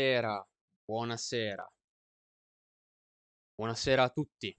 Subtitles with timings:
[0.00, 0.48] Buonasera,
[0.86, 1.72] buonasera.
[3.54, 4.54] Buonasera a tutti.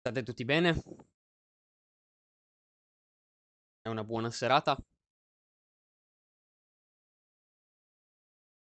[0.00, 0.70] State tutti bene?
[3.82, 4.74] È una buona serata?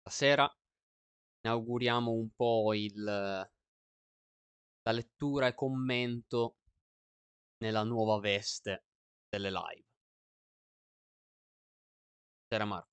[0.00, 0.52] Stasera
[1.44, 3.48] inauguriamo un po' il, la
[4.92, 6.56] lettura e commento
[7.58, 8.86] nella nuova veste
[9.28, 9.86] delle live.
[12.48, 12.89] Sera Marco.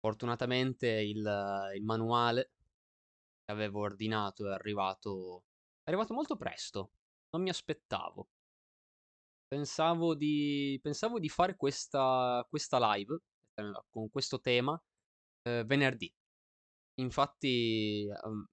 [0.00, 1.18] Fortunatamente il,
[1.74, 2.52] il manuale
[3.44, 5.44] che avevo ordinato è arrivato,
[5.82, 6.92] è arrivato molto presto.
[7.30, 8.28] Non mi aspettavo.
[9.46, 13.20] Pensavo di, pensavo di fare questa, questa live
[13.54, 14.80] eh, con questo tema
[15.42, 16.12] eh, venerdì.
[17.00, 18.46] Infatti, um,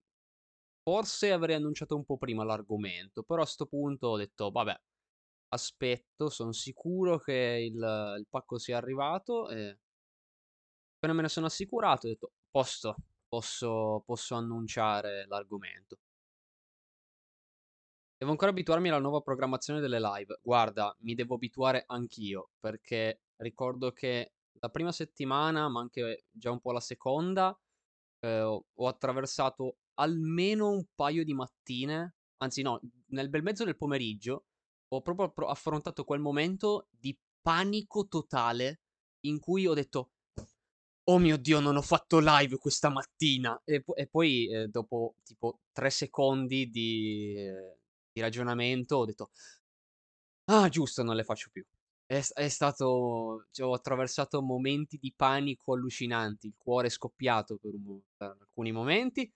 [0.83, 4.75] forse avrei annunciato un po' prima l'argomento, però a questo punto ho detto, vabbè,
[5.49, 7.75] aspetto, sono sicuro che il,
[8.19, 9.79] il pacco sia arrivato e
[10.97, 12.95] appena me ne sono assicurato ho detto, posto,
[13.27, 15.99] posso, posso annunciare l'argomento.
[18.17, 20.39] Devo ancora abituarmi alla nuova programmazione delle live.
[20.41, 26.59] Guarda, mi devo abituare anch'io, perché ricordo che la prima settimana, ma anche già un
[26.59, 27.55] po' la seconda,
[28.19, 34.45] eh, ho attraversato almeno un paio di mattine, anzi no, nel bel mezzo del pomeriggio,
[34.87, 38.81] ho proprio affrontato quel momento di panico totale
[39.25, 40.13] in cui ho detto
[41.09, 43.59] oh mio Dio, non ho fatto live questa mattina.
[43.63, 47.77] E, e poi, eh, dopo tipo tre secondi di, eh,
[48.11, 49.29] di, ragionamento, ho detto,
[50.45, 51.63] ah, giusto, non le faccio più.
[52.05, 57.73] È, è stato, cioè, ho attraversato momenti di panico allucinanti, il cuore è scoppiato per,
[57.73, 59.31] un, per alcuni momenti.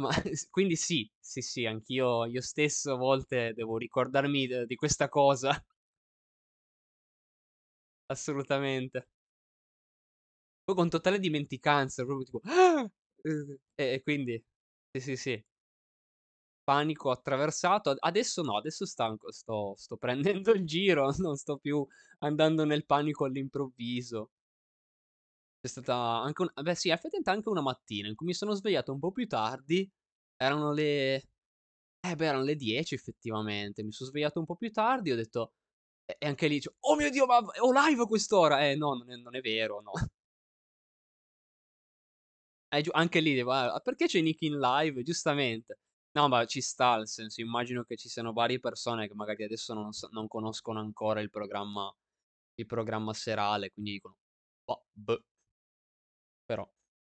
[0.00, 0.08] Ma
[0.50, 5.50] quindi sì, sì, sì, anch'io io stesso a volte devo ricordarmi di, di questa cosa.
[8.06, 9.06] Assolutamente.
[10.72, 12.40] Poi con totale dimenticanza, proprio tipo...
[12.44, 12.90] Ah!
[13.22, 13.60] E,
[13.94, 14.42] e quindi...
[14.90, 15.44] Sì, sì, sì.
[16.64, 17.94] Panico attraversato.
[17.98, 21.86] Adesso no, adesso stanco, sto, sto prendendo il giro, non sto più
[22.20, 24.30] andando nel panico all'improvviso.
[25.60, 26.50] C'è stata anche un...
[26.62, 29.88] Beh sì, effettivamente anche una mattina in cui mi sono svegliato un po' più tardi.
[30.36, 31.14] Erano le...
[32.00, 33.82] Eh beh, erano le 10 effettivamente.
[33.84, 35.52] Mi sono svegliato un po' più tardi, ho detto...
[36.06, 38.68] E anche lì, cioè, oh mio Dio, ma ho live a quest'ora!
[38.68, 39.92] Eh no, non è, non è vero, no.
[42.74, 45.02] Eh, anche lì, ah, perché c'è Nick in live?
[45.02, 45.78] Giustamente.
[46.12, 49.74] No, ma ci sta, nel senso, immagino che ci siano varie persone che magari adesso
[49.74, 51.94] non, non conoscono ancora il programma,
[52.54, 54.16] il programma serale, quindi dicono,
[54.64, 55.22] oh, boh.
[56.44, 56.68] Però,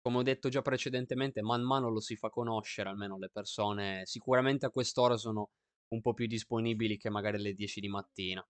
[0.00, 4.66] come ho detto già precedentemente, man mano lo si fa conoscere, almeno le persone sicuramente
[4.66, 5.50] a quest'ora sono
[5.88, 8.46] un po' più disponibili che magari alle 10 di mattina.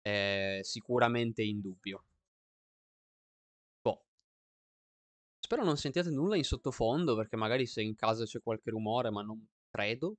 [0.00, 2.04] È sicuramente indubbio.
[5.50, 9.22] Spero non sentiate nulla in sottofondo, perché magari se in casa c'è qualche rumore, ma
[9.22, 10.14] non credo.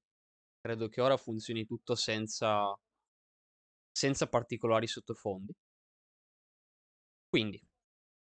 [0.59, 2.77] Credo che ora funzioni tutto senza,
[3.93, 5.53] senza particolari sottofondi.
[7.29, 7.65] Quindi,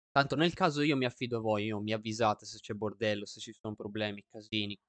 [0.10, 3.42] tanto nel caso io mi affido a voi, io mi avvisate se c'è bordello, se
[3.42, 4.80] ci sono problemi, casini,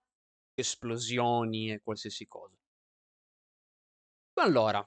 [0.55, 2.55] esplosioni e qualsiasi cosa.
[4.35, 4.87] Allora,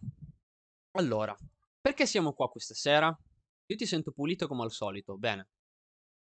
[0.91, 1.36] allora,
[1.81, 3.07] perché siamo qua questa sera?
[3.66, 5.50] Io ti sento pulito come al solito, bene.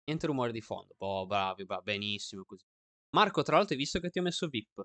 [0.04, 0.94] Niente rumore di fondo.
[0.98, 2.64] Oh, bravi, bravi, benissimo così.
[3.10, 4.82] Marco, tra l'altro hai visto che ti ho messo VIP?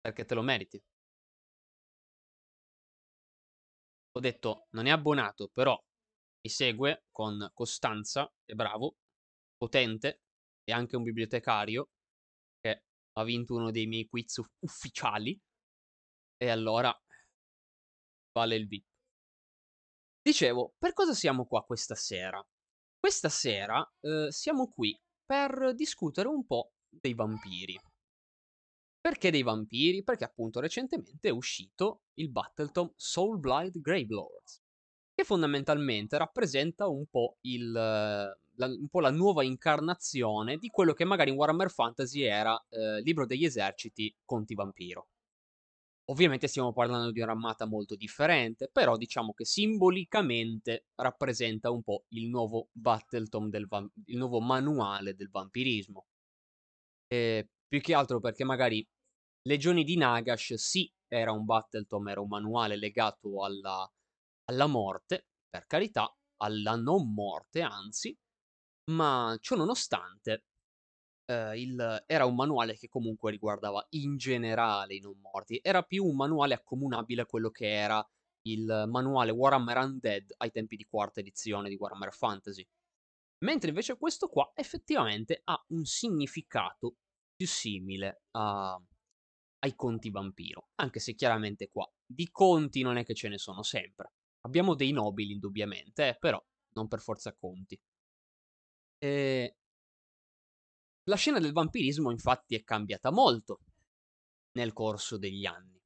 [0.00, 0.82] Perché te lo meriti.
[4.12, 5.78] Ho detto, non è abbonato, però
[6.40, 8.96] mi segue con costanza, è bravo,
[9.56, 10.22] potente,
[10.64, 11.90] e anche un bibliotecario,
[12.60, 15.38] che ha vinto uno dei miei quiz ufficiali,
[16.38, 16.94] e allora
[18.32, 18.86] vale il VIP.
[20.22, 22.44] Dicevo, per cosa siamo qua questa sera?
[23.06, 27.78] Questa sera eh, siamo qui per discutere un po' dei vampiri.
[29.00, 30.02] Perché dei vampiri?
[30.02, 34.60] Perché appunto recentemente è uscito il Battletome Soulblight Gravelords,
[35.14, 41.04] che fondamentalmente rappresenta un po', il, la, un po' la nuova incarnazione di quello che
[41.04, 45.10] magari in Warhammer Fantasy era eh, Libro degli Eserciti Conti Vampiro.
[46.08, 52.28] Ovviamente stiamo parlando di un'armata molto differente, però diciamo che simbolicamente rappresenta un po' il
[52.28, 56.06] nuovo Battletome, del va- il nuovo manuale del vampirismo.
[57.08, 58.86] E più che altro perché magari
[59.42, 63.88] Legioni di Nagash sì, era un Battletome, era un manuale legato alla,
[64.44, 68.16] alla morte, per carità, alla non morte anzi,
[68.90, 70.44] ma ciò nonostante
[71.26, 76.04] eh, il, era un manuale che comunque riguardava in generale i non morti, era più
[76.04, 78.06] un manuale accomunabile a quello che era
[78.46, 82.66] il manuale Warhammer Undead ai tempi di quarta edizione di Warhammer Fantasy.
[83.44, 86.96] Mentre invece questo qua effettivamente ha un significato
[87.34, 88.80] più simile a,
[89.58, 93.62] ai conti vampiro, anche se chiaramente qua di conti non è che ce ne sono
[93.62, 94.12] sempre.
[94.46, 96.42] Abbiamo dei nobili indubbiamente, eh, però
[96.74, 97.78] non per forza conti.
[98.98, 99.56] E...
[101.08, 103.60] La scena del vampirismo infatti è cambiata molto
[104.56, 105.80] nel corso degli anni.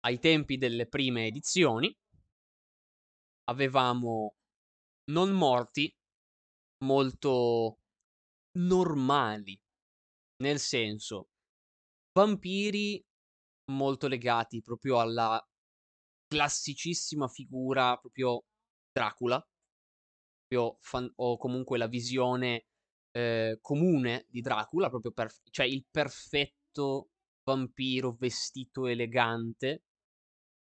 [0.00, 1.94] Ai tempi delle prime edizioni
[3.44, 4.34] avevamo
[5.10, 5.90] non morti
[6.84, 7.78] molto
[8.58, 9.58] normali,
[10.42, 11.30] nel senso
[12.12, 13.02] vampiri
[13.72, 15.42] molto legati proprio alla
[16.26, 18.44] classicissima figura proprio
[18.92, 19.42] Dracula,
[20.46, 22.66] proprio fan- o comunque la visione
[23.16, 27.08] eh, comune di Dracula, proprio per- cioè il perfetto
[27.44, 29.82] vampiro vestito elegante,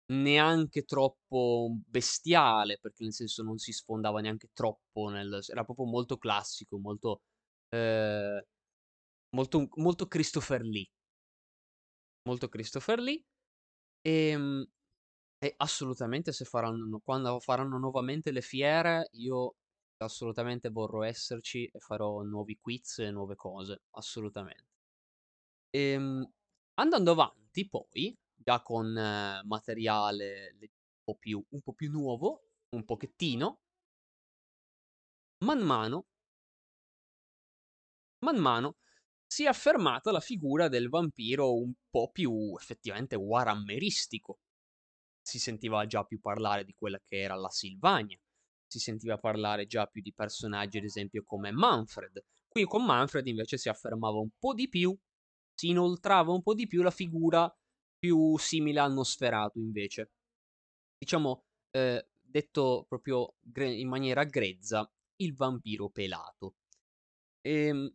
[0.09, 6.17] neanche troppo bestiale, perché nel senso non si sfondava neanche troppo, nel, era proprio molto
[6.17, 7.21] classico, molto,
[7.69, 8.45] eh,
[9.35, 10.89] molto, molto Christopher Lee.
[12.27, 13.23] Molto Christopher Lee.
[14.01, 14.65] E, ehm,
[15.39, 19.55] e assolutamente se faranno, quando faranno nuovamente le fiere, io
[20.05, 24.65] assolutamente vorrò esserci e farò nuovi quiz e nuove cose, assolutamente.
[25.69, 26.31] E, ehm,
[26.75, 30.67] andando avanti poi, già con eh, materiale un
[31.03, 33.59] po, più, un po' più nuovo, un pochettino,
[35.45, 36.05] man mano,
[38.19, 38.77] man mano
[39.25, 44.39] si è affermata la figura del vampiro un po' più effettivamente warhammeristico.
[45.21, 48.17] Si sentiva già più parlare di quella che era la Silvania,
[48.67, 52.23] si sentiva parlare già più di personaggi, ad esempio, come Manfred.
[52.47, 54.97] Qui con Manfred invece si affermava un po' di più,
[55.53, 57.53] si inoltrava un po' di più la figura
[57.97, 60.11] più simile al Nosferatu, invece.
[60.97, 66.55] Diciamo, eh, detto proprio in maniera grezza, il vampiro pelato.
[67.41, 67.91] Ehm,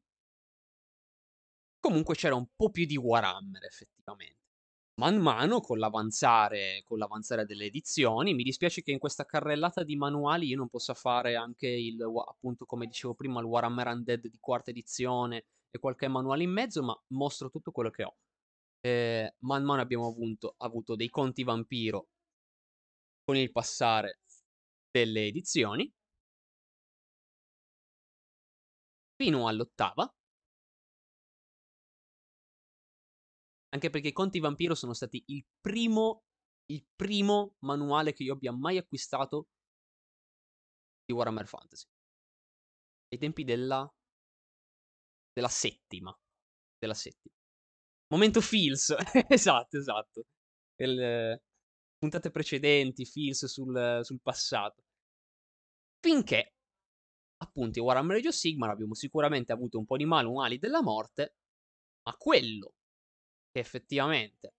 [1.81, 4.42] comunque c'era un po' più di Warhammer, effettivamente
[4.95, 8.35] man mano con l'avanzare, con l'avanzare delle edizioni.
[8.35, 12.67] Mi dispiace che in questa carrellata di manuali io non possa fare anche il, appunto,
[12.67, 16.99] come dicevo prima, il Warhammer Undead di quarta edizione e qualche manuale in mezzo, ma
[17.09, 18.17] mostro tutto quello che ho.
[18.81, 22.09] Eh, man mano abbiamo avuto, avuto dei conti vampiro
[23.25, 24.21] con il passare
[24.91, 25.93] delle edizioni.
[29.17, 30.13] Fino all'ottava,
[33.75, 36.25] Anche perché Conti Vampiro sono stati il primo,
[36.67, 39.49] il primo manuale che io abbia mai acquistato
[41.05, 41.87] di Warhammer Fantasy.
[43.09, 43.91] Ai tempi della,
[45.33, 46.15] della settima.
[46.79, 47.35] Della settima.
[48.09, 48.95] Momento Feels.
[49.29, 50.27] esatto, esatto.
[50.77, 51.41] El,
[51.97, 54.83] puntate precedenti, Feels sul, sul passato.
[55.99, 56.57] Finché,
[57.39, 61.37] appunto, Warhammer Age of Sigmar abbiamo sicuramente avuto un po' di manuali della morte,
[62.03, 62.75] ma quello
[63.53, 64.55] che effettivamente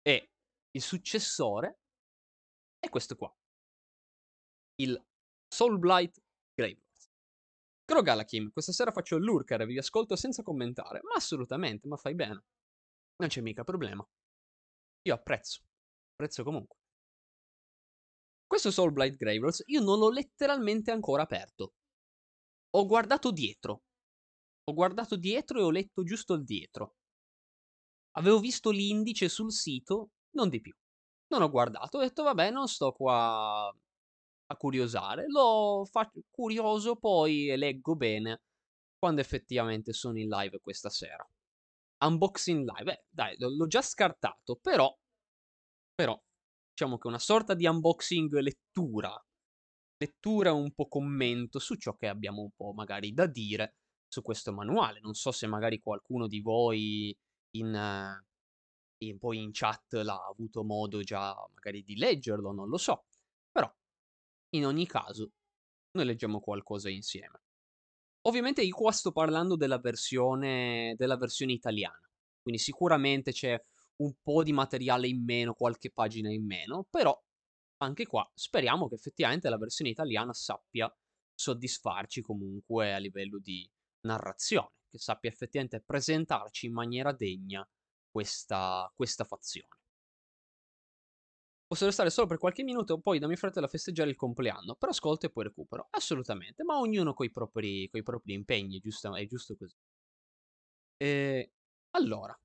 [0.00, 0.28] è
[0.70, 1.78] il successore,
[2.78, 3.32] è questo qua.
[4.76, 5.00] Il
[5.46, 6.20] Soulblight
[6.54, 7.10] Gravelords.
[7.84, 11.00] Caro Galakim, questa sera faccio lurker e vi ascolto senza commentare.
[11.02, 12.42] Ma assolutamente, ma fai bene.
[13.16, 14.04] Non c'è mica problema.
[15.02, 15.62] Io apprezzo.
[16.12, 16.78] Apprezzo comunque.
[18.46, 21.74] Questo Soulblight Gravelords io non l'ho letteralmente ancora aperto.
[22.70, 23.82] Ho guardato dietro.
[24.64, 26.96] Ho guardato dietro e ho letto giusto il dietro.
[28.16, 30.74] Avevo visto l'indice sul sito, non di più.
[31.28, 35.24] Non ho guardato, ho detto vabbè, non sto qua a curiosare.
[35.28, 38.42] Lo faccio curioso, poi leggo bene
[38.98, 41.26] quando effettivamente sono in live questa sera.
[42.04, 44.94] Unboxing live, eh, dai, l'ho già scartato, però,
[45.94, 46.20] però,
[46.70, 49.14] diciamo che una sorta di unboxing lettura,
[49.96, 53.76] lettura un po' commento su ciò che abbiamo un po' magari da dire
[54.08, 55.00] su questo manuale.
[55.00, 57.16] Non so se magari qualcuno di voi
[57.56, 58.22] in,
[58.98, 63.04] in, poi in chat l'ha avuto modo già magari di leggerlo, non lo so.
[63.50, 63.70] Però,
[64.50, 65.30] in ogni caso,
[65.92, 67.42] noi leggiamo qualcosa insieme.
[68.26, 72.08] Ovviamente io qua sto parlando della versione, della versione italiana,
[72.40, 73.62] quindi sicuramente c'è
[73.96, 77.16] un po' di materiale in meno, qualche pagina in meno, però
[77.78, 80.92] anche qua speriamo che effettivamente la versione italiana sappia
[81.34, 83.68] soddisfarci comunque a livello di
[84.06, 87.68] narrazione che sappia effettivamente presentarci in maniera degna
[88.08, 89.80] questa, questa fazione.
[91.66, 94.92] Posso restare solo per qualche minuto, poi da mio fratello a festeggiare il compleanno, però
[94.92, 95.88] ascolto e poi recupero.
[95.90, 99.74] Assolutamente, ma ognuno con i propri, propri impegni, giusto, è giusto così.
[100.96, 101.52] E,
[101.90, 102.38] allora,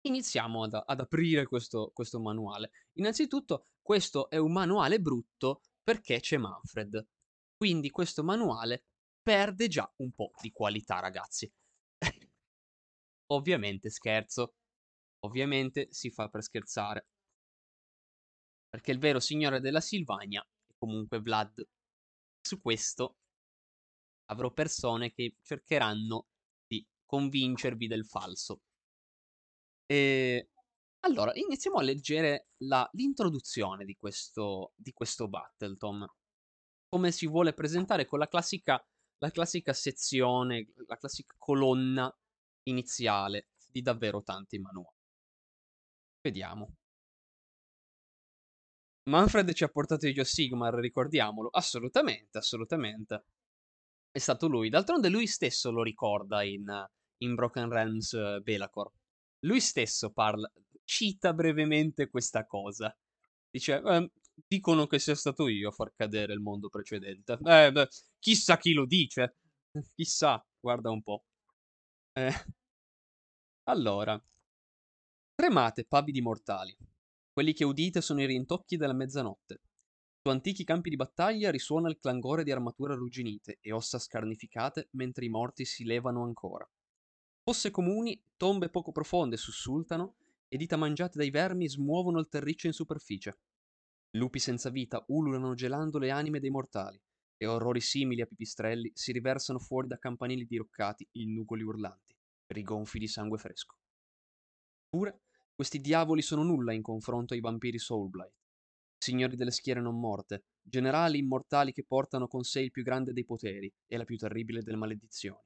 [0.00, 2.72] iniziamo ad, ad aprire questo, questo manuale.
[2.94, 7.06] Innanzitutto, questo è un manuale brutto perché c'è Manfred.
[7.56, 8.86] Quindi questo manuale
[9.22, 11.50] perde già un po' di qualità, ragazzi.
[13.32, 14.54] Ovviamente scherzo.
[15.20, 17.06] Ovviamente si fa per scherzare.
[18.68, 21.62] Perché il vero signore della Silvania è comunque Vlad.
[22.40, 23.18] Su questo
[24.26, 26.26] avrò persone che cercheranno
[26.66, 28.62] di convincervi del falso.
[29.86, 30.48] E
[31.04, 36.06] allora, iniziamo a leggere la, l'introduzione di questo, di questo Battleton.
[36.88, 38.82] Come si vuole presentare con la classica,
[39.22, 42.12] la classica sezione, la classica colonna
[42.64, 44.96] iniziale di davvero tanti manuali.
[46.20, 46.74] Vediamo.
[49.04, 51.50] Manfred ci ha portato of Sigmar, ricordiamolo.
[51.50, 53.24] Assolutamente, assolutamente.
[54.10, 54.68] È stato lui.
[54.68, 56.66] D'altronde lui stesso lo ricorda in,
[57.18, 58.90] in Broken Realms uh, Belacor.
[59.44, 60.50] Lui stesso parla,
[60.82, 62.92] cita brevemente questa cosa.
[63.48, 64.10] Dice, eh,
[64.46, 67.38] dicono che sia stato io a far cadere il mondo precedente.
[67.44, 69.36] Eh, beh, chissà chi lo dice.
[69.94, 71.24] Chissà, guarda un po'.
[72.12, 72.32] Eh.
[73.64, 74.22] Allora.
[75.34, 76.76] Tremate, pavidi mortali.
[77.32, 79.60] Quelli che udite sono i rintocchi della mezzanotte.
[80.20, 85.24] Su antichi campi di battaglia risuona il clangore di armature arrugginite e ossa scarnificate mentre
[85.24, 86.68] i morti si levano ancora.
[87.42, 90.14] Fosse comuni, tombe poco profonde sussultano
[90.46, 93.38] e dita mangiate dai vermi smuovono il terriccio in superficie.
[94.14, 97.00] Lupi senza vita ululano gelando le anime dei mortali
[97.38, 102.14] e orrori simili a pipistrelli si riversano fuori da campanili diroccati in nugoli urlanti,
[102.48, 103.76] rigonfi di sangue fresco.
[104.84, 105.22] Eppure,
[105.54, 108.34] questi diavoli sono nulla in confronto ai vampiri Soulblight,
[108.98, 113.24] signori delle schiere non morte, generali immortali che portano con sé il più grande dei
[113.24, 115.40] poteri e la più terribile delle maledizioni.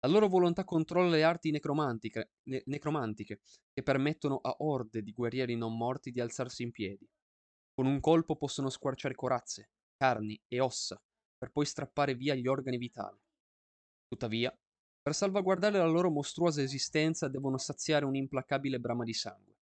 [0.00, 3.40] La loro volontà controlla le arti necromantiche, ne- necromantiche,
[3.72, 7.08] che permettono a orde di guerrieri non morti di alzarsi in piedi.
[7.76, 9.68] Con un colpo possono squarciare corazze,
[9.98, 10.98] carni e ossa,
[11.36, 13.20] per poi strappare via gli organi vitali.
[14.08, 14.50] Tuttavia,
[15.02, 19.56] per salvaguardare la loro mostruosa esistenza devono saziare un'implacabile brama di sangue.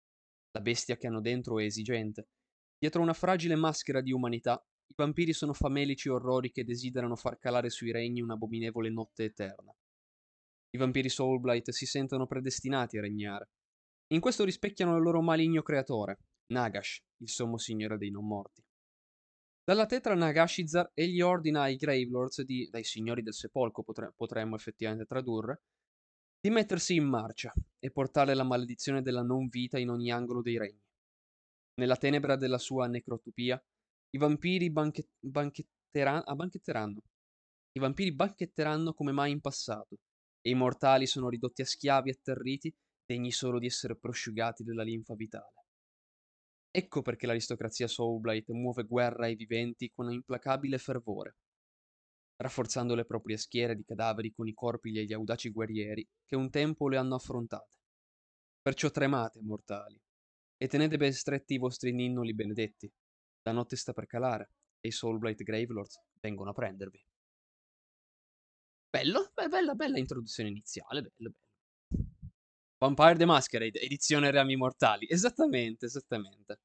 [0.51, 2.31] La bestia che hanno dentro è esigente.
[2.77, 7.71] Dietro una fragile maschera di umanità, i vampiri sono famelici orrori che desiderano far calare
[7.71, 9.73] sui regni un'abominevole notte eterna.
[10.71, 13.51] I vampiri Soulblight si sentono predestinati a regnare.
[14.13, 16.19] In questo rispecchiano il loro maligno creatore,
[16.53, 18.61] Nagash, il sommo signore dei non morti.
[19.63, 25.07] Dalla tetra Nagashizar egli ordina ai Gravelords di, dai signori del sepolcro potre, potremmo effettivamente
[25.07, 25.63] tradurre,
[26.41, 30.59] di mettersi in marcia e portare la maledizione della non vita in ogni angolo dei
[30.59, 30.83] regni.
[31.75, 33.63] Nella tenebra della sua necrotopia,
[34.11, 37.01] i vampiri banche, banchetteran, ah, banchetteranno.
[37.73, 39.99] I vampiri banchetteranno come mai in passato,
[40.41, 42.75] e i mortali sono ridotti a schiavi atterriti,
[43.11, 45.65] degni solo di essere prosciugati della linfa vitale.
[46.71, 51.39] Ecco perché l'aristocrazia Soulblight muove guerra ai viventi con implacabile fervore,
[52.37, 56.89] rafforzando le proprie schiere di cadaveri con i corpi degli audaci guerrieri che un tempo
[56.89, 57.79] le hanno affrontate.
[58.63, 60.01] Perciò tremate, mortali,
[60.57, 62.89] e tenete ben stretti i vostri ninnoli benedetti.
[63.43, 67.05] La notte sta per calare e i Soulblight Gravelords vengono a prendervi.
[68.89, 71.50] Bello, bella, bella introduzione iniziale, bello, bello.
[72.83, 75.07] Vampire the Masquerade, edizione Reami Mortali.
[75.09, 76.61] Esattamente, esattamente.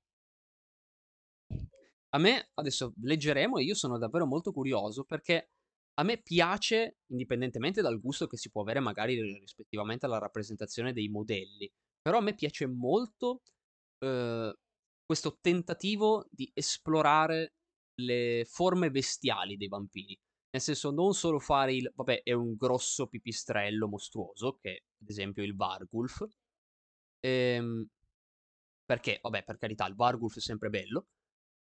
[2.09, 5.49] A me, adesso leggeremo e io sono davvero molto curioso perché
[5.95, 11.09] a me piace, indipendentemente dal gusto che si può avere magari rispettivamente alla rappresentazione dei
[11.09, 11.69] modelli,
[12.01, 13.41] però a me piace molto
[13.99, 14.55] eh,
[15.05, 17.55] questo tentativo di esplorare
[18.01, 20.17] le forme bestiali dei vampiri.
[20.55, 21.91] Nel senso, non solo fare il...
[21.93, 26.25] Vabbè, è un grosso pipistrello mostruoso, che ad esempio il Vargulf.
[27.19, 27.85] Ehm,
[28.85, 31.07] perché, vabbè, per carità, il Vargulf è sempre bello.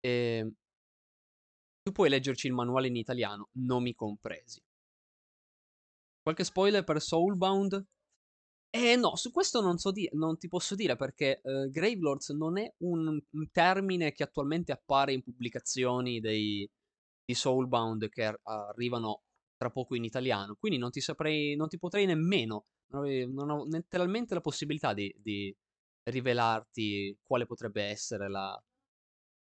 [0.00, 0.52] Ehm,
[1.80, 4.60] tu puoi leggerci il manuale in italiano, nomi compresi.
[6.20, 7.86] Qualche spoiler per Soulbound?
[8.68, 12.58] Eh no, su questo non, so di- non ti posso dire perché uh, Gravelords non
[12.58, 16.68] è un, un, termine che attualmente appare in pubblicazioni dei,
[17.24, 19.22] di Soulbound che arrivano
[19.56, 24.34] tra poco in italiano, quindi non ti saprei, non ti potrei nemmeno, non ho letteralmente
[24.34, 25.54] la possibilità di, di
[26.04, 28.60] rivelarti quale potrebbe essere la,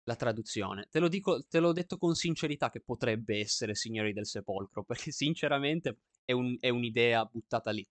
[0.04, 0.88] la traduzione.
[0.90, 5.12] Te lo dico, te l'ho detto con sincerità che potrebbe essere Signori del Sepolcro, perché
[5.12, 7.86] sinceramente è, un, è un'idea buttata lì.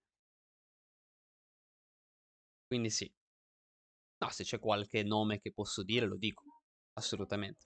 [2.67, 3.12] Quindi sì.
[4.20, 6.44] No, se c'è qualche nome che posso dire, lo dico.
[6.94, 7.65] Assolutamente.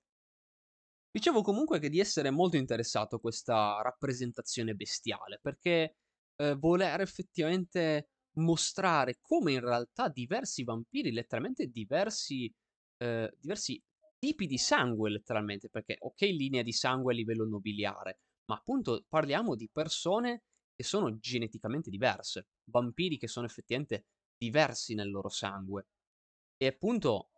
[1.11, 5.97] Dicevo comunque che di essere molto interessato a questa rappresentazione bestiale, perché
[6.37, 12.51] eh, voler effettivamente mostrare come in realtà diversi vampiri, letteralmente diversi,
[12.97, 13.81] ehm, diversi
[14.17, 19.55] tipi di sangue letteralmente, perché okay linea di sangue a livello nobiliare, ma appunto parliamo
[19.55, 24.05] di persone che sono geneticamente diverse, vampiri che sono effettivamente
[24.37, 25.87] diversi nel loro sangue.
[26.57, 27.30] E appunto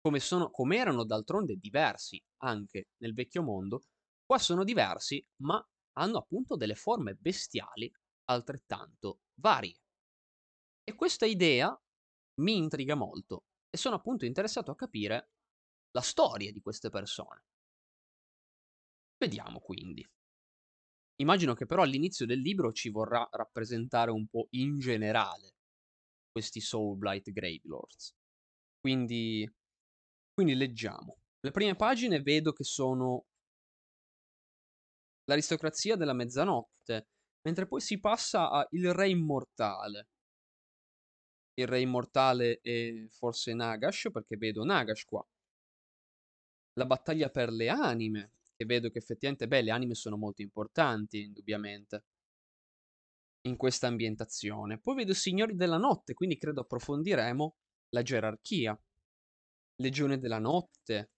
[0.00, 3.82] come sono come erano d'altronde diversi anche nel vecchio mondo,
[4.24, 5.64] qua sono diversi, ma
[5.98, 7.90] hanno appunto delle forme bestiali
[8.24, 9.76] altrettanto varie.
[10.84, 11.78] E questa idea
[12.40, 15.30] mi intriga molto e sono appunto interessato a capire
[15.92, 17.44] la storia di queste persone.
[19.18, 20.04] Vediamo quindi.
[21.16, 25.56] Immagino che però all'inizio del libro ci vorrà rappresentare un po' in generale
[26.30, 28.14] questi Soulblight Gravelords.
[28.80, 29.50] Quindi,
[30.40, 31.18] quindi leggiamo.
[31.40, 33.26] Le prime pagine vedo che sono
[35.24, 37.08] l'aristocrazia della mezzanotte,
[37.42, 40.08] mentre poi si passa a il re immortale.
[41.58, 45.22] Il re immortale è forse Nagash, perché vedo Nagash qua.
[46.78, 51.20] La battaglia per le anime, che vedo che effettivamente, beh, le anime sono molto importanti,
[51.20, 52.04] indubbiamente,
[53.42, 54.80] in questa ambientazione.
[54.80, 57.56] Poi vedo Signori della Notte, quindi credo approfondiremo
[57.90, 58.80] la gerarchia.
[59.80, 61.10] Legione della Notte,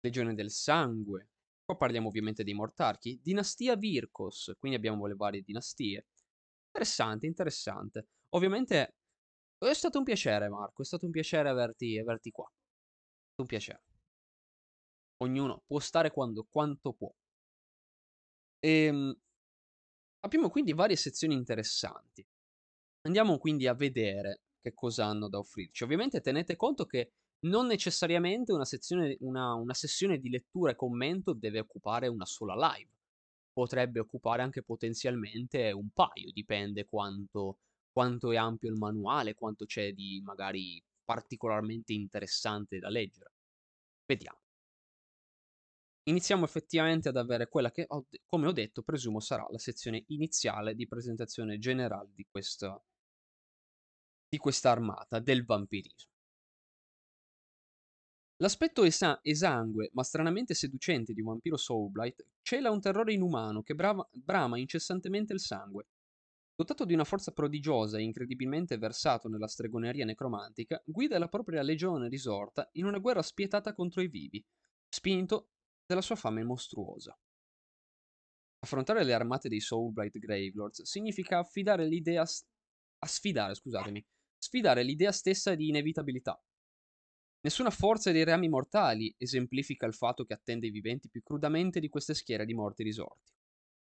[0.00, 1.28] Legione del Sangue.
[1.64, 3.20] Qua parliamo ovviamente dei Mortarchi.
[3.22, 6.06] Dinastia Virkos, quindi abbiamo le varie dinastie.
[6.66, 8.06] Interessante, interessante.
[8.30, 8.96] Ovviamente
[9.58, 10.82] è stato un piacere, Marco.
[10.82, 12.46] È stato un piacere averti, averti qua.
[12.46, 12.52] È
[13.26, 13.82] stato un piacere.
[15.18, 17.12] Ognuno può stare quando, quanto può.
[18.60, 19.14] Ehm,
[20.20, 22.26] abbiamo quindi varie sezioni interessanti.
[23.02, 25.84] Andiamo quindi a vedere che cosa hanno da offrirci.
[25.84, 31.32] Ovviamente tenete conto che non necessariamente una, sezione, una, una sessione di lettura e commento
[31.32, 32.90] deve occupare una sola live.
[33.52, 37.58] Potrebbe occupare anche potenzialmente un paio, dipende quanto
[37.98, 43.32] quanto è ampio il manuale, quanto c'è di magari particolarmente interessante da leggere.
[44.06, 44.38] Vediamo.
[46.04, 50.76] Iniziamo effettivamente ad avere quella che, ho, come ho detto, presumo sarà la sezione iniziale
[50.76, 52.80] di presentazione generale di questa,
[54.28, 56.17] di questa armata del vampirismo.
[58.40, 64.08] L'aspetto esa- esangue, ma stranamente seducente di vampiro Soulblight cela un terrore inumano che brava-
[64.12, 65.86] brama incessantemente il sangue,
[66.58, 72.08] Dotato di una forza prodigiosa e incredibilmente versato nella stregoneria necromantica, guida la propria legione
[72.08, 74.44] risorta in una guerra spietata contro i vivi,
[74.88, 75.50] spinto
[75.86, 77.16] dalla sua fame mostruosa.
[78.58, 82.44] Affrontare le armate dei Soulblight Gravelords significa affidare l'idea st-
[83.04, 84.04] a sfidare, scusatemi,
[84.36, 86.42] sfidare l'idea stessa di inevitabilità.
[87.40, 91.88] Nessuna forza dei reami mortali esemplifica il fatto che attende i viventi più crudamente di
[91.88, 93.32] queste schiere di morti risorti.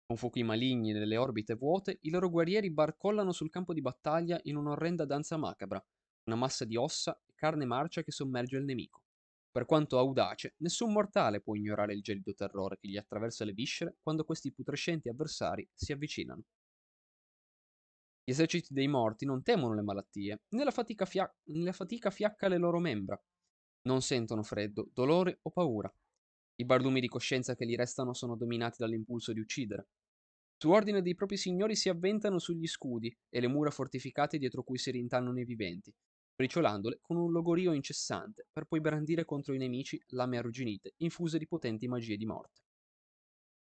[0.06, 4.56] Con fuochi maligni nelle orbite vuote, i loro guerrieri barcollano sul campo di battaglia in
[4.56, 5.82] un'orrenda danza macabra,
[6.24, 9.02] una massa di ossa e carne marcia che sommerge il nemico.
[9.50, 13.96] Per quanto audace, nessun mortale può ignorare il gelido terrore che gli attraversa le viscere
[14.02, 16.42] quando questi putrescenti avversari si avvicinano.
[18.24, 22.10] Gli eserciti dei morti non temono le malattie, né la fatica, fia- né la fatica
[22.10, 23.22] fiacca le loro membra.
[23.86, 25.94] Non sentono freddo, dolore o paura.
[26.56, 29.88] I barlumi di coscienza che gli restano sono dominati dall'impulso di uccidere.
[30.56, 34.78] Su ordine dei propri signori si avventano sugli scudi e le mura fortificate dietro cui
[34.78, 35.92] si rintannano i viventi,
[36.34, 41.46] briciolandole con un logorio incessante, per poi brandire contro i nemici lame arrugginite, infuse di
[41.46, 42.62] potenti magie di morte.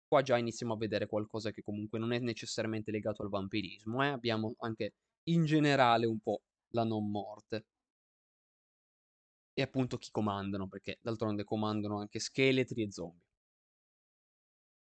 [0.05, 4.08] Qua già iniziamo a vedere qualcosa che comunque non è necessariamente legato al vampirismo, eh?
[4.08, 4.95] abbiamo anche
[5.29, 6.41] in generale un po'
[6.73, 7.67] la non morte
[9.59, 13.27] e appunto chi comandano, perché d'altronde comandano anche scheletri e zombie.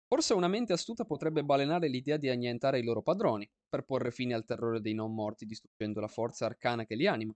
[0.08, 4.34] Forse una mente astuta potrebbe balenare l'idea di annientare i loro padroni, per porre fine
[4.34, 7.36] al terrore dei non morti distruggendo la forza arcana che li anima.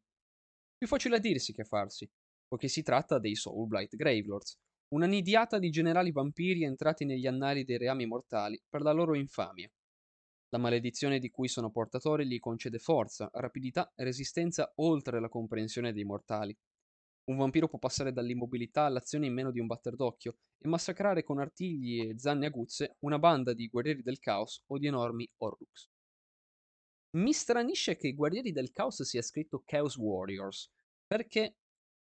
[0.77, 2.09] Più facile a dirsi che a farsi,
[2.47, 4.57] poiché si tratta dei Soulblight Gravelords,
[4.93, 9.69] una nidiata di generali vampiri entrati negli annali dei reami mortali per la loro infamia.
[10.49, 15.91] La maledizione di cui sono portatori gli concede forza, rapidità e resistenza oltre la comprensione
[15.91, 16.57] dei mortali,
[17.27, 21.39] un vampiro può passare dall'immobilità all'azione in meno di un batter d'occhio e massacrare con
[21.39, 25.89] artigli e zanne aguzze una banda di guerrieri del caos o di enormi Horrux.
[27.17, 30.69] Mi stranisce che i guerrieri del caos sia scritto Chaos Warriors,
[31.05, 31.57] perché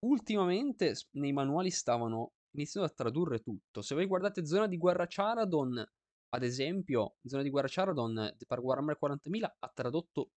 [0.05, 3.81] ultimamente nei manuali stavano iniziando a tradurre tutto.
[3.81, 5.83] Se voi guardate Zona di Guerra Charadon,
[6.29, 10.31] ad esempio, Zona di Guerra Charadon per Warhammer 40.000 ha tradotto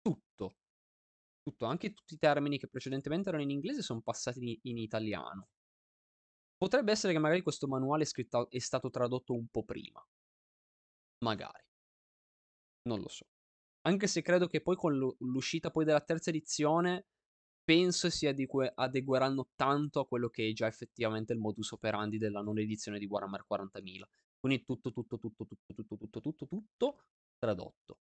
[0.00, 0.56] tutto
[1.42, 5.48] tutto, anche tutti i termini che precedentemente erano in inglese sono passati in, in italiano.
[6.56, 10.04] Potrebbe essere che magari questo manuale è, scritto, è stato tradotto un po' prima.
[11.24, 11.64] Magari.
[12.82, 13.26] Non lo so.
[13.82, 17.06] Anche se credo che poi con l'uscita poi della terza edizione
[17.64, 22.42] penso si adegue- adegueranno tanto a quello che è già effettivamente il modus operandi della
[22.42, 24.08] non edizione di Warhammer 40.000.
[24.38, 27.04] Quindi tutto, tutto, tutto, tutto, tutto, tutto, tutto, tutto
[27.38, 27.98] tradotto.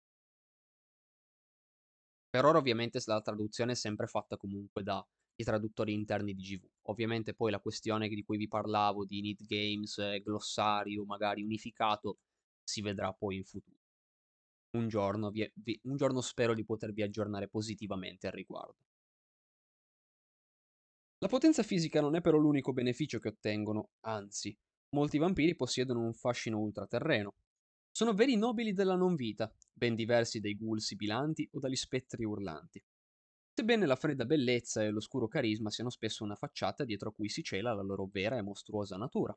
[2.35, 5.05] Per ora ovviamente la traduzione è sempre fatta comunque dai
[5.37, 6.68] traduttori interni di GV.
[6.88, 12.18] Ovviamente poi la questione di cui vi parlavo di Need Games, glossario magari unificato,
[12.64, 13.79] si vedrà poi in futuro.
[14.73, 18.85] Un giorno, vi, vi, un giorno spero di potervi aggiornare positivamente al riguardo.
[21.18, 26.14] La potenza fisica non è però l'unico beneficio che ottengono, anzi, molti vampiri possiedono un
[26.14, 27.37] fascino ultraterreno.
[27.96, 32.85] Sono veri nobili della non vita, ben diversi dai ghoul sibilanti o dagli spettri urlanti.
[33.52, 37.72] Sebbene la fredda bellezza e l'oscuro carisma siano spesso una facciata dietro cui si cela
[37.72, 39.33] la loro vera e mostruosa natura.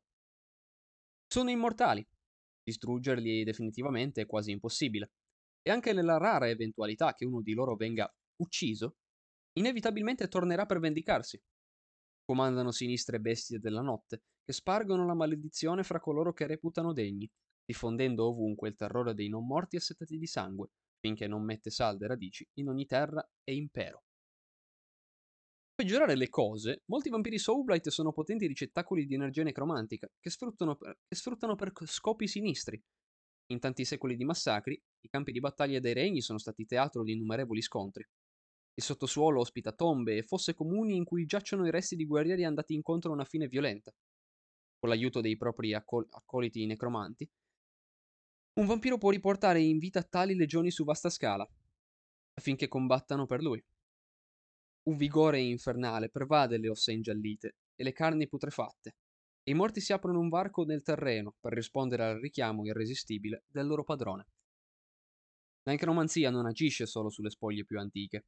[1.28, 2.04] Sono immortali.
[2.64, 5.12] Distruggerli definitivamente è quasi impossibile.
[5.62, 8.96] E anche nella rara eventualità che uno di loro venga ucciso,
[9.54, 11.40] inevitabilmente tornerà per vendicarsi.
[12.26, 17.30] Comandano sinistre bestie della notte, che spargono la maledizione fra coloro che reputano degni,
[17.68, 22.48] diffondendo ovunque il terrore dei non morti assetati di sangue, finché non mette salde radici
[22.60, 24.04] in ogni terra e impero.
[25.76, 30.76] Per peggiorare le cose, molti vampiri Soulblight sono potenti ricettacoli di energia necromantica che sfruttano,
[30.76, 32.82] per, che sfruttano per scopi sinistri.
[33.52, 37.12] In tanti secoli di massacri, i campi di battaglia dei regni sono stati teatro di
[37.12, 38.04] innumerevoli scontri.
[38.74, 42.74] Il sottosuolo ospita tombe e fosse comuni in cui giacciono i resti di guerrieri andati
[42.74, 43.94] incontro a una fine violenta.
[44.80, 47.30] Con l'aiuto dei propri accol- accoliti necromanti,
[48.58, 51.48] un vampiro può riportare in vita tali legioni su vasta scala,
[52.34, 53.64] affinché combattano per lui.
[54.88, 58.96] Un vigore infernale pervade le ossa ingiallite e le carni putrefatte,
[59.44, 63.68] e i morti si aprono un varco nel terreno per rispondere al richiamo irresistibile del
[63.68, 64.28] loro padrone.
[65.64, 68.26] La necromanzia non agisce solo sulle spoglie più antiche.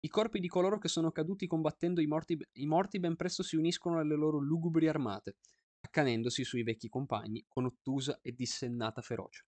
[0.00, 3.56] I corpi di coloro che sono caduti combattendo i morti, i morti ben presto si
[3.56, 5.36] uniscono alle loro lugubri armate,
[5.80, 9.42] accanendosi sui vecchi compagni con ottusa e dissennata ferocia.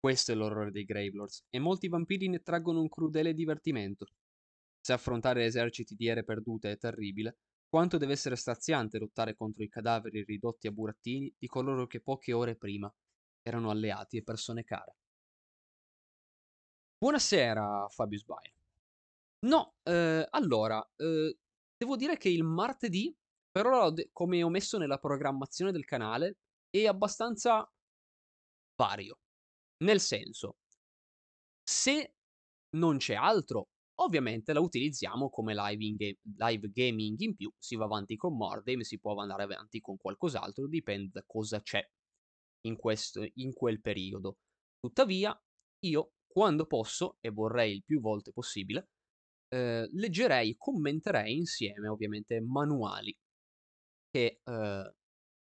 [0.00, 4.06] Questo è l'orrore dei Gravelords, e molti vampiri ne traggono un crudele divertimento.
[4.80, 9.68] Se affrontare eserciti di ere perdute è terribile, quanto deve essere straziante lottare contro i
[9.68, 12.92] cadaveri ridotti a burattini di coloro che poche ore prima
[13.42, 14.94] erano alleati e persone care.
[16.98, 18.54] Buonasera, Fabius Bayer.
[19.46, 21.36] No, eh, allora, eh,
[21.76, 23.14] devo dire che il martedì,
[23.50, 26.38] per ora, come ho messo nella programmazione del canale,
[26.70, 27.68] è abbastanza
[28.76, 29.18] vario.
[29.78, 30.56] Nel senso,
[31.62, 32.14] se
[32.76, 33.68] non c'è altro,
[34.00, 38.80] ovviamente la utilizziamo come live, ga- live gaming in più, si va avanti con Mordheim,
[38.80, 41.86] si può andare avanti con qualcos'altro, dipende da cosa c'è
[42.66, 44.38] in, questo, in quel periodo.
[44.78, 45.36] Tuttavia,
[45.86, 48.88] io, quando posso, e vorrei il più volte possibile,
[49.48, 53.16] eh, leggerei, commenterei insieme, ovviamente, manuali
[54.10, 54.94] che eh,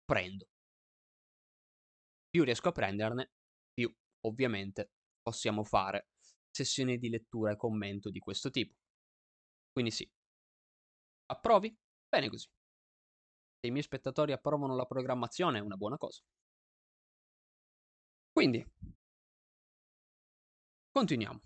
[0.05, 0.47] prendo.
[2.29, 3.31] Più riesco a prenderne,
[4.23, 4.91] ovviamente
[5.23, 6.09] possiamo fare
[6.51, 8.75] sessioni di lettura e commento di questo tipo.
[9.73, 10.11] Quindi sì.
[11.27, 11.75] Approvi?
[12.09, 12.47] Bene così.
[13.61, 16.21] Se i miei spettatori approvano la programmazione è una buona cosa.
[18.33, 18.65] Quindi,
[20.91, 21.41] continuiamo.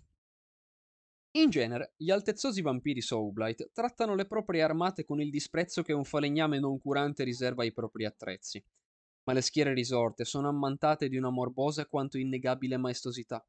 [1.37, 6.03] In genere, gli altezzosi vampiri Soulblight trattano le proprie armate con il disprezzo che un
[6.03, 8.63] falegname non curante riserva ai propri attrezzi,
[9.27, 13.45] ma le schiere risorte sono ammantate di una morbosa quanto innegabile maestosità.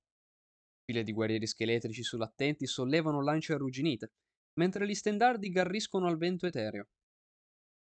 [0.85, 4.12] File di guerrieri scheletrici sull'attenti sollevano lance arrugginite,
[4.55, 6.88] mentre gli stendardi garriscono al vento etereo.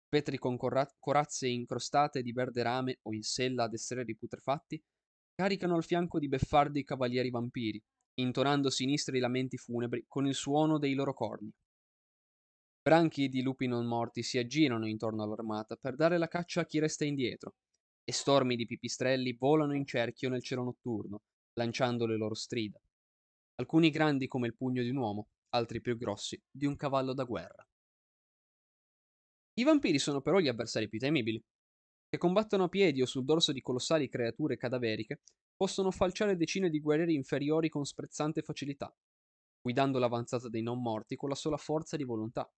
[0.08, 4.80] Petri con corra- corazze incrostate di verde rame o in sella ad estreri putrefatti
[5.34, 7.82] caricano al fianco di beffardi cavalieri vampiri,
[8.20, 11.50] intonando sinistri lamenti funebri con il suono dei loro corni.
[12.82, 16.78] Branchi di lupi non morti si aggirano intorno all'armata per dare la caccia a chi
[16.78, 17.54] resta indietro,
[18.08, 21.22] e stormi di pipistrelli volano in cerchio nel cielo notturno,
[21.54, 22.80] lanciando le loro strida.
[23.56, 27.24] Alcuni grandi come il pugno di un uomo, altri più grossi di un cavallo da
[27.24, 27.66] guerra.
[29.54, 31.42] I vampiri sono però gli avversari più temibili,
[32.08, 35.22] che combattono a piedi o sul dorso di colossali creature cadaveriche,
[35.56, 38.94] possono falciare decine di guerrieri inferiori con sprezzante facilità,
[39.60, 42.48] guidando l'avanzata dei non morti con la sola forza di volontà.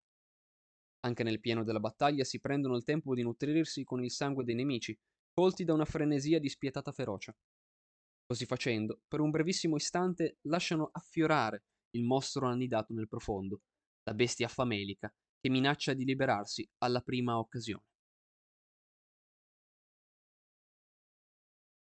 [1.07, 4.57] Anche nel pieno della battaglia si prendono il tempo di nutrirsi con il sangue dei
[4.57, 4.99] nemici,
[5.39, 7.33] colti da una frenesia di spietata ferocia.
[8.27, 13.61] Così facendo, per un brevissimo istante lasciano affiorare il mostro annidato nel profondo,
[14.03, 17.85] la bestia famelica che minaccia di liberarsi alla prima occasione.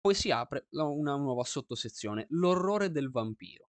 [0.01, 3.69] Poi si apre una nuova sottosezione, l'orrore del vampiro.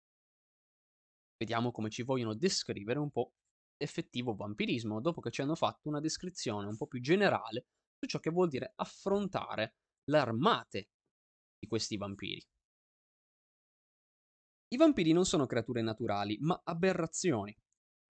[1.38, 3.32] Vediamo come ci vogliono descrivere un po'
[3.78, 7.66] l'effettivo vampirismo, dopo che ci hanno fatto una descrizione un po' più generale
[8.06, 9.76] ciò che vuol dire affrontare
[10.10, 10.90] l'armate
[11.58, 12.44] di questi vampiri.
[14.68, 17.56] I vampiri non sono creature naturali, ma aberrazioni,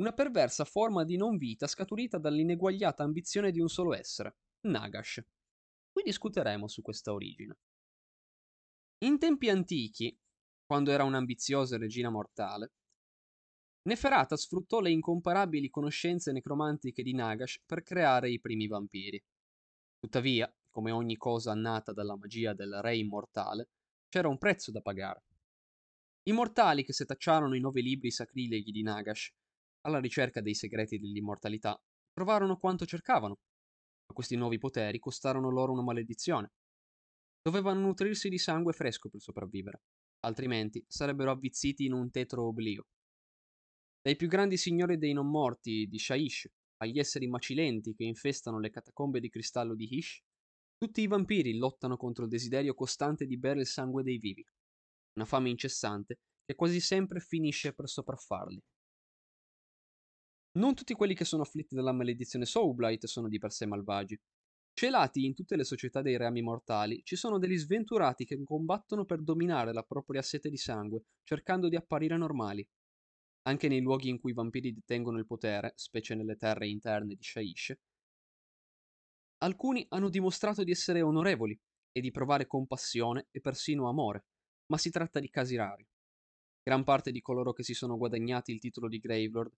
[0.01, 5.25] una perversa forma di non vita scaturita dall'ineguagliata ambizione di un solo essere, Nagash.
[5.93, 7.59] Qui discuteremo su questa origine.
[9.05, 10.19] In tempi antichi,
[10.65, 12.73] quando era un'ambiziosa regina mortale,
[13.87, 19.23] Neferata sfruttò le incomparabili conoscenze necromantiche di Nagash per creare i primi vampiri.
[20.07, 23.71] Tuttavia, come ogni cosa nata dalla magia del re immortale,
[24.09, 25.25] c'era un prezzo da pagare.
[26.29, 29.35] I mortali che setacciarono i nove libri sacrileghi di Nagash,
[29.81, 31.77] alla ricerca dei segreti dell'immortalità,
[32.13, 33.41] trovarono quanto cercavano,
[34.07, 36.53] ma questi nuovi poteri costarono loro una maledizione.
[37.43, 39.81] Dovevano nutrirsi di sangue fresco per sopravvivere,
[40.21, 42.87] altrimenti sarebbero avvizziti in un tetro oblio.
[44.01, 48.71] Dai più grandi signori dei non morti di Shaish agli esseri macilenti che infestano le
[48.71, 50.23] catacombe di cristallo di Hish,
[50.77, 54.45] tutti i vampiri lottano contro il desiderio costante di bere il sangue dei vivi,
[55.15, 58.63] una fame incessante che quasi sempre finisce per sopraffarli.
[60.59, 64.19] Non tutti quelli che sono afflitti dalla maledizione Soulblight sono di per sé malvagi.
[64.73, 69.23] Celati in tutte le società dei rami mortali, ci sono degli sventurati che combattono per
[69.23, 72.67] dominare la propria sete di sangue, cercando di apparire normali.
[73.47, 77.23] Anche nei luoghi in cui i vampiri detengono il potere, specie nelle terre interne di
[77.23, 77.75] Shaish,
[79.39, 81.59] alcuni hanno dimostrato di essere onorevoli
[81.93, 84.27] e di provare compassione e persino amore,
[84.67, 85.87] ma si tratta di casi rari.
[86.63, 89.53] Gran parte di coloro che si sono guadagnati il titolo di Gravelord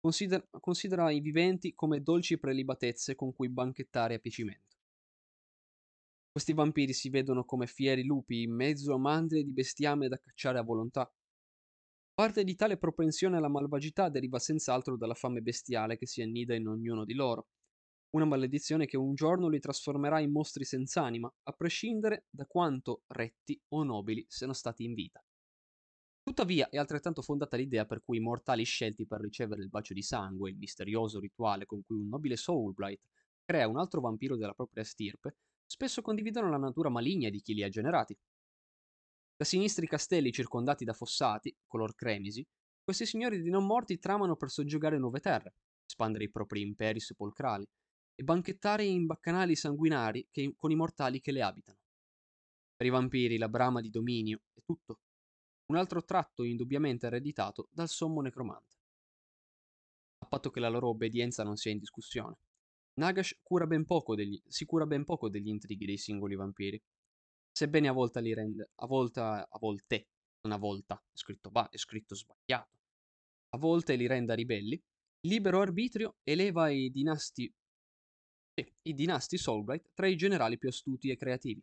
[0.00, 4.76] considera, considera i viventi come dolci prelibatezze con cui banchettare a piacimento.
[6.30, 10.58] Questi vampiri si vedono come fieri lupi in mezzo a mandrie di bestiame da cacciare
[10.58, 11.10] a volontà,
[12.16, 16.68] Parte di tale propensione alla malvagità deriva senz'altro dalla fame bestiale che si annida in
[16.68, 17.48] ognuno di loro.
[18.10, 23.60] Una maledizione che un giorno li trasformerà in mostri senz'anima, a prescindere da quanto retti
[23.70, 25.20] o nobili siano stati in vita.
[26.22, 30.02] Tuttavia è altrettanto fondata l'idea per cui i mortali scelti per ricevere il bacio di
[30.02, 33.00] sangue, il misterioso rituale con cui un nobile Soulblight
[33.44, 35.34] crea un altro vampiro della propria stirpe,
[35.66, 38.16] spesso condividono la natura maligna di chi li ha generati.
[39.36, 42.46] Da sinistri castelli circondati da fossati, color cremisi,
[42.84, 47.66] questi signori di non morti tramano per soggiogare nuove terre, espandere i propri imperi sepolcrali
[48.14, 51.78] e banchettare in baccanali sanguinari che, con i mortali che le abitano.
[52.76, 55.00] Per i vampiri la brama di dominio è tutto,
[55.66, 58.76] un altro tratto indubbiamente ereditato dal sommo necromante.
[60.18, 62.38] A patto che la loro obbedienza non sia in discussione.
[62.94, 66.80] Nagash cura degli, si cura ben poco degli intrighi dei singoli vampiri,
[67.54, 70.08] sebbene a volte li rende, a, volta, a volte,
[70.42, 72.78] non a volta, è scritto, bah, è scritto sbagliato,
[73.50, 74.82] a volte li renda ribelli,
[75.26, 77.52] libero arbitrio eleva i dinasti,
[78.54, 81.62] eh, i dinasti Soulbright tra i generali più astuti e creativi.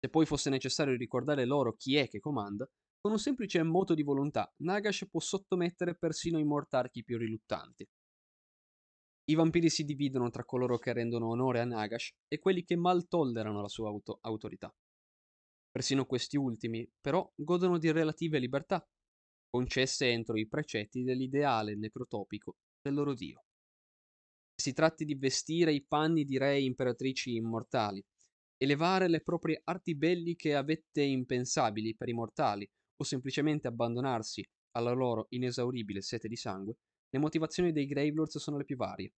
[0.00, 4.04] Se poi fosse necessario ricordare loro chi è che comanda, con un semplice moto di
[4.04, 7.84] volontà, Nagash può sottomettere persino i mortarchi più riluttanti.
[9.30, 13.08] I vampiri si dividono tra coloro che rendono onore a Nagash e quelli che mal
[13.08, 14.74] tollerano la sua auto- autorità.
[15.70, 18.88] Persino questi ultimi, però, godono di relative libertà,
[19.50, 23.44] concesse entro i precetti dell'ideale necrotopico del loro dio.
[24.54, 28.02] Si tratti di vestire i panni di re e imperatrici immortali,
[28.56, 34.92] elevare le proprie arti belliche a vette impensabili per i mortali, o semplicemente abbandonarsi alla
[34.92, 36.78] loro inesauribile sete di sangue,
[37.10, 39.12] le motivazioni dei Gravelords sono le più varie.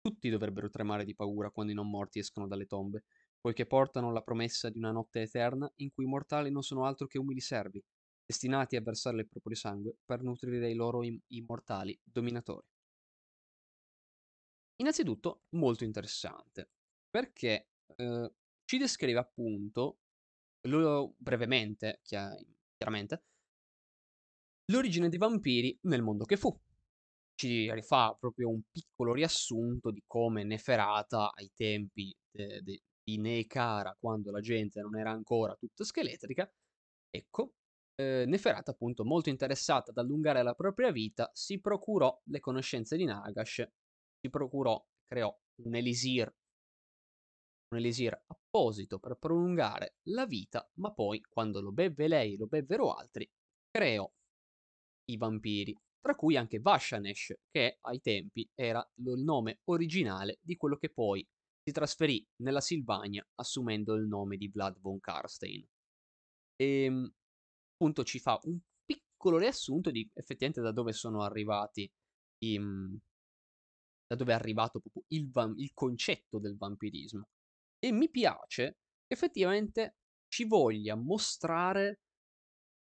[0.00, 3.04] Tutti dovrebbero tremare di paura quando i non morti escono dalle tombe,
[3.40, 7.06] poiché portano la promessa di una notte eterna in cui i mortali non sono altro
[7.06, 7.82] che umili servi,
[8.24, 12.66] destinati a versare il proprio sangue per nutrire i loro im- immortali dominatori.
[14.76, 16.70] Innanzitutto, molto interessante,
[17.10, 18.32] perché eh,
[18.64, 19.98] ci descrive appunto,
[20.68, 23.24] lo, brevemente, chiaramente,
[24.70, 26.58] l'origine dei vampiri nel mondo che fu,
[27.40, 33.96] ci rifà proprio un piccolo riassunto di come Neferata ai tempi de, de, di Neekara,
[33.98, 36.50] quando la gente non era ancora tutta scheletrica,
[37.08, 37.54] ecco,
[37.94, 43.06] eh, Neferata appunto molto interessata ad allungare la propria vita, si procurò le conoscenze di
[43.06, 43.66] Nagash,
[44.20, 46.30] si procurò, creò un elisir,
[47.70, 52.46] un elisir apposito per prolungare la vita, ma poi quando lo bevve lei e lo
[52.46, 53.26] bevvero altri,
[53.70, 54.06] creò
[55.06, 60.76] i vampiri tra cui anche Vashanesh, che ai tempi era il nome originale di quello
[60.76, 61.26] che poi
[61.62, 65.66] si trasferì nella Silvania assumendo il nome di Vlad von Karstein.
[66.56, 67.12] E ehm,
[67.74, 71.90] appunto ci fa un piccolo riassunto di effettivamente da dove sono arrivati
[72.44, 72.98] i, mhmm,
[74.06, 77.28] da dove è arrivato proprio il, il concetto del vampirismo.
[77.78, 79.96] E mi piace che effettivamente
[80.28, 82.00] ci voglia mostrare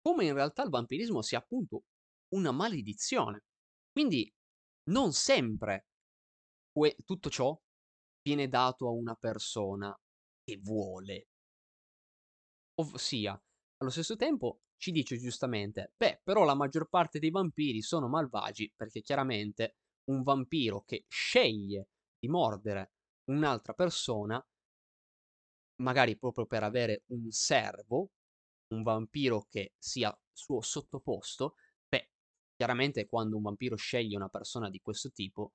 [0.01, 1.83] come in realtà il vampirismo sia appunto
[2.33, 3.43] una maledizione.
[3.91, 4.31] Quindi
[4.89, 5.87] non sempre
[6.71, 7.59] que- tutto ciò
[8.21, 9.97] viene dato a una persona
[10.43, 11.27] che vuole.
[12.75, 13.39] Ossia,
[13.77, 18.71] allo stesso tempo ci dice giustamente, beh, però la maggior parte dei vampiri sono malvagi
[18.75, 19.77] perché chiaramente
[20.09, 21.87] un vampiro che sceglie
[22.19, 22.91] di mordere
[23.29, 24.43] un'altra persona,
[25.81, 28.11] magari proprio per avere un servo,
[28.73, 31.55] un vampiro che sia suo sottoposto,
[32.63, 35.51] chiaramente quando un vampiro sceglie una persona di questo tipo,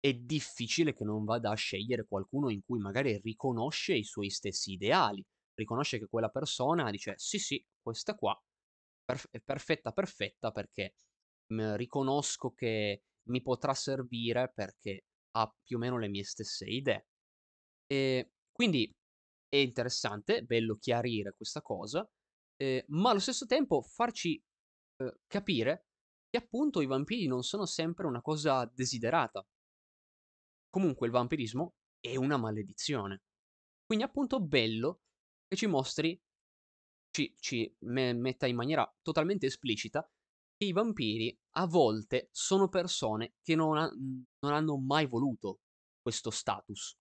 [0.00, 4.72] è difficile che non vada a scegliere qualcuno in cui magari riconosce i suoi stessi
[4.72, 8.36] ideali, riconosce che quella persona dice sì sì, questa qua
[9.30, 10.94] è perfetta perfetta perché
[11.46, 15.04] mh, riconosco che mi potrà servire perché
[15.36, 17.06] ha più o meno le mie stesse idee.
[17.86, 18.92] E quindi
[19.48, 22.08] è interessante, bello chiarire questa cosa,
[22.56, 24.42] eh, ma allo stesso tempo farci
[24.96, 25.86] eh, capire
[26.32, 29.46] che appunto i vampiri non sono sempre una cosa desiderata.
[30.70, 33.20] Comunque il vampirismo è una maledizione.
[33.84, 35.02] Quindi appunto bello
[35.46, 36.18] che ci mostri,
[37.10, 40.10] ci, ci me, metta in maniera totalmente esplicita
[40.56, 45.60] che i vampiri a volte sono persone che non, ha, non hanno mai voluto
[46.00, 46.96] questo status.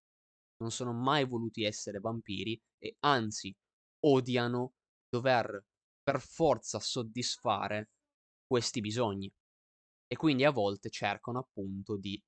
[0.58, 3.56] Non sono mai voluti essere vampiri e anzi
[4.02, 4.74] odiano
[5.08, 5.66] dover
[6.04, 7.92] per forza soddisfare
[8.52, 9.32] questi bisogni.
[10.08, 12.22] E quindi a volte cercano appunto di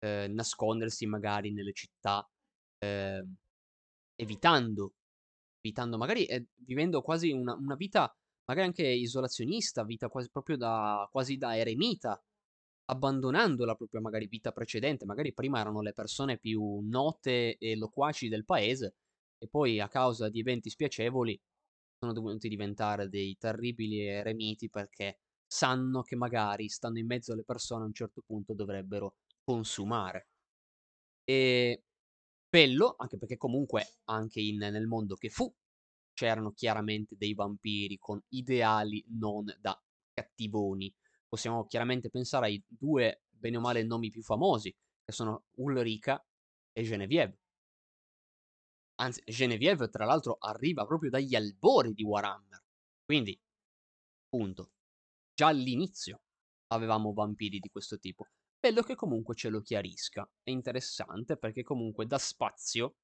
[0.00, 2.28] eh, nascondersi magari nelle città,
[2.78, 3.24] eh,
[4.14, 4.92] evitando,
[5.60, 8.14] evitando magari eh, vivendo quasi una, una, vita
[8.44, 12.22] magari anche isolazionista, vita quasi proprio da, quasi da eremita,
[12.90, 18.28] abbandonando la propria magari vita precedente, magari prima erano le persone più note e loquaci
[18.28, 18.96] del paese
[19.38, 21.40] e poi a causa di eventi spiacevoli
[21.98, 25.20] sono dovuti diventare dei terribili eremiti perché
[25.52, 30.28] sanno che magari stando in mezzo alle persone a un certo punto dovrebbero consumare.
[31.24, 31.82] E
[32.48, 35.52] bello, anche perché comunque anche in, nel mondo che fu
[36.14, 39.80] c'erano chiaramente dei vampiri con ideali non da
[40.12, 40.94] cattivoni.
[41.26, 44.70] Possiamo chiaramente pensare ai due, bene o male, nomi più famosi,
[45.04, 46.24] che sono Ulrika
[46.72, 47.38] e Genevieve.
[49.00, 52.62] Anzi, Genevieve, tra l'altro, arriva proprio dagli albori di Warhammer.
[53.04, 53.40] Quindi,
[54.28, 54.70] punto.
[55.40, 56.20] Già all'inizio
[56.74, 58.26] avevamo vampiri di questo tipo.
[58.58, 60.30] Bello che comunque ce lo chiarisca.
[60.42, 62.96] È interessante perché comunque dà spazio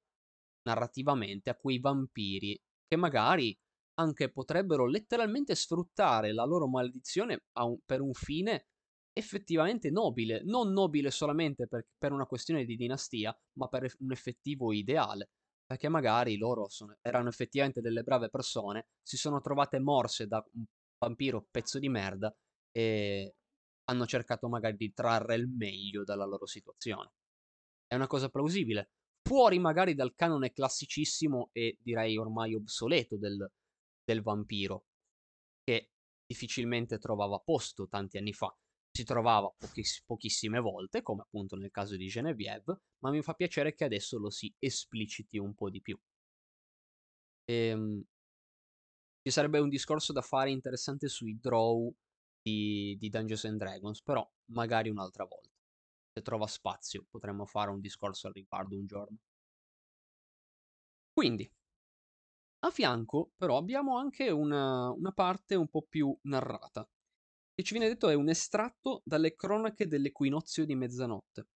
[0.67, 3.57] narrativamente a quei vampiri che magari
[3.95, 8.67] anche potrebbero letteralmente sfruttare la loro maledizione un, per un fine
[9.13, 14.71] effettivamente nobile, non nobile solamente per, per, una questione di dinastia, ma per un effettivo
[14.71, 15.31] ideale,
[15.65, 20.65] perché magari loro sono, erano effettivamente delle brave persone, si sono trovate morse da un
[20.97, 22.35] vampiro pezzo di merda
[22.71, 23.35] e
[23.85, 27.11] hanno cercato magari di trarre il meglio dalla loro situazione.
[27.87, 33.49] È una cosa plausibile, fuori magari dal canone classicissimo e direi ormai obsoleto del,
[34.03, 34.85] del vampiro,
[35.63, 35.91] che
[36.25, 38.53] difficilmente trovava posto tanti anni fa.
[38.91, 43.73] Si trovava pochiss- pochissime volte, come appunto nel caso di Genevieve, ma mi fa piacere
[43.73, 45.97] che adesso lo si espliciti un po' di più.
[47.45, 48.03] Ehm,
[49.27, 51.93] ci sarebbe un discorso da fare interessante sui draw
[52.41, 55.49] di, di Dungeons and Dragons, però magari un'altra volta.
[56.13, 59.17] Se trova spazio potremmo fare un discorso al riguardo un giorno.
[61.11, 61.51] Quindi,
[62.59, 66.87] a fianco però abbiamo anche una, una parte un po' più narrata,
[67.53, 71.47] che ci viene detto è un estratto dalle cronache dell'equinozio di mezzanotte,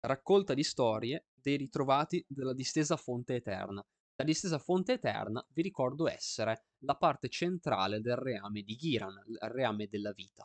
[0.00, 3.84] raccolta di storie dei ritrovati della distesa fonte eterna,
[4.18, 9.38] la distesa fonte eterna, vi ricordo essere la parte centrale del reame di Ghiran, il
[9.42, 10.44] reame della vita.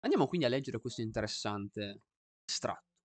[0.00, 2.02] Andiamo quindi a leggere questo interessante
[2.44, 2.96] estratto.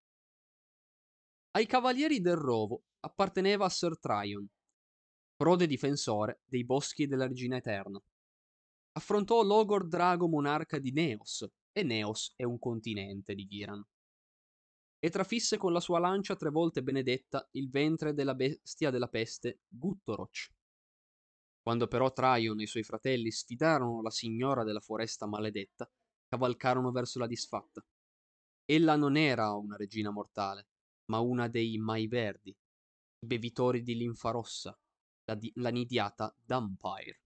[1.51, 4.47] Ai Cavalieri del Rovo apparteneva Sir Tryon,
[5.35, 8.01] prode difensore dei boschi della Regina Eterna.
[8.93, 13.83] Affrontò l'Ogor Drago monarca di Neos, e Neos è un continente di Ghiran
[15.03, 19.59] e trafisse con la sua lancia tre volte benedetta il ventre della bestia della peste,
[19.67, 20.49] Guttoroch.
[21.61, 25.91] Quando però Traion e i suoi fratelli sfidarono la signora della foresta maledetta,
[26.29, 27.85] cavalcarono verso la disfatta.
[28.63, 30.69] Ella non era una regina mortale,
[31.09, 34.73] ma una dei Mai Verdi, i bevitori di linfa rossa,
[35.25, 37.23] la, di- la nidiata Dumpire.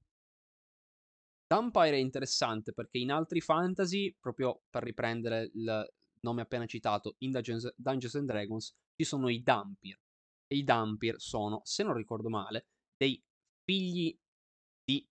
[1.45, 5.87] Dampire è interessante perché in altri fantasy, proprio per riprendere il
[6.21, 9.99] nome appena citato, in Dungeons, Dungeons and Dragons, ci sono i Dampir.
[10.47, 13.21] E i Dampir sono, se non ricordo male, dei
[13.63, 14.17] figli
[14.83, 15.07] di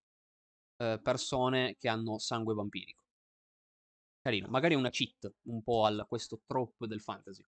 [0.78, 3.04] eh, persone che hanno sangue vampirico.
[4.20, 7.44] Carino, magari una cheat un po' a questo trope del fantasy.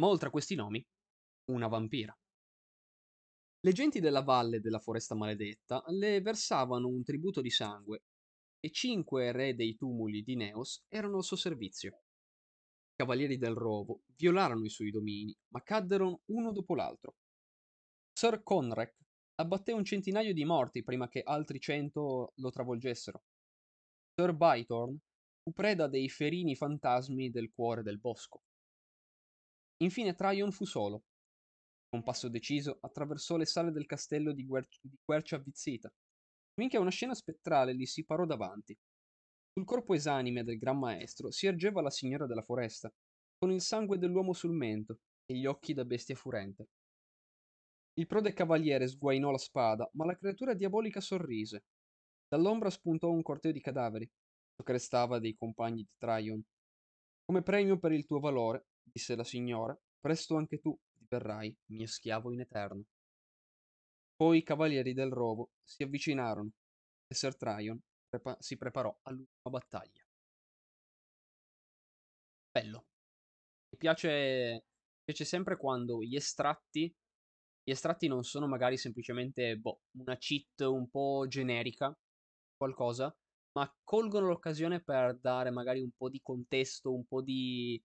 [0.00, 0.84] Ma oltre a questi nomi,
[1.50, 2.16] una vampira.
[3.64, 8.04] Le genti della valle della foresta maledetta le versavano un tributo di sangue
[8.64, 11.90] e cinque re dei tumuli di Neos erano al suo servizio.
[11.90, 17.16] I cavalieri del rovo violarono i suoi domini, ma caddero uno dopo l'altro.
[18.12, 18.96] Sir Conrek
[19.40, 23.24] abbatté un centinaio di morti prima che altri cento lo travolgessero.
[24.14, 24.96] Sir Bythorn
[25.42, 28.44] fu preda dei ferini fantasmi del cuore del bosco.
[29.78, 31.06] Infine Traion fu solo,
[31.88, 35.92] con passo deciso attraversò le sale del castello di, Guer- di Quercia Avvizzita,
[36.54, 38.76] finché una scena spettrale gli si parò davanti.
[39.52, 42.92] Sul corpo esanime del Gran Maestro si ergeva la signora della foresta,
[43.38, 46.68] con il sangue dell'uomo sul mento e gli occhi da bestia furente.
[47.94, 51.64] Il prode cavaliere sguainò la spada, ma la creatura diabolica sorrise.
[52.26, 56.42] Dall'ombra spuntò un corteo di cadaveri, ciò che restava dei compagni di Traion.
[57.24, 60.74] Come premio per il tuo valore, disse la signora, presto anche tu
[61.08, 62.84] verrai mio schiavo in eterno.
[64.22, 66.52] Poi i cavalieri del rovo si avvicinarono
[67.08, 67.76] e Sir Traion
[68.08, 70.00] prepa- si preparò all'ultima battaglia.
[72.52, 72.86] Bello.
[73.70, 74.66] Mi piace,
[75.02, 76.94] piace sempre quando gli estratti
[77.64, 81.92] gli estratti non sono magari semplicemente boh, una cheat un po' generica,
[82.56, 83.12] qualcosa,
[83.58, 87.82] ma colgono l'occasione per dare magari un po' di contesto, un po' di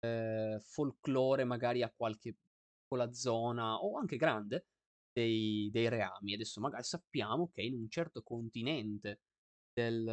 [0.00, 2.36] eh, folklore magari a qualche
[2.82, 4.66] piccola zona o anche grande
[5.12, 6.34] dei, dei reami.
[6.34, 9.20] Adesso magari sappiamo che in un certo continente
[9.72, 10.04] del,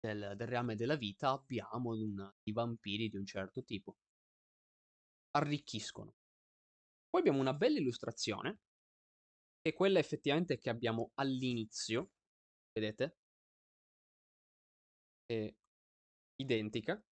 [0.00, 3.96] del, del reame della vita abbiamo una, i vampiri di un certo tipo.
[5.32, 6.14] Arricchiscono.
[7.08, 8.60] Poi abbiamo una bella illustrazione,
[9.60, 12.12] che è quella effettivamente che abbiamo all'inizio,
[12.72, 13.16] vedete?
[15.26, 15.54] È
[16.36, 17.02] identica,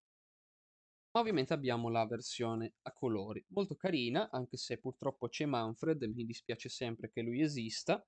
[1.19, 6.69] Ovviamente abbiamo la versione a colori, molto carina, anche se purtroppo c'è Manfred, mi dispiace
[6.69, 8.07] sempre che lui esista.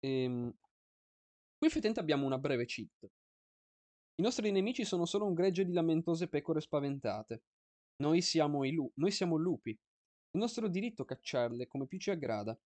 [0.00, 0.50] Ehm...
[1.58, 3.10] Qui effettivamente abbiamo una breve cheat.
[4.14, 7.42] I nostri nemici sono solo un gregge di lamentose pecore spaventate.
[7.96, 9.70] Noi siamo, i lu- noi siamo lupi.
[9.70, 12.58] Il nostro diritto cacciarle come più ci aggrada.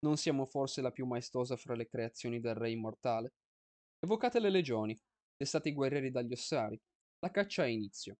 [0.00, 3.34] Non siamo forse la più maestosa fra le creazioni del re immortale?
[3.98, 4.98] Evocate le legioni,
[5.36, 6.80] testate i guerrieri dagli ossari.
[7.18, 8.16] La caccia ha inizio.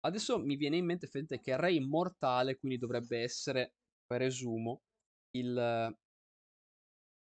[0.00, 3.74] Adesso mi viene in mente effettivamente che Re immortale, quindi dovrebbe essere,
[4.06, 4.82] presumo,
[5.32, 5.94] il, la,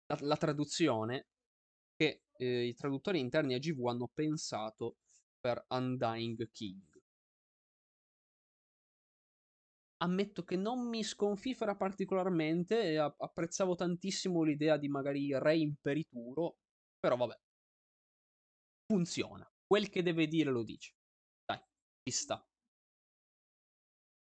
[0.08, 1.28] la traduzione
[1.96, 4.98] che eh, i traduttori interni a GV hanno pensato
[5.40, 6.84] per Undying King.
[10.00, 16.58] Ammetto che non mi sconfifera particolarmente e apprezzavo tantissimo l'idea di magari Re imperituro,
[17.00, 17.36] però vabbè.
[18.86, 19.50] Funziona.
[19.66, 20.94] Quel che deve dire lo dice.
[21.46, 21.60] Dai,
[22.04, 22.46] ci sta.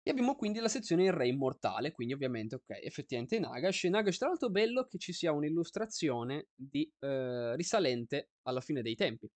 [0.05, 3.85] E abbiamo quindi la sezione Il Re Immortale, quindi ovviamente, ok, effettivamente Nagash.
[3.85, 9.31] Nagash, tra l'altro, bello che ci sia un'illustrazione di, eh, risalente alla fine dei tempi.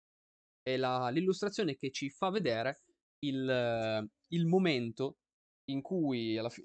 [0.62, 2.80] È la, l'illustrazione che ci fa vedere
[3.20, 5.18] il, il momento
[5.70, 6.64] in cui, fi-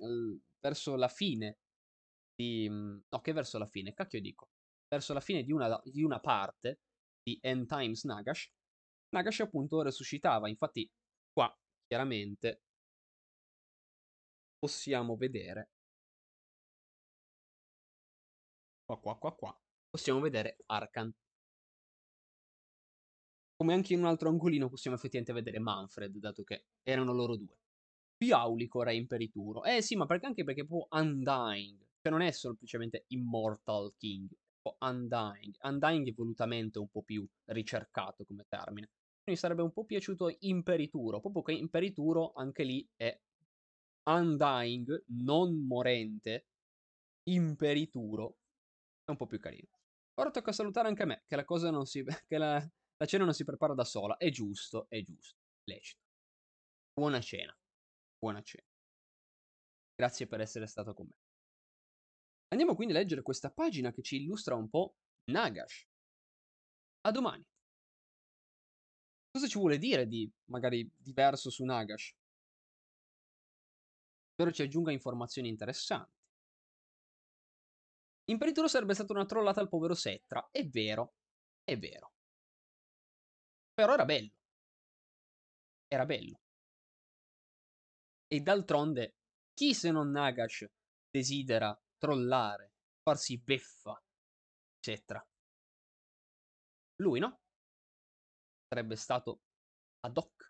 [0.59, 1.59] verso la fine
[2.33, 2.67] di...
[2.67, 3.93] No, che verso la fine?
[3.93, 4.49] Cacchio dico.
[4.87, 6.79] Verso la fine di una, di una parte
[7.21, 8.51] di End Times Nagash,
[9.09, 10.49] Nagash appunto resuscitava.
[10.49, 10.89] Infatti,
[11.31, 12.63] qua, chiaramente,
[14.61, 15.69] possiamo vedere
[18.85, 19.59] qua qua qua qua.
[19.89, 21.11] possiamo vedere Arkan
[23.55, 27.57] come anche in un altro angolino possiamo effettivamente vedere Manfred dato che erano loro due.
[28.17, 29.63] Più Aulico re imperituro.
[29.63, 31.77] Eh sì ma perché anche perché può Undying.
[32.01, 34.29] Cioè non è semplicemente Immortal King
[34.63, 35.55] o Undying.
[35.61, 38.89] Undying è volutamente un po' più ricercato come termine.
[39.25, 43.15] Mi sarebbe un po' piaciuto Imperituro proprio che Imperituro anche lì è
[44.03, 46.47] Undying, non morente,
[47.23, 48.37] imperituro,
[49.03, 49.69] è un po' più carino.
[50.15, 52.03] Ora tocca salutare anche a me, che la cosa non si...
[52.27, 54.17] che la, la cena non si prepara da sola.
[54.17, 56.01] È giusto, è giusto, lecito.
[56.93, 57.55] Buona cena,
[58.17, 58.67] buona cena.
[59.95, 61.15] Grazie per essere stato con me.
[62.49, 64.95] Andiamo quindi a leggere questa pagina che ci illustra un po'
[65.31, 65.87] Nagash.
[67.01, 67.45] A domani.
[69.31, 72.13] Cosa ci vuole dire di magari diverso su Nagash?
[74.41, 76.19] Spero ci aggiunga informazioni interessanti.
[78.25, 80.49] Imperituro sarebbe stata una trollata al povero Settra.
[80.49, 81.13] È vero,
[81.63, 82.13] è vero.
[83.73, 84.31] Però era bello.
[85.87, 86.39] Era bello.
[88.27, 89.17] E d'altronde,
[89.53, 90.65] chi se non Nagash
[91.09, 92.73] desidera trollare,
[93.03, 94.01] farsi beffa,
[94.77, 95.23] eccetera?
[96.95, 97.41] Lui no?
[98.67, 99.41] Sarebbe stato
[99.99, 100.40] ad hoc.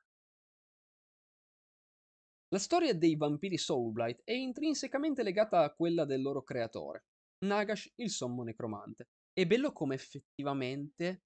[2.54, 7.06] La storia dei vampiri Soulblight è intrinsecamente legata a quella del loro creatore,
[7.46, 9.08] Nagash il sommo necromante.
[9.32, 11.24] È bello come effettivamente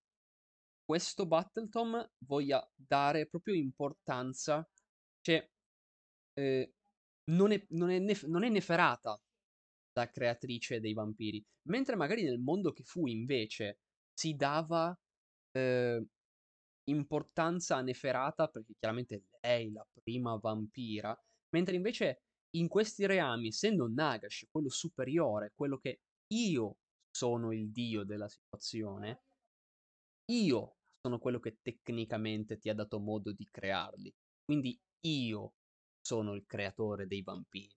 [0.86, 4.70] questo Battletom voglia dare proprio importanza,
[5.22, 5.50] cioè
[6.36, 6.74] eh,
[7.32, 9.20] non, è, non, è nef- non è neferata
[9.94, 13.80] la creatrice dei vampiri, mentre magari nel mondo che fu invece
[14.14, 14.96] si dava
[15.58, 16.06] eh,
[16.86, 21.18] importanza a Neferata perché chiaramente lei la prima vampira,
[21.50, 22.22] mentre invece
[22.56, 26.02] in questi reami, essendo Nagash quello superiore, quello che
[26.34, 26.78] io
[27.10, 29.24] sono il dio della situazione,
[30.32, 34.14] io sono quello che tecnicamente ti ha dato modo di crearli.
[34.44, 35.54] Quindi io
[36.02, 37.76] sono il creatore dei vampiri.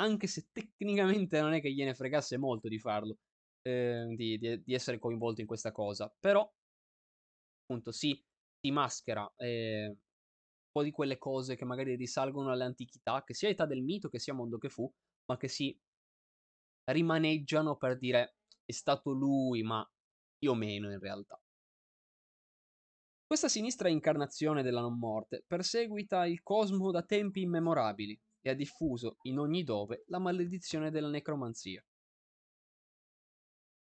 [0.00, 3.18] Anche se tecnicamente non è che gliene fregasse molto di farlo,
[3.62, 6.50] eh, di, di, di essere coinvolto in questa cosa, però
[7.72, 8.22] appunto si,
[8.60, 13.66] si maschera eh, un po' di quelle cose che magari risalgono all'antichità, che sia età
[13.66, 14.90] del mito, che sia mondo che fu,
[15.26, 15.76] ma che si
[16.84, 19.86] rimaneggiano per dire è stato lui, ma
[20.36, 21.40] più o meno in realtà.
[23.26, 29.16] Questa sinistra incarnazione della non morte perseguita il cosmo da tempi immemorabili e ha diffuso
[29.22, 31.82] in ogni dove la maledizione della necromanzia.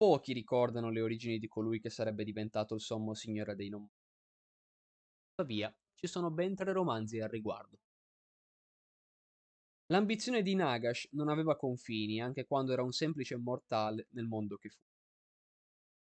[0.04, 3.89] Pochi ricordano le origini di colui che sarebbe diventato il sommo signore dei non.
[5.30, 7.80] Tuttavia, ci sono ben tre romanzi al riguardo.
[9.93, 14.68] L'ambizione di Nagash non aveva confini anche quando era un semplice mortale nel mondo che
[14.68, 14.82] fu.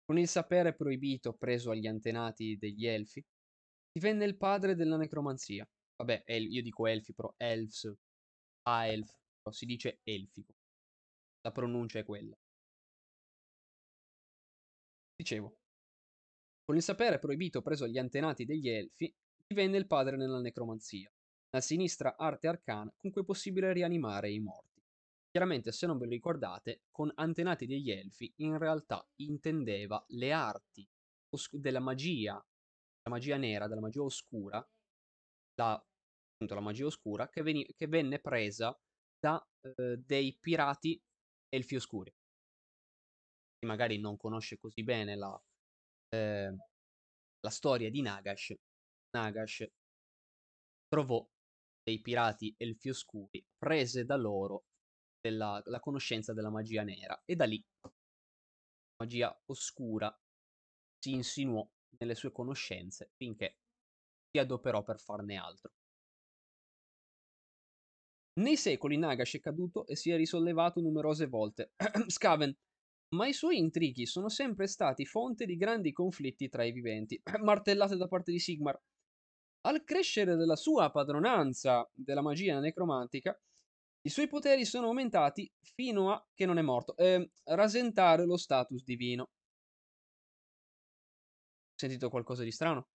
[0.05, 3.25] Con il sapere proibito preso agli antenati degli Elfi,
[3.93, 5.65] divenne il padre della necromanzia.
[5.95, 7.89] Vabbè, el- io dico Elfi, però Elves,
[8.63, 10.57] Aelf, però si dice Elfico.
[11.43, 12.37] La pronuncia è quella.
[15.23, 15.57] Dicevo,
[16.65, 19.15] con il sapere proibito preso agli antenati degli Elfi,
[19.47, 21.09] divenne il padre nella necromanzia
[21.51, 24.83] la sinistra arte arcana con cui è possibile rianimare i morti.
[25.31, 30.85] Chiaramente, se non ve lo ricordate, con Antenati degli Elfi in realtà intendeva le arti
[31.29, 34.67] os- della magia, la magia nera, della magia oscura,
[35.55, 38.77] la, appunto, la magia oscura che, veni- che venne presa
[39.21, 41.01] da eh, dei pirati
[41.49, 42.13] elfi oscuri.
[43.67, 45.41] Magari non conosce così bene la,
[46.09, 46.57] eh,
[47.41, 48.55] la storia di Nagash,
[49.11, 49.67] Nagash
[50.89, 51.27] trovò
[51.83, 54.65] dei pirati elfi oscuri prese da loro
[55.21, 57.63] della, la conoscenza della magia nera e da lì
[59.01, 60.15] magia oscura
[60.99, 61.67] si insinuò
[61.99, 63.57] nelle sue conoscenze finché
[64.31, 65.73] si adoperò per farne altro.
[68.41, 71.73] Nei secoli Nagash è caduto e si è risollevato numerose volte.
[72.07, 72.57] Skaven,
[73.15, 77.97] ma i suoi intrighi sono sempre stati fonte di grandi conflitti tra i viventi, martellate
[77.97, 78.81] da parte di Sigmar,
[79.65, 83.39] al crescere della sua padronanza della magia necromantica,
[84.05, 88.83] i suoi poteri sono aumentati fino a che non è morto, eh, rasentare lo status
[88.83, 89.31] divino.
[91.75, 92.89] Sentito qualcosa di strano?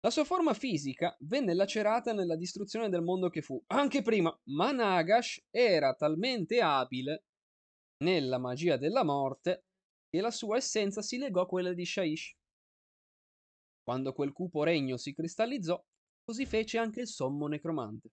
[0.00, 4.70] La sua forma fisica venne lacerata nella distruzione del mondo che fu, anche prima, ma
[4.70, 7.24] Nagash era talmente abile
[7.98, 9.64] nella magia della morte
[10.08, 12.34] che la sua essenza si legò a quella di Shaish.
[13.82, 15.82] Quando quel cupo regno si cristallizzò,
[16.24, 18.10] così fece anche il sommo necromante,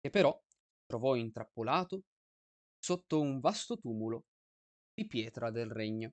[0.00, 0.38] che però
[0.84, 2.02] trovò intrappolato
[2.78, 4.26] sotto un vasto tumulo
[4.94, 6.12] di pietra del regno.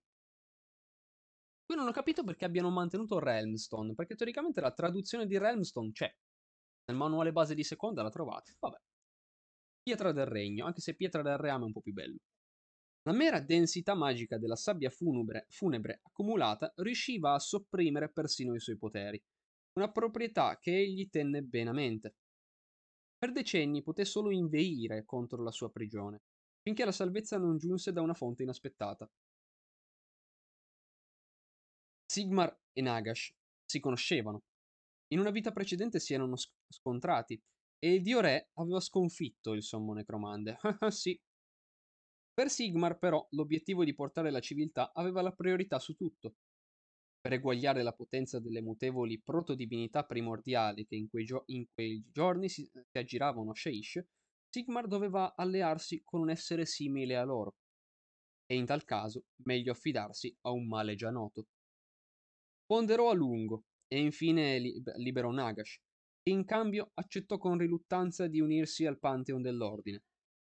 [1.65, 6.11] Qui non ho capito perché abbiano mantenuto Realmstone, perché teoricamente la traduzione di Realmstone c'è.
[6.85, 8.55] Nel manuale base di seconda la trovate.
[8.59, 8.77] Vabbè.
[9.83, 12.17] Pietra del regno, anche se pietra del reame è un po' più bello.
[13.05, 18.77] La mera densità magica della sabbia funebre, funebre accumulata riusciva a sopprimere persino i suoi
[18.77, 19.21] poteri,
[19.73, 22.15] una proprietà che egli tenne bene a mente.
[23.17, 26.21] Per decenni poté solo inveire contro la sua prigione,
[26.61, 29.09] finché la salvezza non giunse da una fonte inaspettata.
[32.05, 33.33] Sigmar e Nagash
[33.65, 34.43] si conoscevano.
[35.09, 36.35] In una vita precedente si erano
[36.69, 37.41] scontrati
[37.79, 40.57] e il dio re aveva sconfitto il sommo necromante.
[40.89, 41.19] sì,
[42.33, 46.35] per Sigmar, però, l'obiettivo di portare la civiltà aveva la priorità su tutto.
[47.21, 52.49] Per eguagliare la potenza delle mutevoli protodivinità primordiali che in quei, gio- in quei giorni
[52.49, 54.03] si, si aggiravano a Shaish,
[54.49, 57.55] Sigmar doveva allearsi con un essere simile a loro,
[58.45, 61.47] e in tal caso meglio affidarsi a un male già noto.
[62.65, 64.59] Ponderò a lungo e infine
[64.97, 65.79] liberò Nagash,
[66.21, 70.03] che in cambio accettò con riluttanza di unirsi al Pantheon dell'ordine,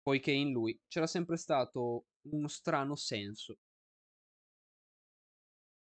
[0.01, 3.57] poiché in lui c'era sempre stato uno strano senso.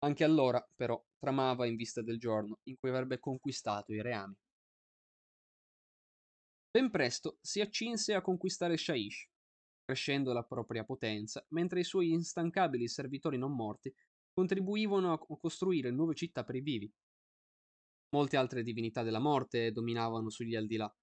[0.01, 4.35] Anche allora, però, tramava in vista del giorno in cui avrebbe conquistato i reami.
[6.71, 9.29] Ben presto si accinse a conquistare Shaish,
[9.85, 13.93] crescendo la propria potenza, mentre i suoi instancabili servitori non morti
[14.33, 16.93] contribuivano a costruire nuove città per i vivi.
[18.11, 20.95] Molte altre divinità della morte dominavano sugli al di là,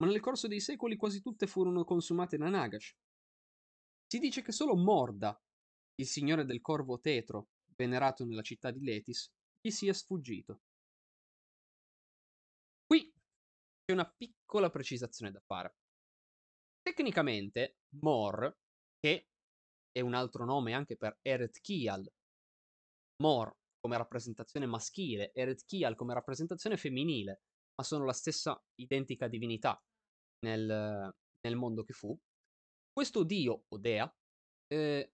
[0.00, 2.96] ma nel corso dei secoli quasi tutte furono consumate da Nagash.
[4.06, 5.38] Si dice che solo Morda,
[5.96, 9.30] il signore del corvo tetro, venerato nella città di Letis,
[9.60, 10.62] gli sia sfuggito.
[12.86, 13.12] Qui
[13.84, 15.76] c'è una piccola precisazione da fare.
[16.82, 18.58] Tecnicamente, Mor,
[18.98, 19.28] che
[19.92, 22.10] è un altro nome anche per Eret Kial,
[23.22, 27.42] Mor come rappresentazione maschile, Eret Kial come rappresentazione femminile,
[27.74, 29.80] ma sono la stessa identica divinità
[30.40, 32.18] nel, nel mondo che fu,
[32.92, 34.12] questo dio o dea
[34.66, 35.12] eh,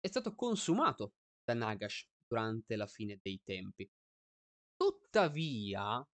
[0.00, 1.14] è stato consumato
[1.44, 3.88] da Nagash durante la fine dei tempi.
[4.76, 6.06] Tuttavia,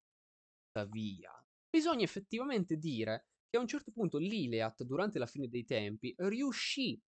[0.65, 6.15] tuttavia, bisogna effettivamente dire che a un certo punto l'Ileat, durante la fine dei tempi,
[6.19, 7.01] riuscì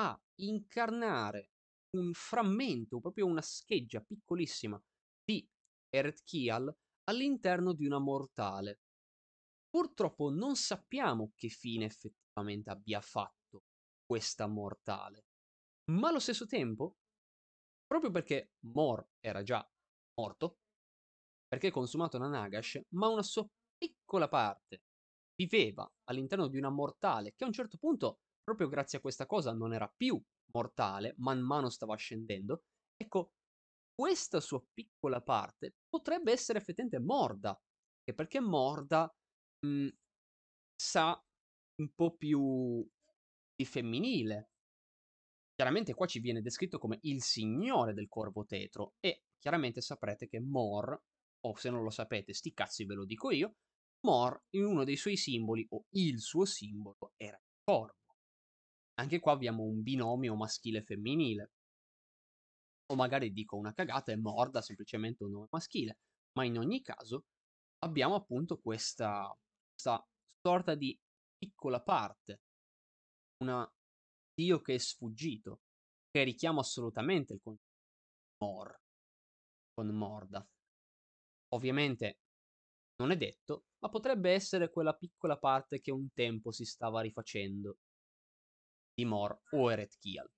[0.00, 1.50] a incarnare
[1.96, 4.80] un frammento, proprio una scheggia piccolissima
[5.24, 5.46] di
[5.88, 8.80] Eret Kial all'interno di una mortale.
[9.70, 13.64] Purtroppo non sappiamo che fine effettivamente abbia fatto
[14.04, 15.26] questa mortale,
[15.90, 16.96] ma allo stesso tempo,
[17.86, 19.66] proprio perché Mor era già
[20.14, 20.58] morto,
[21.46, 23.46] perché consumato da Nagash, ma una sua
[23.76, 24.82] piccola parte
[25.34, 29.52] viveva all'interno di una mortale che a un certo punto, proprio grazie a questa cosa,
[29.52, 30.20] non era più
[30.52, 32.64] mortale, man mano stava scendendo.
[32.96, 33.32] Ecco,
[33.94, 37.60] questa sua piccola parte potrebbe essere effettivamente Morda,
[38.02, 39.12] che perché Morda
[39.66, 39.88] mhmm,
[40.74, 41.22] sa
[41.80, 42.86] un po' più
[43.54, 44.50] di femminile.
[45.54, 50.40] Chiaramente qua ci viene descritto come il signore del corvo tetro e chiaramente saprete che
[50.40, 51.00] Mor,
[51.40, 53.56] o se non lo sapete, sti cazzi ve lo dico io,
[54.06, 57.96] Mor in uno dei suoi simboli, o il suo simbolo, era il corvo.
[59.00, 61.50] Anche qua abbiamo un binomio maschile-femminile.
[62.90, 65.98] O magari dico una cagata e Morda semplicemente un nome maschile.
[66.32, 67.26] Ma in ogni caso
[67.80, 69.36] abbiamo appunto questa,
[69.78, 70.04] questa
[70.40, 70.98] sorta di
[71.36, 72.42] piccola parte.
[73.44, 73.72] Una
[74.34, 75.60] Dio che è sfuggito.
[76.10, 77.66] Che richiama assolutamente il concetto
[78.42, 78.80] Mor.
[79.72, 80.46] Con Morda.
[81.54, 82.18] Ovviamente
[82.96, 87.78] non è detto, ma potrebbe essere quella piccola parte che un tempo si stava rifacendo
[88.92, 90.28] di Mor o Eret Kial.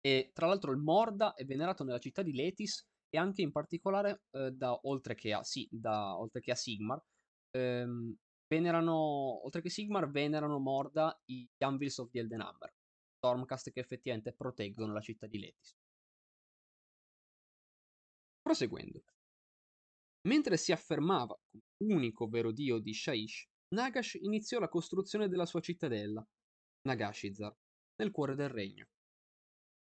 [0.00, 4.22] E tra l'altro il Morda è venerato nella città di Letis e anche in particolare
[4.30, 7.02] eh, da, oltre, che a, sì, da, oltre che a Sigmar,
[7.50, 8.14] ehm,
[8.46, 12.74] venerano, oltre che Sigmar, venerano Morda gli Anvils of the Elden Hammer,
[13.16, 15.76] Stormcast che effettivamente proteggono la città di Letis.
[18.40, 19.04] Proseguendo.
[20.28, 21.38] Mentre si affermava
[21.84, 26.26] unico vero dio di Shaish, Nagash iniziò la costruzione della sua cittadella,
[26.82, 27.54] Nagashizar,
[27.96, 28.86] nel cuore del regno.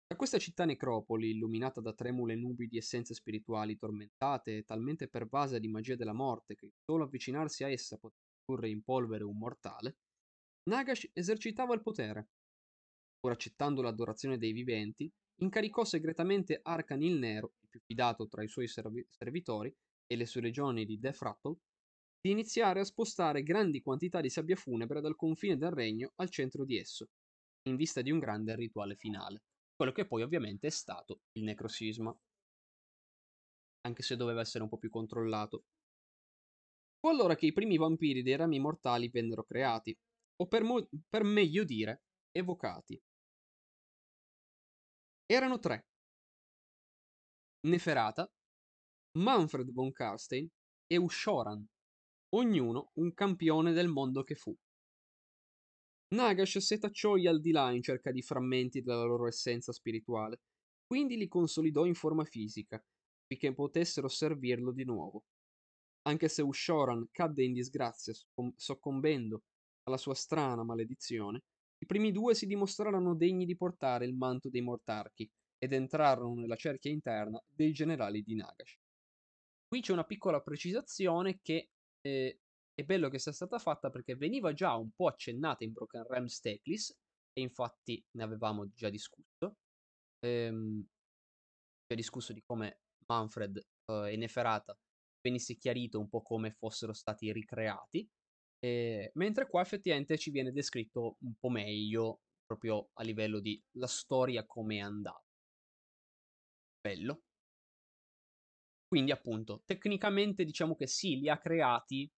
[0.09, 5.59] Da questa città necropoli, illuminata da tremule nubi di essenze spirituali tormentate e talmente pervasa
[5.59, 9.99] di magia della morte che solo avvicinarsi a essa poteva porre in polvere un mortale,
[10.71, 12.29] Nagash esercitava il potere.
[13.21, 18.49] Pur accettando l'adorazione dei viventi, incaricò segretamente Arkan il Nero, il più fidato tra i
[18.49, 19.71] suoi servi- servitori,
[20.07, 21.59] e le sue legioni di Death Rattle,
[22.19, 26.65] di iniziare a spostare grandi quantità di sabbia funebre dal confine del regno al centro
[26.65, 27.11] di esso,
[27.69, 29.43] in vista di un grande rituale finale,
[29.79, 32.13] quello che poi ovviamente è stato il necrosisma,
[33.83, 35.67] anche se doveva essere un po' più controllato.
[36.99, 39.97] Fu allora che i primi vampiri dei rami mortali vennero creati,
[40.41, 42.03] o per, mo- per meglio dire,
[42.33, 43.01] evocati.
[45.27, 45.87] Erano tre.
[47.69, 48.29] Neferata,
[49.19, 50.49] Manfred von Karstein
[50.89, 51.65] e Ushoran,
[52.31, 54.53] ognuno un campione del mondo che fu.
[56.11, 60.41] Nagash setacciò gli al di là in cerca di frammenti della loro essenza spirituale,
[60.87, 62.83] quindi li consolidò in forma fisica,
[63.23, 65.25] affinché potessero servirlo di nuovo.
[66.09, 68.15] Anche se Ushoran cadde in disgrazia
[68.57, 69.43] soccombendo
[69.83, 71.43] alla sua strana maledizione,
[71.81, 76.57] i primi due si dimostrarono degni di portare il manto dei mortarchi ed entrarono nella
[76.57, 78.79] cerchia interna dei generali di Nagash.
[79.67, 81.69] Qui c'è una piccola precisazione che
[82.01, 82.41] eh,
[82.79, 86.39] è bello che sia stata fatta perché veniva già un po' accennata in Broken Realms
[86.39, 86.97] Teclis
[87.33, 89.57] e infatti ne avevamo già discusso.
[90.21, 90.87] Ehm,
[91.89, 94.79] già discusso di come Manfred uh, e Neferata
[95.21, 98.09] venisse chiarito un po' come fossero stati ricreati,
[98.61, 103.89] e, mentre qua effettivamente ci viene descritto un po' meglio proprio a livello di la
[103.89, 105.25] storia come è andata.
[106.81, 107.23] Bello.
[108.87, 112.09] Quindi appunto, tecnicamente diciamo che sì, li ha creati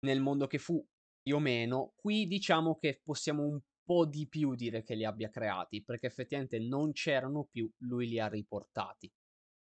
[0.00, 0.84] nel mondo che fu
[1.22, 1.92] più o meno.
[1.96, 6.58] Qui diciamo che possiamo un po' di più dire che li abbia creati, perché effettivamente
[6.58, 9.10] non c'erano più, lui li ha riportati.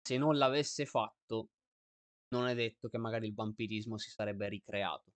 [0.02, 1.50] Se non l'avesse fatto,
[2.28, 5.12] non è detto che magari il vampirismo si sarebbe ricreato.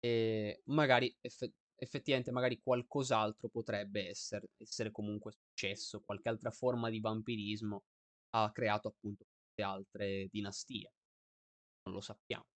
[0.00, 7.00] E magari eff- effettivamente magari qualcos'altro potrebbe essere, essere comunque successo, qualche altra forma di
[7.00, 7.84] vampirismo
[8.30, 9.24] ha creato appunto
[9.62, 10.92] altre dinastie.
[11.84, 12.53] Non lo sappiamo.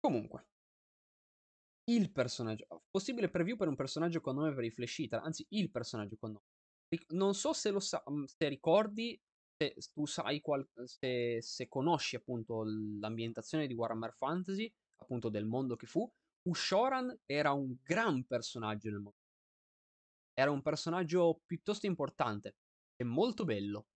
[0.00, 0.46] Comunque,
[1.90, 2.66] il personaggio.
[2.90, 6.32] Possibile preview per un personaggio con nome per i Flash Eater, anzi il personaggio con
[6.32, 6.44] nome.
[7.08, 9.20] Non so se lo sa, mhmm, se ricordi,
[9.56, 15.76] se tu sai qual, se, se conosci appunto l'ambientazione di Warhammer Fantasy, appunto del mondo
[15.76, 16.10] che fu,
[16.42, 19.16] Ushoran era un gran personaggio nel mondo.
[20.32, 22.56] Era un personaggio piuttosto importante
[22.96, 23.88] e molto bello.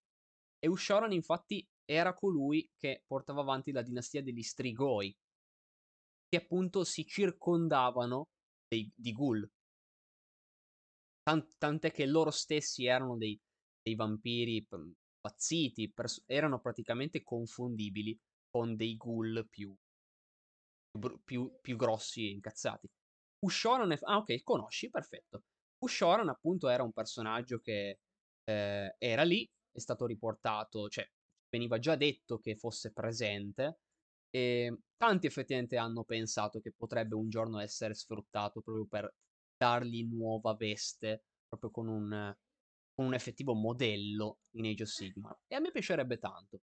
[0.58, 5.16] E Ushoran infatti era colui che portava avanti la dinastia degli Strigoi,
[6.32, 8.28] che appunto si circondavano
[8.66, 9.46] dei, di ghoul.
[11.22, 13.38] Tant- tant'è che loro stessi erano dei,
[13.82, 14.66] dei vampiri
[15.20, 18.18] pazziti, pers- erano praticamente confondibili
[18.48, 19.76] con dei ghoul più,
[21.22, 22.88] più, più grossi e incazzati.
[23.40, 23.98] Ushoran è...
[24.00, 25.42] Ah, ok, conosci, perfetto.
[25.84, 27.98] Ushoran appunto era un personaggio che
[28.44, 31.06] eh, era lì, è stato riportato, cioè
[31.50, 33.80] veniva già detto che fosse presente,
[34.34, 39.14] e ehm, tanti effettivamente hanno pensato che potrebbe un giorno essere sfruttato proprio per
[39.56, 42.34] dargli nuova veste, proprio con un,
[42.94, 45.38] con un effettivo modello in Age of Sigmar.
[45.46, 46.62] E a me piacerebbe tanto.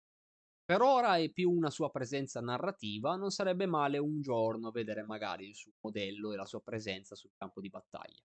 [0.65, 5.49] Per ora è più una sua presenza narrativa, non sarebbe male un giorno vedere magari
[5.49, 8.23] il suo modello e la sua presenza sul campo di battaglia.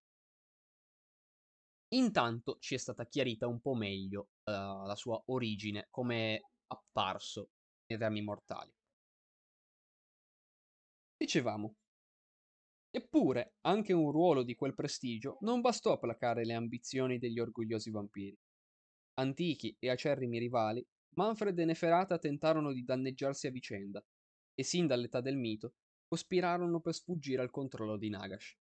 [1.89, 7.49] Intanto ci è stata chiarita un po' meglio uh, la sua origine, come è apparso
[7.87, 8.71] nei Rami Mortali.
[11.25, 11.73] Dicevamo.
[12.91, 17.89] Eppure, anche un ruolo di quel prestigio non bastò a placare le ambizioni degli orgogliosi
[17.89, 18.37] vampiri.
[19.15, 24.05] Antichi e acerrimi rivali, Manfred e Neferata tentarono di danneggiarsi a vicenda,
[24.53, 25.73] e sin dall'età del mito
[26.07, 28.53] cospirarono per sfuggire al controllo di Nagash.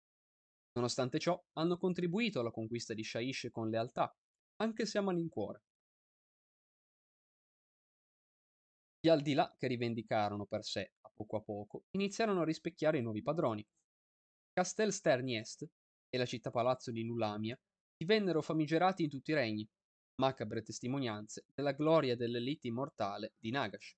[0.75, 4.09] Nonostante ciò, hanno contribuito alla conquista di Shaish con lealtà,
[4.61, 5.63] anche se a malincuore.
[9.01, 13.65] Gli Aldilà, che rivendicarono per sé, poco a poco, iniziarono a rispecchiare i nuovi padroni.
[14.51, 15.67] Castel Sterni Est
[16.09, 17.59] e la città-palazzo di Nulamia
[17.95, 19.67] divennero famigerati in tutti i regni,
[20.15, 23.95] macabre testimonianze della gloria dell'elite immortale di Nagash.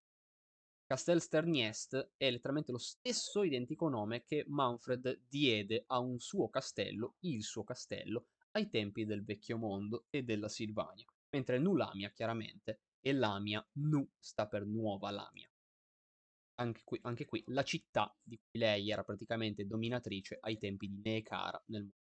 [0.85, 6.49] Castel Sterni Est è letteralmente lo stesso identico nome che Manfred diede a un suo
[6.49, 12.81] castello, il suo castello, ai tempi del Vecchio Mondo e della Silvania, mentre Nulamia chiaramente
[13.01, 15.49] e Lamia, Nu sta per Nuova Lamia.
[16.55, 21.01] Anche qui, anche qui, la città di cui lei era praticamente dominatrice ai tempi di
[21.03, 22.03] Neekara nel mondo.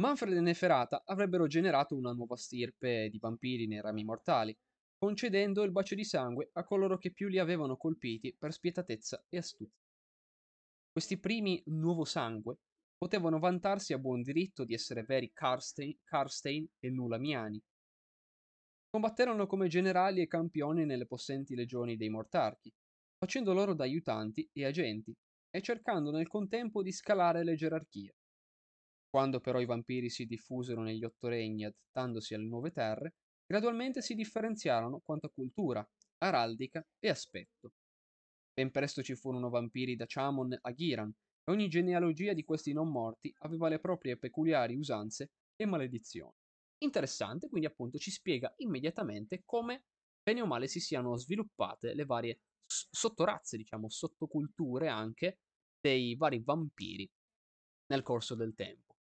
[0.00, 4.56] Manfred e Neferata avrebbero generato una nuova stirpe di vampiri nei rami mortali,
[4.96, 9.38] concedendo il bacio di sangue a coloro che più li avevano colpiti per spietatezza e
[9.38, 9.74] astuzia.
[10.92, 12.58] Questi primi nuovo sangue
[12.96, 17.60] potevano vantarsi a buon diritto di essere veri Karstein, Karstein e Nulamiani,
[18.90, 22.72] Combatterono come generali e campioni nelle possenti legioni dei Mortarchi,
[23.18, 25.14] facendo loro da aiutanti e agenti,
[25.50, 28.14] e cercando nel contempo di scalare le gerarchie.
[29.10, 33.16] Quando però i vampiri si diffusero negli otto regni adattandosi alle nuove terre,
[33.46, 35.86] gradualmente si differenziarono quanto a cultura,
[36.22, 37.72] araldica e aspetto.
[38.54, 41.10] Ben presto ci furono vampiri da Chamon a Ghiran,
[41.44, 46.37] e ogni genealogia di questi non morti aveva le proprie peculiari usanze e maledizioni
[46.78, 49.84] interessante, quindi appunto ci spiega immediatamente come
[50.22, 55.40] bene o male si siano sviluppate le varie sottorazze, diciamo, sottoculture anche
[55.80, 57.10] dei vari vampiri
[57.86, 58.96] nel corso del tempo.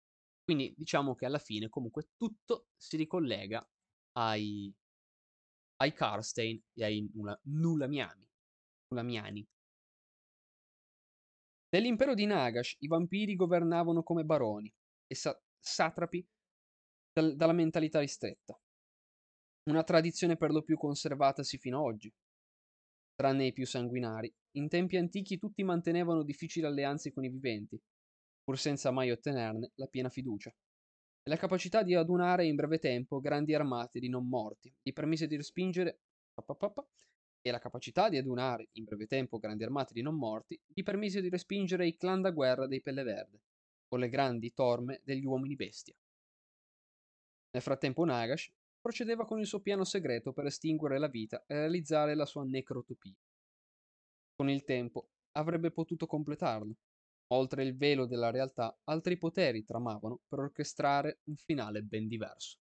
[0.44, 3.68] Quindi diciamo che alla fine comunque tutto si ricollega
[4.18, 4.72] ai,
[5.78, 7.10] ai Karstein e ai
[7.44, 8.28] Nulamiani.
[8.90, 9.48] Nulamiani.
[11.70, 14.72] Nell'impero di Nagash i vampiri governavano come baroni
[15.08, 16.26] e sa- satrapi
[17.16, 18.60] dal, dalla mentalità ristretta.
[19.70, 22.14] Una tradizione per lo più conservatasi fino ad oggi.
[23.16, 27.82] tranne i più sanguinari, in tempi antichi tutti mantenevano difficili alleanze con i viventi,
[28.44, 30.50] pur senza mai ottenerne la piena fiducia.
[30.50, 35.28] E la capacità di adunare in breve tempo grandi armate di non morti gli permise
[35.28, 36.02] di respingere
[37.42, 41.22] e la capacità di adunare in breve tempo grandi armate di non morti gli permise
[41.22, 43.40] di respingere i clan da guerra dei Pelle Verde,
[43.88, 45.96] con le grandi torme degli uomini bestia.
[47.56, 48.52] Nel frattempo Nagash
[48.82, 53.16] procedeva con il suo piano segreto per estinguere la vita e realizzare la sua necrotopia.
[54.36, 56.76] Con il tempo avrebbe potuto completarlo.
[57.28, 62.58] Oltre il velo della realtà, altri poteri tramavano per orchestrare un finale ben diverso.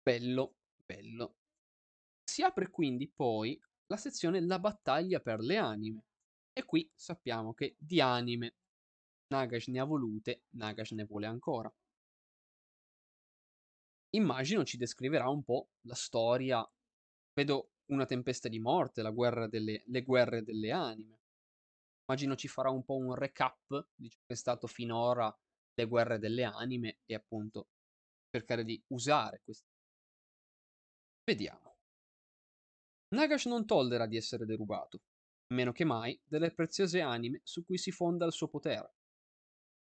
[0.00, 0.54] Bello,
[0.86, 1.34] bello.
[2.22, 6.04] Si apre quindi poi la sezione La battaglia per le anime.
[6.52, 8.54] E qui sappiamo che di anime
[9.34, 11.72] Nagash ne ha volute, Nagash ne vuole ancora
[14.10, 16.68] immagino ci descriverà un po' la storia.
[17.32, 21.18] Vedo una tempesta di morte, la guerra delle, le guerre delle anime.
[22.06, 25.34] Immagino ci farà un po' un recap di ciò che è stato finora
[25.74, 27.68] le guerre delle anime e appunto
[28.30, 29.66] cercare di usare queste.
[31.24, 31.76] Vediamo.
[33.14, 35.02] Nagash non tollera di essere derubato,
[35.54, 38.94] meno che mai delle preziose anime su cui si fonda il suo potere.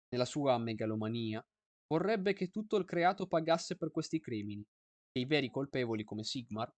[0.09, 1.45] Nella sua megalomania,
[1.89, 4.67] Vorrebbe che tutto il creato pagasse per questi crimini,
[5.13, 6.73] e i veri colpevoli come Sigmar,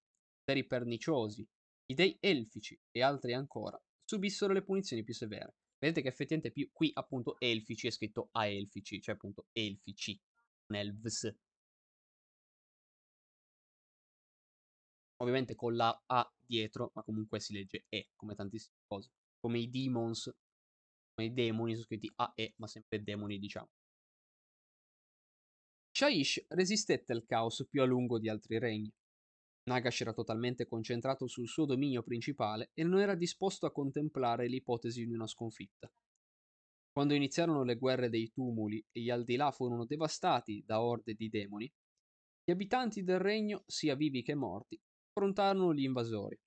[0.45, 1.47] veri perniciosi,
[1.87, 5.57] i dei elfici e altri ancora, subissero le punizioni più severe.
[5.79, 10.21] Vedete che effettivamente più, qui appunto elfici è scritto a elfici, cioè appunto elfici,
[10.67, 11.35] non elves.
[15.21, 19.11] Ovviamente con la A dietro, ma comunque si legge E, come tantissime cose.
[19.41, 20.33] Come i demons,
[21.15, 23.69] come i demoni sono scritti a E, ma sempre demoni diciamo.
[25.99, 28.89] Shaish resistette al caos più a lungo di altri regni.
[29.65, 35.05] Nagash era totalmente concentrato sul suo dominio principale e non era disposto a contemplare l'ipotesi
[35.05, 35.93] di una sconfitta.
[36.93, 41.69] Quando iniziarono le guerre dei tumuli e gli Aldilà furono devastati da orde di demoni,
[42.45, 46.39] gli abitanti del regno, sia vivi che morti, affrontarono gli invasori.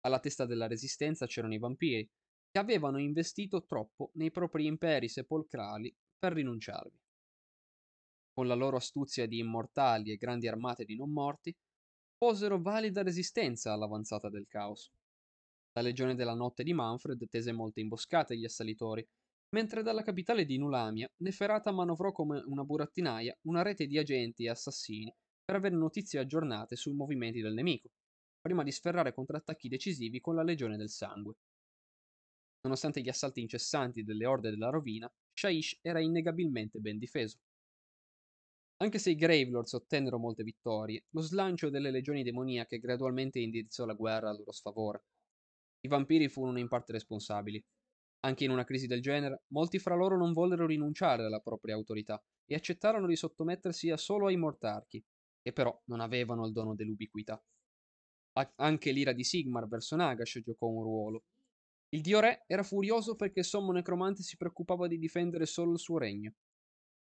[0.00, 2.10] Alla testa della resistenza c'erano i vampiri,
[2.50, 7.02] che avevano investito troppo nei propri imperi sepolcrali per rinunciarvi
[8.34, 11.56] con la loro astuzia di immortali e grandi armate di non morti,
[12.16, 14.90] posero valida resistenza all'avanzata del caos.
[15.74, 19.06] La legione della notte di Manfred tese molte imboscate agli assalitori,
[19.50, 24.50] mentre dalla capitale di Nulamia Neferata manovrò come una burattinaia una rete di agenti e
[24.50, 25.14] assassini
[25.44, 27.90] per avere notizie aggiornate sui movimenti del nemico,
[28.40, 31.34] prima di sferrare contrattacchi decisivi con la Legione del Sangue.
[32.62, 37.38] Nonostante gli assalti incessanti delle orde della rovina, Shaish era innegabilmente ben difeso.
[38.84, 43.94] Anche se i Gravelords ottennero molte vittorie, lo slancio delle legioni demoniache gradualmente indirizzò la
[43.94, 45.04] guerra a loro sfavore.
[45.80, 47.64] I vampiri furono in parte responsabili.
[48.26, 52.22] Anche in una crisi del genere, molti fra loro non vollero rinunciare alla propria autorità
[52.44, 55.02] e accettarono di sottomettersi solo ai mortarchi,
[55.40, 57.42] che però non avevano il dono dell'ubiquità.
[58.56, 61.24] anche l'ira di Sigmar verso Nagash giocò un ruolo.
[61.88, 65.78] Il dio re era furioso perché il sommo necromante si preoccupava di difendere solo il
[65.78, 66.34] suo regno,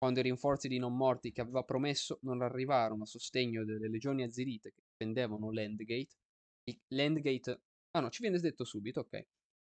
[0.03, 4.21] quando i rinforzi di non morti che aveva promesso non arrivarono a sostegno delle legioni
[4.23, 6.17] azirite che difendevano l'Endgate,
[6.89, 7.61] l'Endgate...
[7.91, 9.25] Ah no, ci viene detto subito, ok.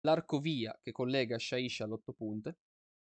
[0.01, 2.57] L'arcovia che collega Shaish all'otto punte,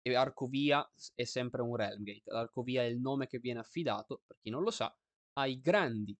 [0.02, 2.30] e Arcovia è sempre un Realmgate.
[2.30, 4.94] L'Arcovia è il nome che viene affidato, per chi non lo sa,
[5.38, 6.14] ai grandi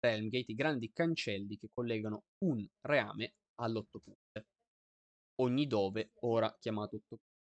[0.00, 4.46] Realmgate, i grandi cancelli che collegano un reame all'otto punte.
[5.42, 7.37] Ogni dove, ora chiamato otto punte.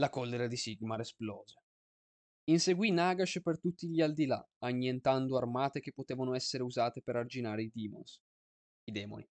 [0.00, 1.60] La collera di Sigmar esplose.
[2.44, 7.70] Inseguì Nagash per tutti gli aldilà, annientando armate che potevano essere usate per arginare i
[7.70, 8.18] demons,
[8.84, 9.28] i demoni.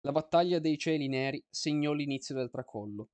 [0.00, 3.10] La battaglia dei cieli neri segnò l'inizio del tracollo.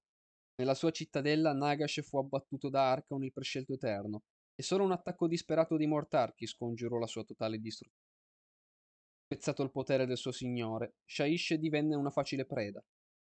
[0.54, 4.22] Nella sua cittadella Nagash fu abbattuto da Arcaon il prescelto eterno,
[4.54, 8.00] e solo un attacco disperato di Mortarchi scongiurò la sua totale distruzione.
[9.26, 12.82] Spezzato il potere del suo signore, Shaish divenne una facile preda,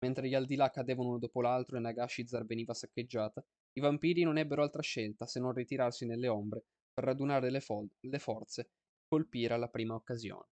[0.03, 3.41] Mentre gli Aldilà cadevano uno dopo l'altro e Nagashizar veniva saccheggiata,
[3.77, 7.89] i vampiri non ebbero altra scelta se non ritirarsi nelle ombre per radunare le, fol-
[8.01, 8.69] le forze e
[9.07, 10.49] colpire alla prima occasione.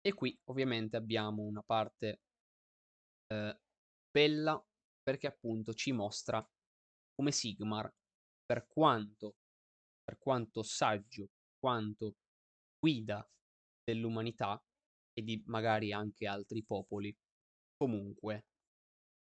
[0.00, 2.22] E qui ovviamente abbiamo una parte
[3.28, 3.60] eh,
[4.10, 4.66] bella
[5.04, 6.44] perché appunto ci mostra
[7.14, 7.94] come Sigmar,
[8.44, 9.36] per quanto,
[10.02, 11.30] per quanto saggio,
[11.60, 12.16] quanto
[12.76, 13.24] guida
[13.84, 14.60] dell'umanità
[15.12, 17.16] e di magari anche altri popoli,
[17.76, 18.47] comunque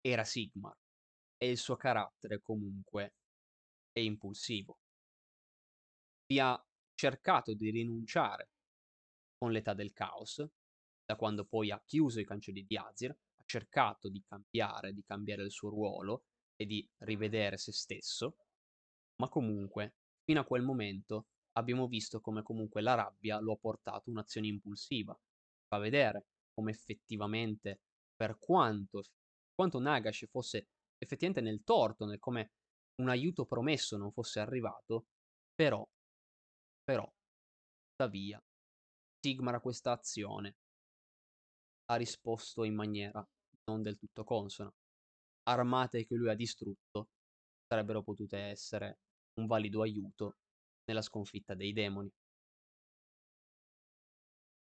[0.08, 0.78] era Sigmar
[1.36, 3.16] e il suo carattere comunque
[3.92, 4.78] è impulsivo.
[6.28, 8.50] Vi ha cercato di rinunciare
[9.38, 10.46] con l'età del caos,
[11.04, 15.44] da quando poi ha chiuso i cancelli di Azir, ha cercato di cambiare, di cambiare
[15.44, 16.26] il suo ruolo
[16.56, 18.38] e di rivedere se stesso,
[19.18, 24.12] ma comunque, fino a quel momento, abbiamo visto come comunque la rabbia lo ha portato
[24.12, 25.18] un'azione impulsiva.
[25.68, 27.82] Fa vedere come effettivamente,
[28.16, 29.04] per quanto,
[29.56, 32.52] quanto Nagash fosse effettivamente nel torto, nel come
[33.02, 35.08] un aiuto promesso non fosse arrivato,
[35.54, 35.88] però,
[36.84, 37.12] però,
[37.90, 38.42] tuttavia,
[39.20, 40.56] Sigmar a questa azione
[41.86, 43.26] ha risposto in maniera
[43.66, 44.72] non del tutto consona.
[45.48, 47.10] Armate che lui ha distrutto
[47.68, 49.00] sarebbero potute essere
[49.40, 50.38] un valido aiuto
[50.86, 52.12] nella sconfitta dei demoni.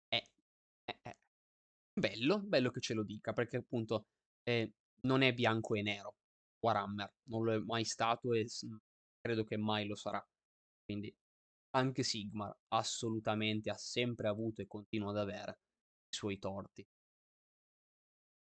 [0.08, 0.22] È,
[0.84, 1.16] è, è
[1.98, 4.06] bello, bello che ce lo dica, perché appunto
[4.42, 4.72] eh,
[5.02, 6.16] non è bianco e nero.
[6.60, 8.46] Warhammer non lo è mai stato e
[9.20, 10.24] credo che mai lo sarà.
[10.84, 11.14] Quindi
[11.70, 15.60] anche Sigmar assolutamente ha sempre avuto e continua ad avere
[16.08, 16.86] i suoi torti.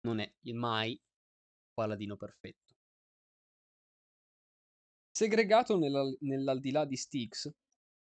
[0.02, 1.00] Non è mai
[1.74, 2.74] paladino perfetto.
[5.12, 7.54] Segregato nella, nell'aldilà di Styx,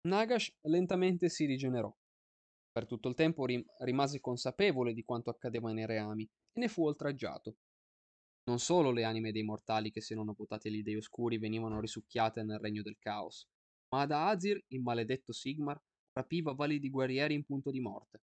[0.08, 1.92] Nagash lentamente si rigenerò.
[2.70, 6.86] Per tutto il tempo rim- rimase consapevole di quanto accadeva nei reami e ne fu
[6.86, 7.56] oltraggiato.
[8.46, 12.42] Non solo le anime dei mortali che si erano votati agli dei oscuri venivano risucchiate
[12.42, 13.48] nel regno del caos,
[13.88, 15.80] ma da Azir il maledetto Sigmar
[16.12, 18.22] rapiva validi guerrieri in punto di morte.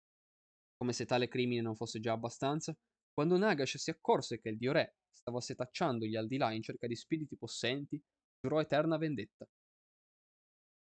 [0.75, 2.75] Come se tale crimine non fosse già abbastanza,
[3.13, 6.95] quando Nagash si accorse che il dio re stava setacciando gli aldilà in cerca di
[6.95, 8.01] spiriti possenti,
[8.41, 9.47] giurò eterna vendetta.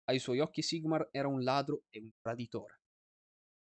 [0.05, 2.78] Ai suoi occhi Sigmar era un ladro e un traditore,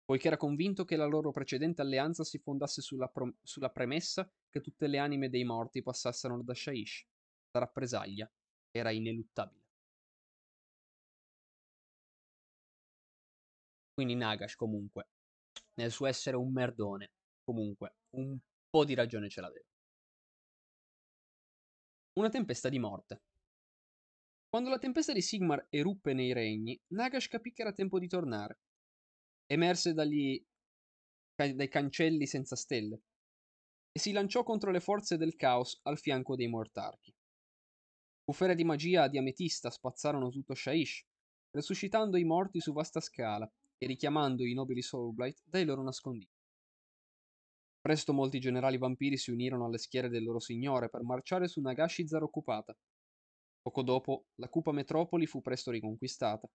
[0.04, 4.60] poiché era convinto che la loro precedente alleanza si fondasse sulla, pro- sulla premessa che
[4.60, 7.06] tutte le anime dei morti passassero da Shaish.
[7.52, 8.30] La rappresaglia
[8.70, 9.60] era ineluttabile.
[13.94, 15.08] Quindi Nagash comunque,
[15.74, 17.12] nel suo essere un merdone,
[17.44, 18.38] comunque un
[18.68, 19.66] po' di ragione ce l'aveva.
[22.14, 23.22] Una tempesta di morte.
[24.48, 28.58] Quando la tempesta di Sigmar eruppe nei regni, Nagash capì che era tempo di tornare.
[29.52, 30.42] Emerse dagli,
[31.34, 33.02] dai cancelli senza stelle
[33.92, 37.14] e si lanciò contro le forze del caos al fianco dei mortarchi.
[38.24, 41.04] Bufere di magia di ametista spazzarono tutto Shaish,
[41.50, 43.46] resuscitando i morti su vasta scala
[43.76, 46.32] e richiamando i nobili Soulblight dai loro nascondigli.
[47.78, 52.22] Presto molti generali vampiri si unirono alle schiere del loro signore per marciare su Nagashizar
[52.22, 52.74] occupata,
[53.62, 56.48] Poco dopo, la cupa metropoli fu presto riconquistata.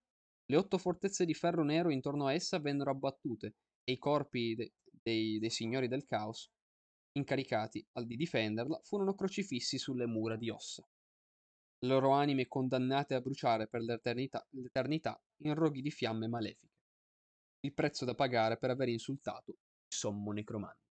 [0.50, 4.74] Le otto fortezze di ferro nero intorno a essa vennero abbattute e i corpi de-
[4.89, 6.50] dei, dei signori del caos,
[7.18, 10.88] incaricati di difenderla, furono crocifissi sulle mura di ossa.
[11.80, 16.76] Le loro anime condannate a bruciare per l'eternità, l'eternità in roghi di fiamme malefiche.
[17.62, 20.86] Il prezzo da pagare per aver insultato il sommo necromante.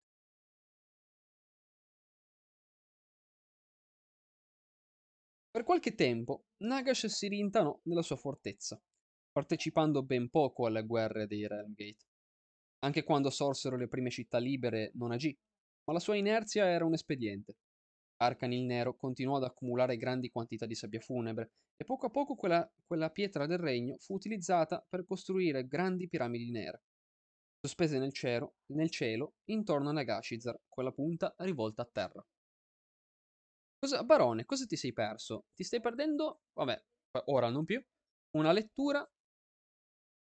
[5.49, 8.77] Per qualche tempo Nagash si rintanò nella sua fortezza,
[9.35, 12.05] partecipando ben poco alle guerre dei Realmgate.
[12.85, 15.37] Anche quando sorsero le prime città libere non agì,
[15.83, 17.57] ma la sua inerzia era un espediente.
[18.21, 22.35] Arcan il Nero continuò ad accumulare grandi quantità di sabbia funebre e poco a poco
[22.35, 26.83] quella, quella pietra del regno fu utilizzata per costruire grandi piramidi nere,
[27.59, 32.25] sospese nel cielo, nel cielo intorno a Nagashizar, quella punta rivolta a terra.
[33.77, 35.47] Cosa, Barone, cosa ti sei perso?
[35.53, 36.81] Ti stai perdendo, vabbè,
[37.25, 37.83] ora non più,
[38.37, 39.05] una lettura,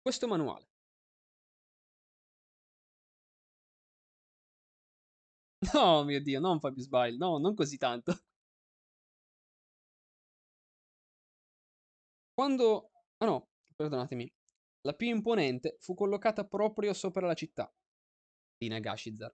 [0.04, 0.68] questo manuale.
[5.74, 8.14] No, mio Dio, non Fabio Smile, no, non così tanto.
[12.34, 12.91] Quando...
[13.18, 14.32] Ah no, perdonatemi.
[14.82, 17.72] La più imponente fu collocata proprio sopra la città
[18.58, 19.34] di Nagashizar.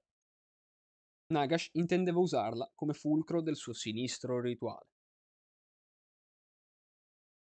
[1.34, 4.88] Nagash intendeva usarla come fulcro del suo sinistro rituale.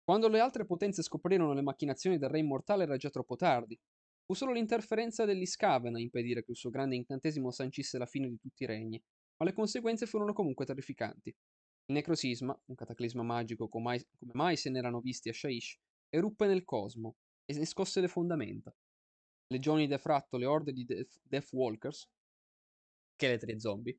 [0.09, 3.79] Quando le altre potenze scoprirono le macchinazioni del re immortale era già troppo tardi.
[4.25, 8.39] Fu solo l'interferenza dell'Iscaven a impedire che il suo grande incantesimo sancisse la fine di
[8.39, 8.99] tutti i regni,
[9.37, 11.29] ma le conseguenze furono comunque terrificanti.
[11.29, 15.77] Il necrosisma, un cataclisma magico come mai, se ne erano visti a Shaish,
[16.09, 18.75] eruppe nel cosmo e ne scosse le fondamenta.
[19.49, 20.87] Legioni di Defratto, le orde di
[21.21, 22.09] Deathwalkers,
[23.13, 23.95] scheletri zombie,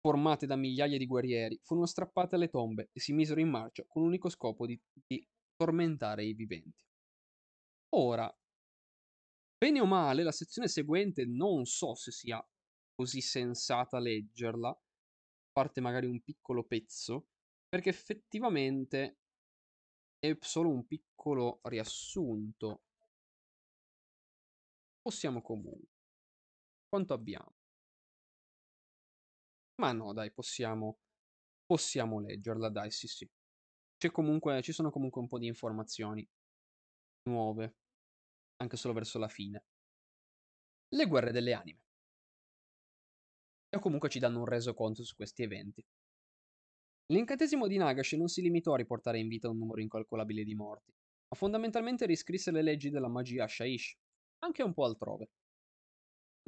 [0.00, 4.02] formate da migliaia di guerrieri, furono strappate alle tombe e si misero in marcia con
[4.02, 5.26] l'unico scopo di, di
[5.56, 6.84] tormentare i viventi.
[7.90, 8.32] Ora,
[9.58, 12.44] bene o male, la sezione seguente non so se sia
[12.94, 14.78] così sensata leggerla, a
[15.52, 17.28] parte magari un piccolo pezzo,
[17.68, 19.18] perché effettivamente
[20.18, 22.82] è solo un piccolo riassunto
[25.02, 25.88] Possiamo comunque.
[26.88, 27.59] Quanto abbiamo?
[29.80, 30.98] Ma no, dai, possiamo,
[31.64, 33.26] possiamo leggerla, dai, sì, sì.
[34.12, 36.28] Comunque, ci sono comunque un po' di informazioni
[37.22, 37.76] nuove,
[38.56, 39.64] anche solo verso la fine.
[40.90, 41.80] Le guerre delle anime.
[43.70, 45.82] E comunque ci danno un resoconto su questi eventi.
[47.06, 50.92] L'incantesimo di Nagash non si limitò a riportare in vita un numero incalcolabile di morti,
[51.28, 53.96] ma fondamentalmente riscrisse le leggi della magia Shaish,
[54.40, 55.30] anche un po' altrove.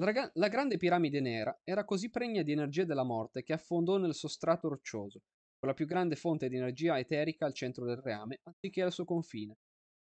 [0.03, 4.69] La, grande piramide nera era così pregna di energia della morte che affondò nel sostrato
[4.69, 5.21] roccioso,
[5.61, 9.05] con la più grande fonte di energia eterica al centro del reame, anziché al suo
[9.05, 9.55] confine.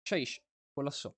[0.01, 0.41] Shaish
[0.73, 1.15] collassò.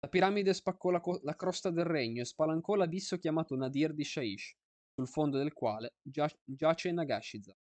[0.00, 4.04] La piramide spaccò la, co- la, crosta del regno e spalancò l'abisso chiamato Nadir di
[4.04, 4.54] Shaish,
[4.94, 7.56] sul fondo del quale gia- giace Nagashizar.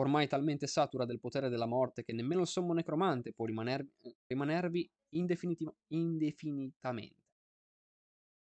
[0.00, 3.86] Ormai talmente satura del potere della morte che nemmeno il sommo necromante può rimaner-
[4.26, 7.19] rimanervi indefinitiv- indefinitamente.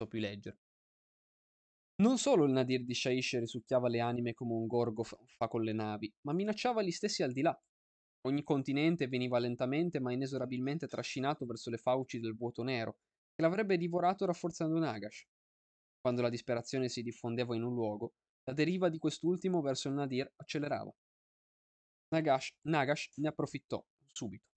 [0.08, 0.58] Più leggere.
[2.02, 5.74] Non solo il Nadir di Shaish risucchiava le anime come un gorgo fa con le
[5.74, 7.60] navi, ma minacciava gli stessi al di là.
[8.22, 13.00] Ogni continente veniva lentamente ma inesorabilmente trascinato verso le fauci del vuoto nero,
[13.36, 15.28] che l'avrebbe divorato rafforzando Nagash.
[16.00, 18.14] Quando la disperazione si diffondeva in un luogo,
[18.46, 20.94] la deriva di quest'ultimo verso il Nadir accelerava.
[22.10, 24.49] Nagash, Nagash ne approfittò subito.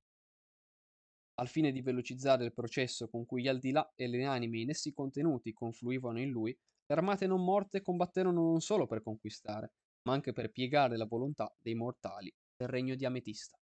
[1.43, 4.93] Al fine di velocizzare il processo con cui gli Aldilà e le anime in essi
[4.93, 9.73] contenuti confluivano in lui, le armate non morte combatterono non solo per conquistare,
[10.03, 13.59] ma anche per piegare la volontà dei mortali del regno di Ametista.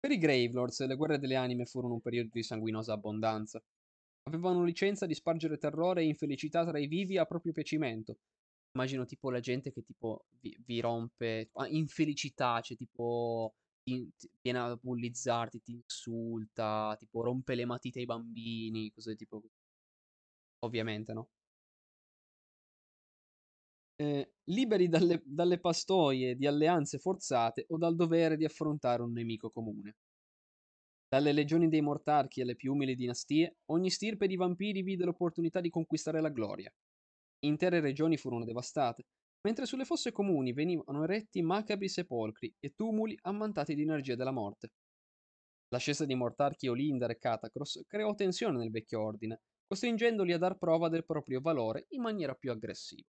[0.00, 3.62] Per i Gravelords le guerre delle anime furono un periodo di sanguinosa abbondanza.
[4.24, 8.18] Avevano licenza di spargere terrore e infelicità tra i vivi a proprio piacimento,
[8.72, 13.54] immagino tipo la gente che tipo vi, vi rompe ah, infelicità, cioè tipo
[13.84, 19.42] ti, ti, viene a bullizzarti, ti insulta, tipo rompe le matite ai bambini, cose tipo
[20.60, 21.28] Ovviamente, no?
[23.96, 29.50] Eh, liberi dalle, dalle pastoie di alleanze forzate o dal dovere di affrontare un nemico
[29.50, 29.96] comune.
[31.08, 35.70] Dalle legioni dei mortarchi alle più umili dinastie, ogni stirpe di vampiri vide l'opportunità di
[35.70, 36.72] conquistare la gloria.
[37.40, 39.04] Intere regioni furono devastate,
[39.46, 44.72] mentre sulle fosse comuni venivano eretti macabri sepolcri e tumuli ammantati di energia della morte.
[45.68, 50.88] L'ascesa di mortarchi Olindar e Catacross creò tensione nel vecchio ordine, costringendoli a dar prova
[50.88, 53.06] del proprio valore in maniera più aggressiva.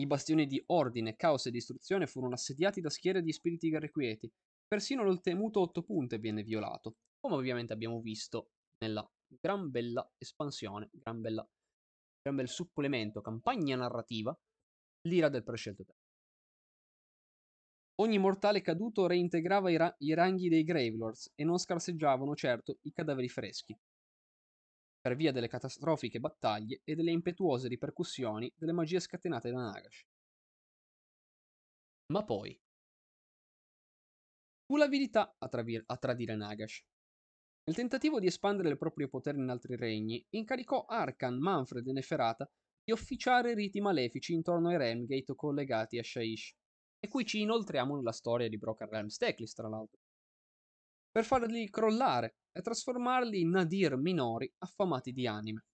[0.00, 4.30] I bastioni di ordine, caos e distruzione furono assediati da schiere di spiriti irrequieti,
[4.66, 9.08] persino il temuto otto punte viene violato, come ovviamente abbiamo visto nella
[9.40, 11.48] gran bella espansione, gran bella
[12.20, 14.36] gran bel supplemento, campagna narrativa,
[15.08, 15.94] l'ira del prescelto te.
[18.00, 22.92] Ogni mortale caduto reintegrava i, ra- i ranghi dei Gravelords e non scarseggiavano certo i
[22.92, 23.76] cadaveri freschi,
[25.00, 30.06] per via delle catastrofiche battaglie e delle impetuose ripercussioni delle magie scatenate da Nagash.
[32.12, 32.58] Ma poi
[34.66, 36.84] fu l'avidità a, travir- a tradire Nagash.
[37.64, 42.48] Nel tentativo di espandere il proprio potere in altri regni, incaricò Arkan, Manfred e Neferata
[42.88, 46.54] di officiare riti malefici intorno ai Remgate collegati a Shaish.
[46.98, 50.00] E qui ci inoltriamo nella storia di Broken Realms Teclis, tra l'altro.
[51.10, 55.66] Per farli crollare e trasformarli in nadir minori affamati di anime.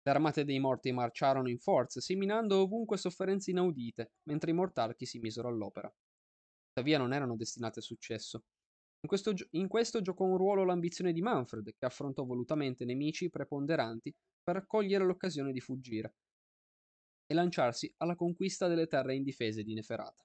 [0.00, 5.18] Le armate dei morti marciarono in forza, seminando ovunque sofferenze inaudite, mentre i mortarchi si
[5.18, 5.94] misero all'opera.
[6.68, 8.44] Tuttavia non erano destinate a successo.
[9.04, 14.10] In questo, in questo giocò un ruolo l'ambizione di Manfred, che affrontò volutamente nemici preponderanti
[14.42, 16.14] per cogliere l'occasione di fuggire
[17.26, 20.24] e lanciarsi alla conquista delle terre indifese di Neferata.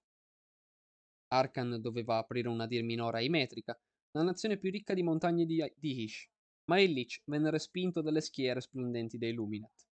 [1.34, 3.77] Arkan doveva aprire una dir minore ai Metrica,
[4.11, 6.30] la nazione più ricca di montagne di, di Ish,
[6.69, 9.88] ma Illich venne respinto dalle schiere splendenti dei Luminat.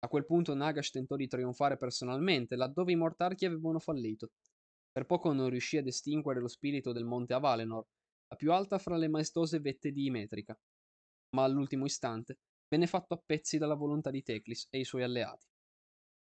[0.00, 4.32] A quel punto Nagash tentò di trionfare personalmente, laddove i mortarchi avevano fallito,
[4.94, 7.84] per poco non riuscì ad estinguere lo spirito del monte Avalenor,
[8.28, 10.56] la più alta fra le maestose vette di Imetrica,
[11.34, 12.38] ma all'ultimo istante
[12.68, 15.46] venne fatto a pezzi dalla volontà di Teclis e i suoi alleati.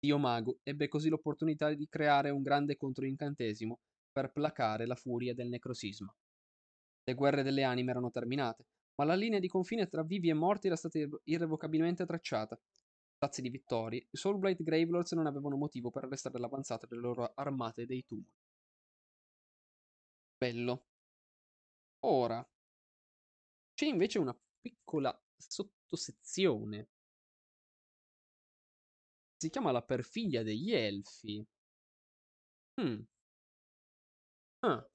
[0.01, 3.79] Dio Mago ebbe così l'opportunità di creare un grande controincantesimo
[4.11, 6.13] per placare la furia del necrosisma.
[7.05, 8.67] Le guerre delle anime erano terminate,
[8.97, 12.59] ma la linea di confine tra vivi e morti era stata irrevocabilmente tracciata,
[13.19, 17.87] Sazi di vittorie, i Soulblight Gravelords non avevano motivo per arrestare l'avanzata delle loro armate
[17.87, 18.31] dei tumuli.
[20.39, 20.85] Bello.
[22.05, 22.47] Ora,
[23.75, 26.89] c'è invece una piccola sottosezione.
[29.39, 31.47] Si chiama la perfiglia degli elfi.
[32.79, 33.07] Hmm.
[34.63, 34.87] Ah.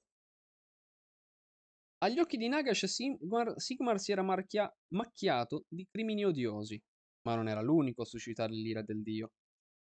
[1.98, 6.80] Agli occhi di Nagash Sigmar, Sigmar si era marchia- macchiato di crimini odiosi,
[7.22, 9.32] ma non era l'unico a suscitare l'ira del dio.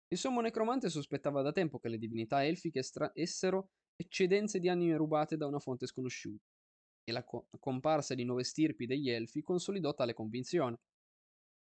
[0.09, 4.95] Il sommo necromante sospettava da tempo che le divinità elfiche estra- essero eccedenze di anime
[4.97, 6.43] rubate da una fonte sconosciuta,
[7.03, 10.79] e la co- comparsa di nuove stirpi degli elfi consolidò tale convinzione.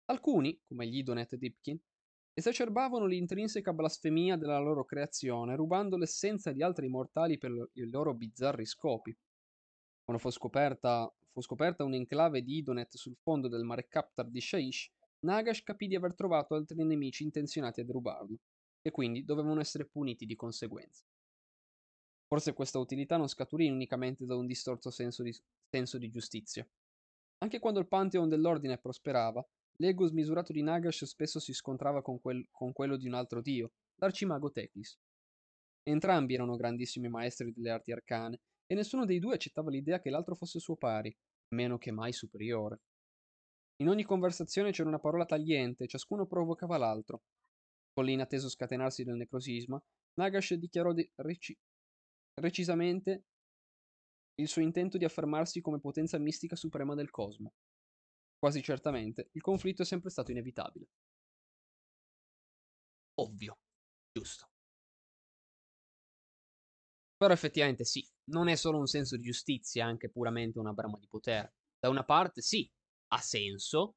[0.05, 1.79] Alcuni, come gli Idonet e Dipkin,
[2.33, 8.65] esacerbavano l'intrinseca blasfemia della loro creazione, rubando l'essenza di altri mortali per i loro bizzarri
[8.65, 9.15] scopi.
[10.03, 14.91] Quando fu scoperta, fu scoperta un'enclave di Idonet sul fondo del mare Kaptar di Shaish,
[15.19, 18.37] Nagash capì di aver trovato altri nemici intenzionati a derubarlo,
[18.81, 21.03] e quindi dovevano essere puniti di conseguenza.
[22.31, 25.35] Forse questa utilità non scaturì unicamente da un distorto senso di,
[25.69, 26.65] senso di giustizia.
[27.39, 29.45] Anche quando il Pantheon dell'ordine prosperava,
[29.79, 33.73] l'ego smisurato di Nagash spesso si scontrava con, quel, con quello di un altro dio,
[33.95, 34.97] l'arcimago Tekis.
[35.83, 40.33] Entrambi erano grandissimi maestri delle arti arcane, e nessuno dei due accettava l'idea che l'altro
[40.35, 41.13] fosse suo pari,
[41.49, 42.79] meno che mai superiore.
[43.81, 47.23] In ogni conversazione c'era una parola tagliente, ciascuno provocava l'altro.
[47.91, 49.83] Con l'inatteso scatenarsi del necrosisma,
[50.13, 51.57] Nagash dichiarò di reci-
[52.35, 53.25] recisamente
[54.35, 57.53] il suo intento di affermarsi come potenza mistica suprema del cosmo.
[58.37, 60.87] Quasi certamente, il conflitto è sempre stato inevitabile.
[63.15, 63.57] Ovvio,
[64.11, 64.49] giusto.
[67.17, 71.07] Però effettivamente sì, non è solo un senso di giustizia, anche puramente una brama di
[71.07, 71.53] potere.
[71.79, 72.69] Da una parte sì,
[73.09, 73.95] ha senso,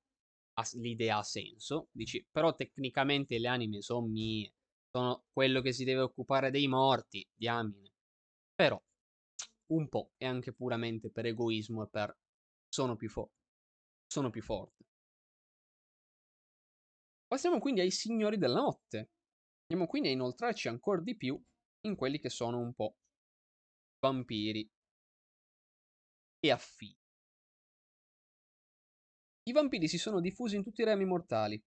[0.55, 4.53] ha, l'idea ha senso, dici, però tecnicamente le anime sono mie,
[4.91, 7.94] sono quello che si deve occupare dei morti, diamine.
[8.55, 8.81] Però,
[9.73, 12.17] un po' è anche puramente per egoismo e per
[12.69, 13.33] sono più, fo-
[14.07, 14.85] sono più forte.
[17.27, 19.11] Passiamo quindi ai signori della notte.
[19.63, 21.41] Andiamo quindi a inoltrarci ancora di più
[21.83, 22.97] in quelli che sono un po'
[24.01, 24.71] vampiri
[26.41, 26.97] e affini.
[29.47, 31.63] I vampiri si sono diffusi in tutti i rami mortali.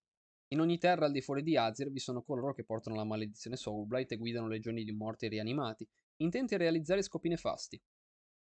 [0.49, 3.57] In ogni terra al di fuori di Azir vi sono coloro che portano la maledizione
[3.57, 5.87] Soulblight e guidano legioni di morti rianimati,
[6.17, 7.81] intenti a realizzare scopi nefasti.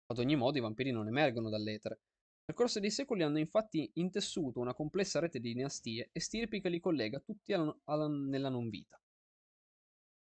[0.07, 1.99] Ad ogni modo i vampiri non emergono dall'etere.
[2.45, 6.69] Nel corso dei secoli hanno infatti intessuto una complessa rete di dinastie e stirpi che
[6.69, 8.97] li collega tutti alla, alla, nella non vita.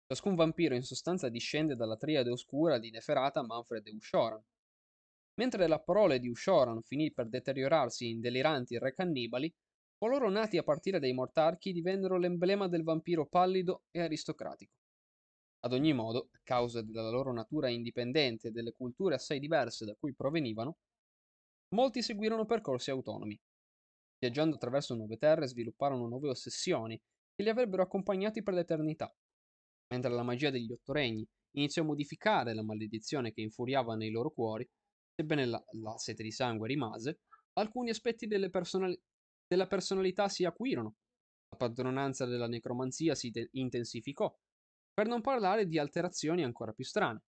[0.08, 4.42] Ciascun vampiro in sostanza discende dalla triade oscura di Neferata, Manfred e Ushoran.
[5.34, 9.54] Mentre la prole di Ushoran finì per deteriorarsi in deliranti re cannibali,
[9.96, 14.79] coloro nati a partire dai mortarchi divennero l'emblema del vampiro pallido e aristocratico.
[15.60, 19.94] Ad ogni modo, a causa della loro natura indipendente e delle culture assai diverse da
[19.98, 20.78] cui provenivano,
[21.74, 23.38] molti seguirono percorsi autonomi.
[24.18, 26.98] Viaggiando attraverso nuove terre svilupparono nuove ossessioni
[27.34, 29.14] che li avrebbero accompagnati per l'eternità,
[29.92, 31.26] mentre la magia degli otto regni
[31.56, 34.68] iniziò a modificare la maledizione che infuriava nei loro cuori,
[35.14, 37.20] sebbene la, la sete di sangue rimase,
[37.54, 39.00] alcuni aspetti personali-
[39.46, 40.94] della personalità si acuirono.
[41.50, 44.32] La padronanza della necromanzia si de- intensificò,
[45.00, 47.22] per non parlare di alterazioni ancora più strane.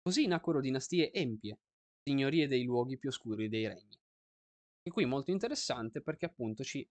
[0.00, 1.58] Così nacquero dinastie empie,
[2.02, 3.98] signorie dei luoghi più oscuri dei regni.
[4.80, 6.88] E qui molto interessante perché appunto ci,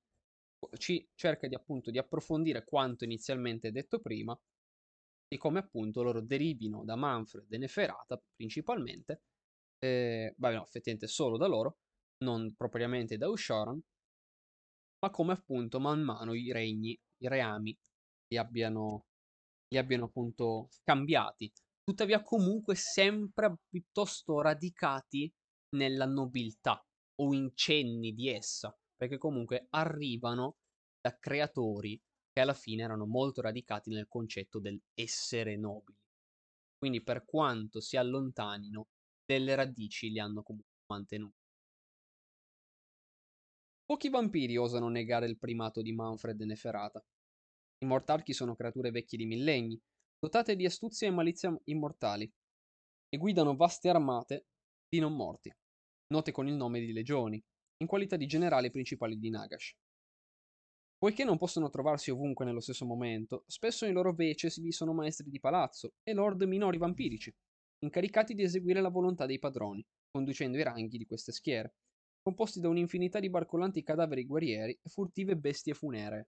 [0.77, 4.39] ci cerca di, appunto, di approfondire quanto inizialmente detto prima
[5.27, 9.23] e come appunto loro derivino da Manfred e Neferata principalmente,
[9.79, 11.79] eh, beh no, effettivamente solo da loro,
[12.23, 13.81] non propriamente da Ushoran,
[14.99, 16.91] ma come appunto man mano i regni,
[17.23, 17.75] i reami
[18.27, 19.07] li abbiano,
[19.69, 21.51] li abbiano appunto cambiati,
[21.83, 25.31] tuttavia comunque sempre piuttosto radicati
[25.75, 26.83] nella nobiltà
[27.21, 30.57] o in cenni di essa, perché comunque arrivano
[30.99, 31.99] da creatori
[32.31, 35.97] che alla fine erano molto radicati nel concetto dell'essere nobili.
[36.77, 38.87] Quindi per quanto si allontanino,
[39.25, 41.37] delle radici li hanno comunque mantenuti.
[43.85, 47.03] Pochi vampiri osano negare il primato di Manfred e Neferata.
[47.81, 49.79] I mortarchi sono creature vecchie di millenni,
[50.19, 52.29] dotate di astuzia e malizia immortali,
[53.07, 54.47] e guidano vaste armate
[54.87, 55.49] di non morti,
[56.07, 57.41] note con il nome di legioni,
[57.77, 59.73] in qualità di generali principali di Nagash.
[60.97, 65.29] Poiché non possono trovarsi ovunque nello stesso momento, spesso in loro vece vi sono maestri
[65.29, 67.33] di palazzo e lord minori vampirici,
[67.85, 71.75] incaricati di eseguire la volontà dei padroni, conducendo i ranghi di queste schiere,
[72.21, 76.27] composti da un'infinità di barcolanti cadaveri guerrieri e furtive bestie funeree.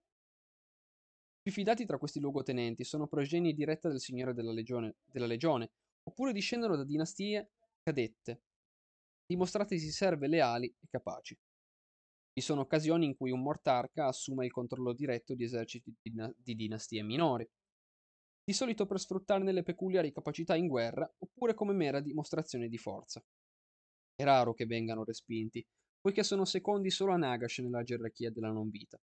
[1.43, 5.71] I più fidati tra questi luogotenenti sono progenie diretta del signore della legione, della legione,
[6.03, 8.43] oppure discendono da dinastie cadette,
[9.25, 11.35] dimostratesi serve leali e capaci.
[12.31, 17.01] Vi sono occasioni in cui un mortarca assume il controllo diretto di eserciti di dinastie
[17.01, 17.49] minori,
[18.43, 23.19] di solito per sfruttarne le peculiari capacità in guerra oppure come mera dimostrazione di forza.
[24.13, 25.65] È raro che vengano respinti,
[25.99, 29.01] poiché sono secondi solo a Nagash nella gerarchia della non vita.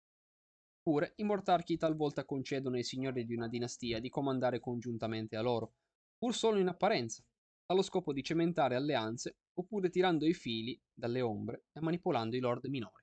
[0.88, 5.72] Eppure, i mortarchi talvolta concedono ai signori di una dinastia di comandare congiuntamente a loro,
[6.16, 7.24] pur solo in apparenza,
[7.72, 12.66] allo scopo di cementare alleanze oppure tirando i fili dalle ombre e manipolando i lord
[12.66, 13.02] minori.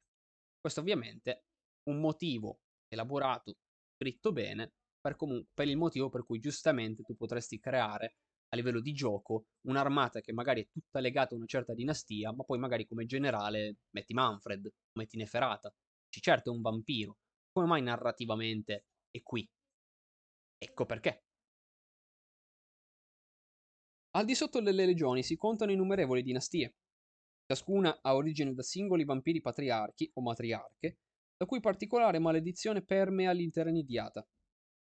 [0.61, 1.43] Questo ovviamente è
[1.89, 3.57] un motivo elaborato,
[3.97, 8.15] scritto bene, per, comun- per il motivo per cui giustamente tu potresti creare
[8.47, 12.45] a livello di gioco un'armata che magari è tutta legata a una certa dinastia, ma
[12.45, 15.69] poi magari come generale metti Manfred, metti Neferata.
[16.07, 17.18] Certo è un vampiro,
[17.53, 19.47] come mai narrativamente è qui?
[20.57, 21.23] Ecco perché.
[24.15, 26.75] Al di sotto delle legioni si contano innumerevoli dinastie.
[27.45, 30.99] Ciascuna ha origine da singoli vampiri patriarchi o matriarche,
[31.38, 34.25] la cui particolare maledizione permea l'intera nidiata.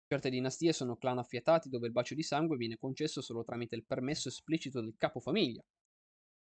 [0.06, 3.84] Certe dinastie sono clan affiatati dove il bacio di sangue viene concesso solo tramite il
[3.84, 5.64] permesso esplicito del capofamiglia.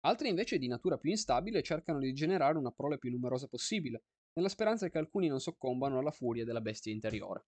[0.06, 4.04] Altre invece di natura più instabile cercano di generare una prole più numerosa possibile,
[4.36, 7.46] nella speranza che alcuni non soccombano alla furia della bestia interiore.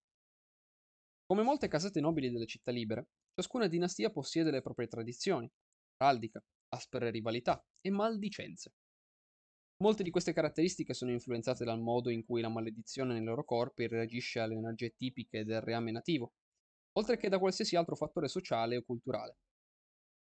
[1.25, 5.49] Come molte casate nobili delle città libere, ciascuna dinastia possiede le proprie tradizioni,
[5.97, 8.73] araldica, aspere rivalità e maldicenze.
[9.81, 13.87] Molte di queste caratteristiche sono influenzate dal modo in cui la maledizione nei loro corpi
[13.87, 16.33] reagisce alle energie tipiche del reame nativo,
[16.97, 19.37] oltre che da qualsiasi altro fattore sociale o culturale.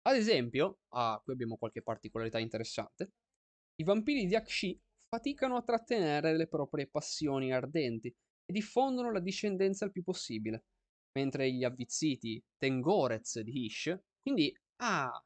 [0.04, 3.12] Ad esempio, ah, qui abbiamo qualche particolarità interessante,
[3.76, 4.80] i vampiri di Akshi
[5.12, 10.64] faticano a trattenere le proprie passioni ardenti e diffondono la discendenza il più possibile,
[11.20, 15.22] mentre gli avvizziti Tengorez di Ish, quindi ah,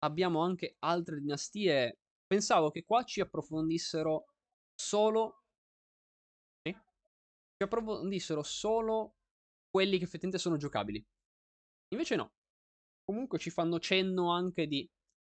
[0.00, 2.00] abbiamo anche altre dinastie.
[2.26, 4.26] Pensavo che qua ci approfondissero
[4.74, 5.44] solo
[6.62, 6.72] sì?
[6.72, 9.14] ci approfondissero solo
[9.70, 11.02] quelli che effettivamente sono giocabili.
[11.94, 12.32] Invece no.
[13.04, 14.86] Comunque ci fanno cenno anche di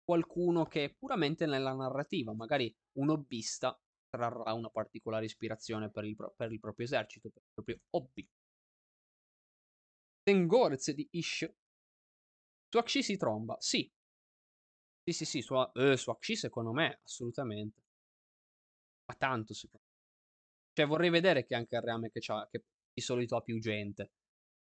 [0.03, 6.15] qualcuno che è puramente nella narrativa, magari un hobbista trarrà una particolare ispirazione per il,
[6.15, 8.27] pro- per il proprio esercito, per il proprio hobby.
[10.25, 11.47] Tengorez di Ish.
[12.69, 13.87] Su Akshi si tromba, sì.
[15.03, 17.81] Sì, sì, sì, su, eh, su Akshi secondo me, assolutamente.
[19.05, 19.93] Ma tanto secondo me.
[20.73, 22.63] Cioè vorrei vedere che anche il reame che c'ha, che
[22.93, 24.11] di solito ha più gente.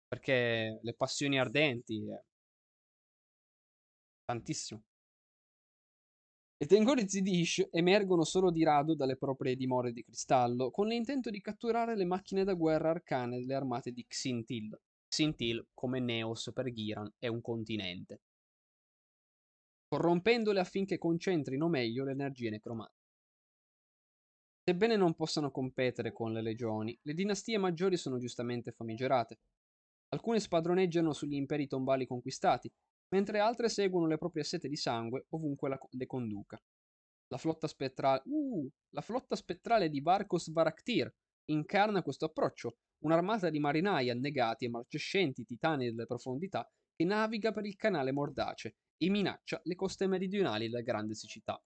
[0.07, 2.05] Perché le passioni ardenti...
[2.09, 2.23] Eh,
[4.25, 4.81] tantissimo.
[6.61, 11.29] I Tengorizi di Ish emergono solo di rado dalle proprie dimore di cristallo, con l'intento
[11.29, 14.77] di catturare le macchine da guerra arcane delle armate di Xintil.
[15.07, 18.19] Xintil, come Neos per Ghiran, è un continente.
[19.87, 23.07] Corrompendole affinché concentrino meglio le energie necromantiche.
[24.65, 29.39] Sebbene non possano competere con le legioni, le dinastie maggiori sono giustamente famigerate.
[30.09, 32.69] Alcune spadroneggiano sugli imperi tombali conquistati,
[33.09, 36.61] mentre altre seguono le proprie sete di sangue ovunque la, le conduca.
[37.27, 41.11] La flotta spettrale, uh, la flotta spettrale di Varkos Varaktir
[41.45, 47.65] incarna questo approccio, un'armata di marinai annegati e marcescenti titani delle profondità che naviga per
[47.65, 51.61] il canale Mordace e minaccia le coste meridionali della grande siccità.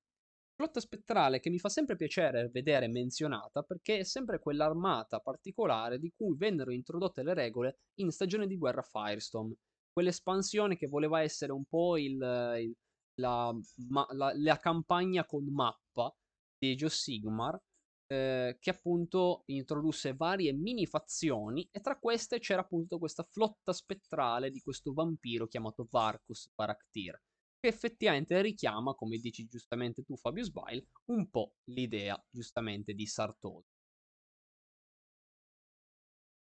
[0.56, 6.12] Flotta spettrale che mi fa sempre piacere vedere menzionata perché è sempre quell'armata particolare di
[6.16, 9.52] cui vennero introdotte le regole in stagione di guerra Firestorm,
[9.94, 12.14] quell'espansione che voleva essere un po' il,
[12.60, 12.74] il,
[13.20, 13.54] la,
[13.90, 16.14] ma, la, la, campagna con mappa
[16.58, 17.60] di Age of Sigmar,
[18.08, 24.50] eh, che appunto introdusse varie mini fazioni e tra queste c'era appunto questa flotta spettrale
[24.52, 27.20] di questo vampiro chiamato Varkus Baraktir,
[27.60, 33.66] che effettivamente richiama, come dici giustamente tu Fabio Sbail, un po' l'idea giustamente di Sartori.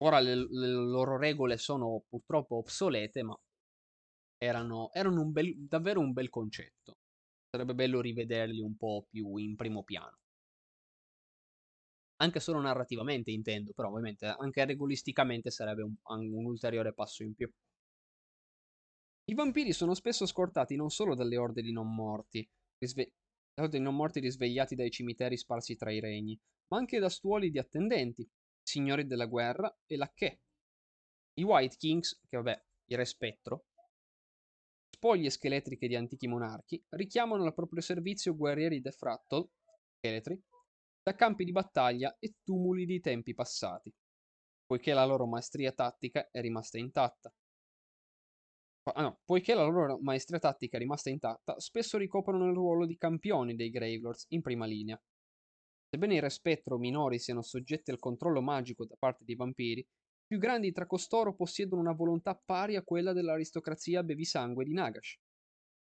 [0.02, 3.34] Ora le, le loro regole sono purtroppo obsolete, ma
[4.38, 6.98] erano, erano un bel, davvero un bel concetto.
[7.48, 10.18] Sarebbe bello rivederli un po' più in primo piano.
[12.22, 17.50] Anche solo narrativamente intendo, però ovviamente anche regolisticamente sarebbe un, un ulteriore passo in più.
[19.30, 22.46] I vampiri sono spesso scortati non solo dalle orde di non morti,
[22.76, 23.12] risve-
[23.54, 27.50] orde di non morti risvegliati dai cimiteri sparsi tra i regni, ma anche da stuoli
[27.50, 28.28] di attendenti,
[28.70, 30.38] signori della guerra e lacchè.
[31.34, 33.64] I White Kings, che vabbè, il re spettro,
[34.88, 39.48] spoglie scheletriche di antichi monarchi, richiamano al proprio servizio guerrieri defrattol,
[39.96, 40.40] scheletri,
[41.02, 43.92] da campi di battaglia e tumuli di tempi passati,
[44.66, 47.32] poiché la loro maestria tattica è rimasta intatta.
[48.92, 52.96] Ah, no, poiché la loro maestria tattica è rimasta intatta, spesso ricoprono il ruolo di
[52.96, 55.00] campioni dei Gravelords in prima linea,
[55.92, 59.86] Sebbene i re spettro minori siano soggetti al controllo magico da parte dei vampiri, i
[60.24, 65.16] più grandi tra costoro possiedono una volontà pari a quella dell'aristocrazia bevisangue di Nagash.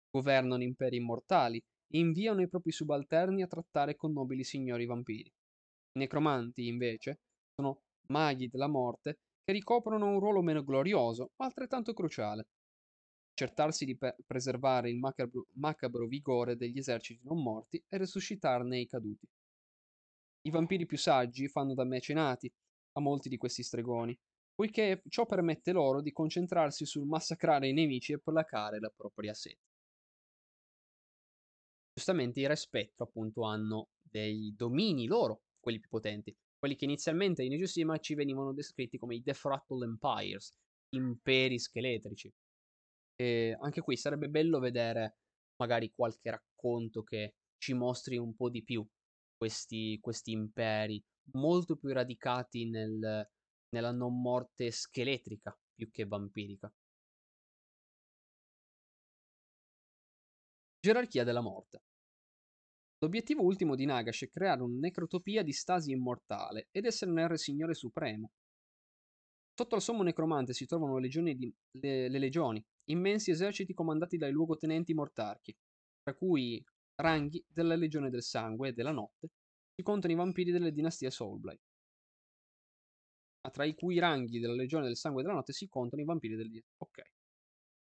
[0.09, 1.61] Governano imperi immortali
[1.93, 5.27] inviano i propri subalterni a trattare con nobili signori vampiri.
[5.27, 7.19] I necromanti, invece,
[7.53, 12.47] sono maghi della morte che ricoprono un ruolo meno glorioso, ma altrettanto cruciale.
[13.34, 18.88] Certarsi di pe- preservare il macabro, macabro vigore degli eserciti non morti e resuscitarne i
[18.88, 19.27] caduti.
[20.48, 22.49] I vampiri più saggi fanno da mecenati
[22.94, 24.18] a molti di questi stregoni,
[24.56, 29.60] poiché ciò permette loro di concentrarsi sul massacrare i nemici e placare la propria sete.
[31.94, 37.44] Giustamente i Re Spettro appunto hanno dei domini loro, quelli più potenti, quelli che inizialmente
[37.44, 40.53] in Sigmar ci venivano descritti come i Death Rattle Empires,
[40.95, 42.34] imperi scheletrici.
[43.18, 45.18] E anche qui sarebbe bello vedere
[45.57, 48.88] magari qualche racconto che ci mostri un po' di più
[49.38, 51.01] questi, questi imperi,
[51.34, 53.30] molto più radicati nel,
[53.69, 56.72] nella non morte scheletrica più che vampirica.
[60.80, 61.81] Gerarchia della morte.
[62.99, 67.38] L'obiettivo ultimo di Nagash è creare una necrotopia di stasi immortale ed esserne il re
[67.38, 68.31] signore supremo.
[69.53, 74.31] Sotto al sommo necromante si trovano legioni di, le, le, legioni, immensi eserciti comandati dai
[74.31, 75.55] luogotenenti mortarchi,
[76.01, 76.64] tra cui
[76.98, 79.30] ranghi della legione del sangue e della notte,
[79.74, 81.61] si contano i vampiri delle dinastie Soulblight
[83.52, 86.49] tra i cui ranghi della Legione del Sangue della Notte si contano i vampiri del
[86.49, 86.64] Dio.
[86.78, 87.02] Ok.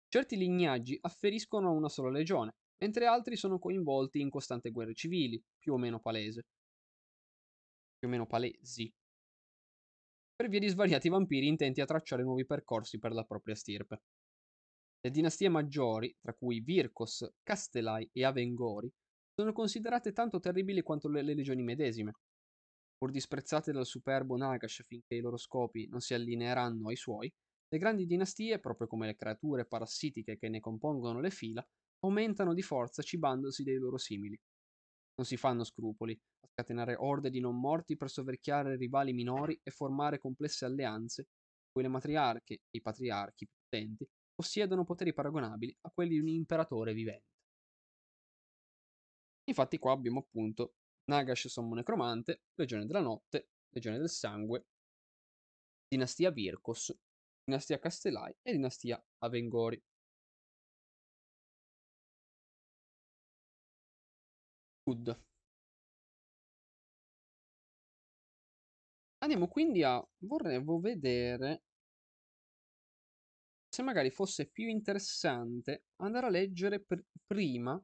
[0.08, 5.42] Certi lignaggi afferiscono a una sola legione, mentre altri sono coinvolti in costante guerre civili,
[5.58, 6.44] più o meno palese.
[7.98, 8.92] Più o meno palesi.
[10.36, 14.02] Per via di svariati vampiri intenti a tracciare nuovi percorsi per la propria stirpe.
[15.04, 18.90] Le dinastie maggiori, tra cui Virkos, Castellai e Avengori,
[19.34, 22.12] sono considerate tanto terribili quanto le, le legioni medesime,
[22.96, 27.30] Pur disprezzate dal superbo Nagash finché i loro scopi non si allineeranno ai suoi,
[27.68, 31.62] le grandi dinastie, proprio come le creature parassitiche che ne compongono le fila,
[32.00, 34.38] aumentano di forza cibandosi dei loro simili.
[35.16, 39.70] Non si fanno scrupoli a scatenare orde di non morti per soverchiare rivali minori e
[39.70, 41.26] formare complesse alleanze,
[41.70, 46.28] cui le matriarche e i patriarchi più potenti possiedono poteri paragonabili a quelli di un
[46.28, 47.32] imperatore vivente.
[49.44, 50.74] Infatti qua abbiamo appunto
[51.04, 54.66] Nagash sommo necromante, Legione della Notte, Legione del Sangue,
[55.86, 56.96] Dinastia Virkos,
[57.44, 59.82] Dinastia Castellai e Dinastia Avengori.
[64.86, 65.18] Good.
[69.18, 70.02] Andiamo quindi a...
[70.18, 71.62] vorrevo vedere
[73.74, 77.82] se magari fosse più interessante andare a leggere pr- prima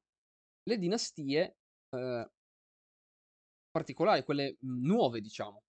[0.62, 1.56] le dinastie
[1.90, 2.30] eh,
[3.72, 5.64] particolari, quelle nuove, diciamo.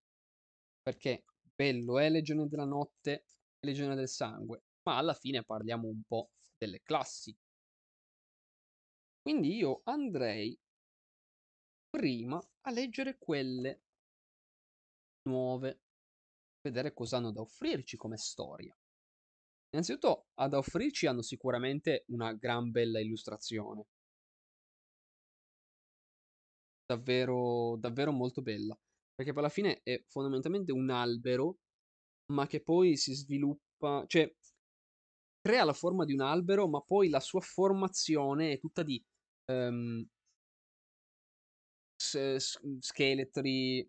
[0.84, 1.24] Perché
[1.56, 3.26] bello è Legione della Notte
[3.60, 7.36] e Legione del Sangue, ma alla fine parliamo un po' delle classi.
[9.24, 10.56] Quindi io andrei
[11.90, 13.82] prima a leggere quelle
[15.24, 15.82] nuove,
[16.62, 18.76] vedere cosa hanno da offrirci come storia.
[19.72, 23.86] Innanzitutto, ad offrirci hanno sicuramente una gran bella illustrazione
[26.92, 28.78] davvero, davvero molto bella.
[29.14, 31.60] Perché poi alla fine è fondamentalmente un albero,
[32.34, 34.34] ma che poi si sviluppa, cioè
[35.42, 39.04] crea la forma di un albero, ma poi la sua formazione è tutta di
[39.48, 40.06] um,
[42.80, 43.88] scheletri,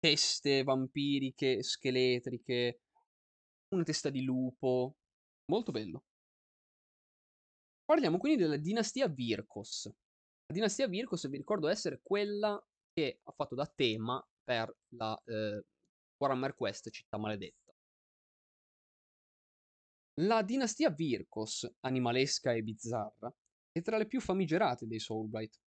[0.00, 2.80] teste vampiriche, scheletriche,
[3.70, 4.96] una testa di lupo.
[5.46, 6.04] Molto bello.
[7.84, 9.86] Parliamo quindi della dinastia Virkos.
[10.46, 12.62] La dinastia Virkos vi ricordo essere quella
[12.92, 15.64] che ha fatto da tema per la eh,
[16.18, 17.72] Warhammer Quest Città Maledetta.
[20.20, 23.32] La dinastia Virkos, animalesca e bizzarra,
[23.70, 25.60] è tra le più famigerate dei Soulblight.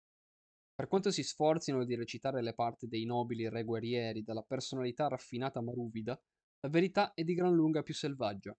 [0.74, 5.60] Per quanto si sforzino di recitare le parti dei nobili re guerrieri dalla personalità raffinata
[5.60, 6.20] ma ruvida,
[6.60, 8.56] la verità è di gran lunga più selvaggia.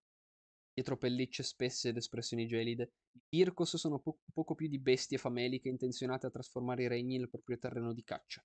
[0.73, 5.69] Dietro pellicce spesse ed espressioni gelide, i Pircos sono po- poco più di bestie fameliche
[5.69, 8.43] intenzionate a trasformare i regni nel proprio terreno di caccia.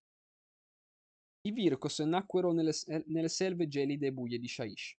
[1.42, 2.72] I Virkos nacquero nelle,
[3.06, 4.96] nelle selve gelide e buie di Shaish.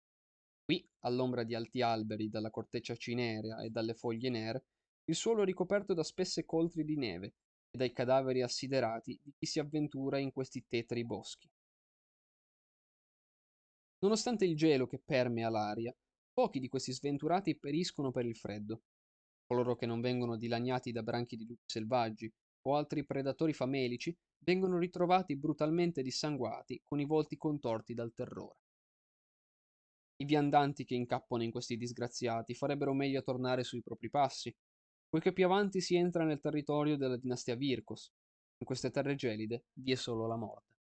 [0.64, 4.66] Qui, all'ombra di alti alberi, dalla corteccia cinerea e dalle foglie nere,
[5.10, 7.36] il suolo è ricoperto da spesse coltri di neve
[7.70, 11.50] e dai cadaveri assiderati di chi si avventura in questi tetri boschi.
[14.00, 15.96] Nonostante il gelo che permea l'aria,
[16.38, 18.84] Pochi di questi sventurati periscono per il freddo.
[19.48, 22.32] Coloro che non vengono dilaniati da branchi di lupi selvaggi
[22.68, 24.16] o altri predatori famelici
[24.46, 28.60] vengono ritrovati brutalmente dissanguati con i volti contorti dal terrore.
[30.18, 34.56] I viandanti che incappano in questi disgraziati farebbero meglio a tornare sui propri passi.
[35.10, 38.12] poiché più avanti si entra nel territorio della dinastia Virkos.
[38.60, 40.77] In queste terre gelide vi è solo la morte.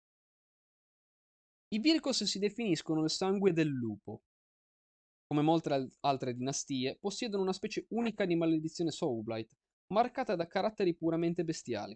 [1.75, 4.21] I Virkos si definiscono il sangue del lupo.
[5.27, 9.51] Come molte altre dinastie, possiedono una specie unica di maledizione Soulblight,
[9.87, 11.93] marcata da caratteri puramente bestiali.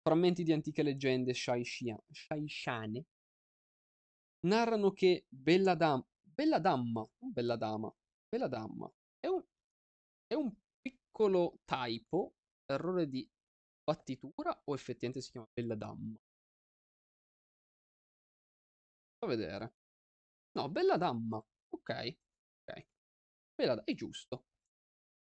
[0.00, 3.06] Frammenti di antiche leggende shaishane
[4.46, 7.92] narrano che Bella Dam Bella Damma, Bella Dama,
[8.28, 8.88] Bella Damma,
[9.18, 9.42] è un,
[10.28, 12.34] è un piccolo typo,
[12.64, 13.28] errore di
[13.82, 16.16] battitura o effettivamente si chiama Bella Damma?
[19.18, 19.74] Fa vedere.
[20.52, 21.36] No, Bella Damma.
[21.70, 22.16] Ok.
[22.64, 22.86] Ok.
[23.54, 24.44] Bella, è giusto.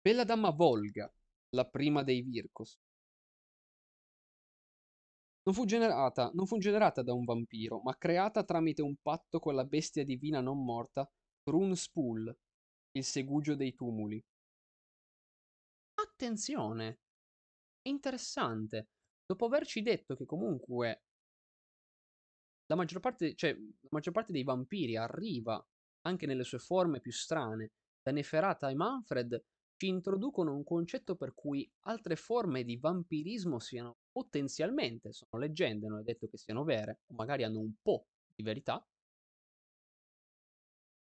[0.01, 1.11] Bella Damma Volga,
[1.55, 2.77] la prima dei Virkos.
[5.43, 9.55] Non fu, generata, non fu generata da un vampiro, ma creata tramite un patto con
[9.55, 11.09] la bestia divina non morta
[11.43, 12.37] Runspool,
[12.91, 14.23] il segugio dei tumuli.
[15.95, 16.99] Attenzione!
[17.83, 18.89] Interessante.
[19.25, 21.03] Dopo averci detto che comunque
[22.69, 25.63] la maggior parte, cioè, la maggior parte dei vampiri arriva
[26.01, 27.71] anche nelle sue forme più strane,
[28.01, 29.43] da Neferata e Manfred,
[29.75, 35.99] ci introducono un concetto per cui altre forme di vampirismo siano potenzialmente, sono leggende, non
[35.99, 38.85] è detto che siano vere, o magari hanno un po' di verità,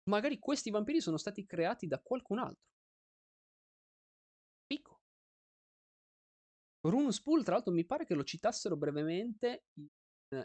[0.04, 2.66] magari questi vampiri sono stati creati da qualcun altro.
[4.66, 5.00] Pico.
[6.80, 9.86] Rune Spool, tra l'altro, mi pare che lo citassero brevemente in,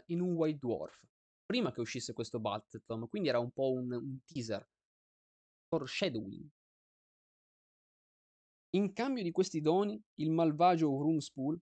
[0.06, 1.13] in un White Dwarf,
[1.54, 4.68] prima che uscisse questo Battletown, quindi era un po' un, un teaser,
[5.68, 6.48] foreshadowing.
[8.70, 11.56] In cambio di questi doni, il malvagio Runespool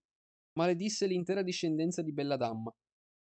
[0.54, 2.74] maledisse l'intera discendenza di Belladamma,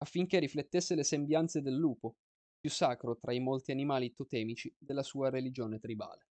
[0.03, 2.17] affinché riflettesse le sembianze del lupo,
[2.59, 6.27] più sacro tra i molti animali totemici della sua religione tribale.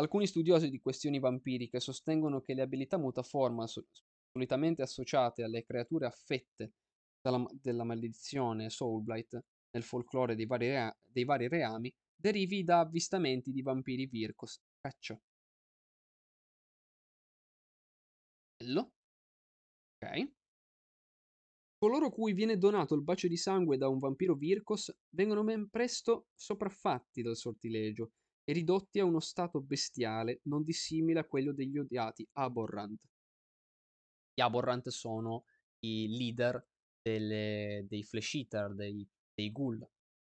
[0.00, 6.72] Alcuni studiosi di questioni vampiriche sostengono che le abilità mutaforma solitamente associate alle creature affette
[7.24, 13.50] dalla, della maledizione Soulblight nel folklore dei vari, rea- dei vari reami derivi da avvistamenti
[13.50, 15.18] di vampiri Virkos, caccia,
[18.58, 18.92] Bello.
[20.00, 20.32] Ok.
[21.78, 26.28] Coloro cui viene donato il bacio di sangue da un vampiro Virkos vengono ben presto
[26.34, 28.12] sopraffatti dal sortilegio
[28.44, 33.02] e ridotti a uno stato bestiale non dissimile a quello degli odiati Aborrant.
[34.32, 35.44] Gli Aborrant sono
[35.80, 36.64] i leader
[37.04, 39.86] delle, dei Flesh Eater, dei, dei Ghoul.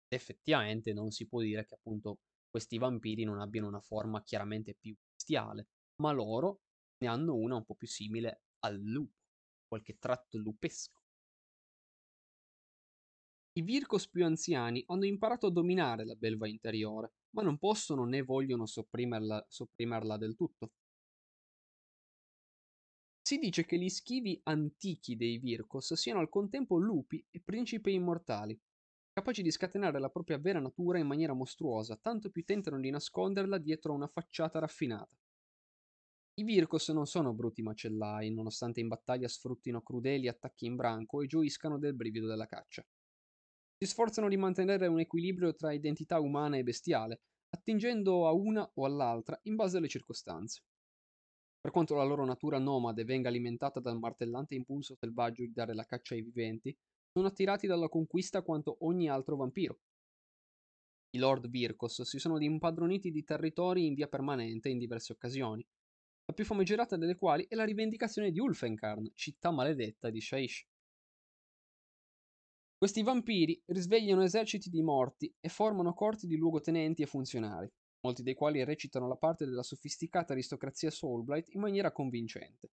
[0.08, 2.18] Effettivamente non si può dire che appunto
[2.50, 5.68] questi vampiri non abbiano una forma chiaramente più bestiale,
[6.02, 6.62] ma loro
[6.98, 9.14] ne hanno una un po' più simile al lupo,
[9.68, 11.00] qualche tratto lupesco.
[13.56, 18.22] I Virkos più anziani hanno imparato a dominare la belva interiore, ma non possono né
[18.22, 20.72] vogliono sopprimerla, sopprimerla del tutto.
[23.26, 28.60] Si dice che gli schivi antichi dei Virkos siano al contempo lupi e principi immortali,
[29.14, 33.56] capaci di scatenare la propria vera natura in maniera mostruosa, tanto più tentano di nasconderla
[33.56, 35.18] dietro a una facciata raffinata.
[36.34, 41.26] I Virkos non sono bruti macellai, nonostante in battaglia sfruttino crudeli attacchi in branco e
[41.26, 42.86] gioiscano del brivido della caccia.
[43.78, 48.84] Si sforzano di mantenere un equilibrio tra identità umana e bestiale, attingendo a una o
[48.84, 50.60] all'altra in base alle circostanze.
[51.64, 55.86] Per quanto la loro natura nomade venga alimentata dal martellante impulso selvaggio di dare la
[55.86, 56.76] caccia ai viventi,
[57.10, 59.80] sono attirati dalla conquista quanto ogni altro vampiro.
[61.16, 65.66] I Lord Virkos si sono impadroniti di territori in via permanente in diverse occasioni,
[66.26, 70.66] la più famigerata delle quali è la rivendicazione di Ulfenkarn, città maledetta di Shaish.
[72.76, 77.72] Questi vampiri risvegliano eserciti di morti e formano corti di luogotenenti e funzionari,
[78.04, 82.70] molti dei quali recitano la parte della sofisticata aristocrazia Soulblight in maniera convincente.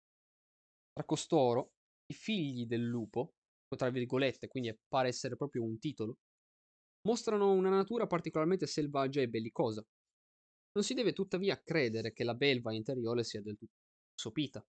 [0.93, 1.73] Tra costoro,
[2.07, 3.33] i figli del lupo,
[3.75, 6.19] tra virgolette, quindi pare essere proprio un titolo,
[7.07, 9.85] mostrano una natura particolarmente selvaggia e bellicosa,
[10.71, 13.73] non si deve tuttavia credere che la belva interiore sia del tutto
[14.15, 14.65] sopita.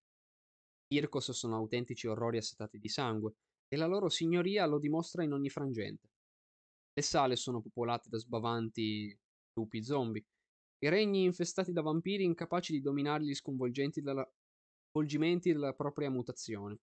[0.88, 3.34] I Irkos sono autentici orrori assetati di sangue,
[3.68, 6.08] e la loro signoria lo dimostra in ogni frangente.
[6.94, 9.16] Le sale sono popolate da sbavanti
[9.52, 10.24] lupi zombie,
[10.80, 14.28] i regni infestati da vampiri incapaci di dominare gli sconvolgimenti della...
[14.90, 16.78] sconvolgimenti della propria mutazione.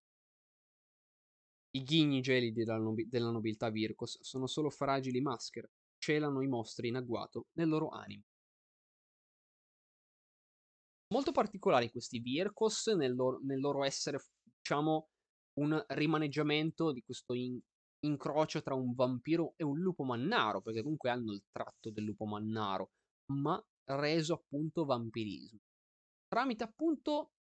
[1.71, 3.07] I ghigni gelidi della, nobi...
[3.07, 8.23] della nobiltà Virkos sono solo fragili maschere, celano i mostri in agguato nel loro animo.
[11.13, 15.09] Molto particolari questi Virkos nel loro, nel loro essere, diciamo,
[15.59, 17.59] un rimaneggiamento di questo in,
[18.05, 22.25] incrocio tra un vampiro e un lupo mannaro, perché comunque hanno il tratto del lupo
[22.25, 22.91] mannaro,
[23.33, 25.59] ma reso appunto vampirismo.
[26.27, 27.31] Tramite appunto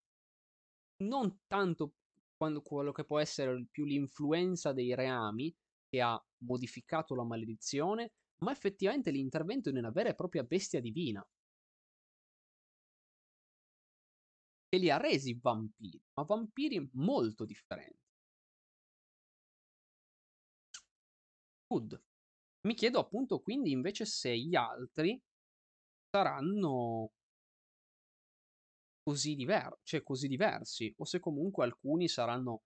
[0.97, 1.95] non tanto
[2.37, 5.53] quando, quello che può essere più l'influenza dei reami
[5.89, 11.25] che ha modificato la maledizione, ma effettivamente l'intervento di una vera e propria bestia divina.
[14.67, 18.03] Che li ha resi vampiri, ma vampiri molto differenti.
[21.67, 22.01] Good.
[22.67, 25.21] Mi chiedo appunto quindi invece se gli altri
[26.15, 27.11] saranno
[29.03, 32.63] così, diver- cioè così diversi, o se comunque alcuni saranno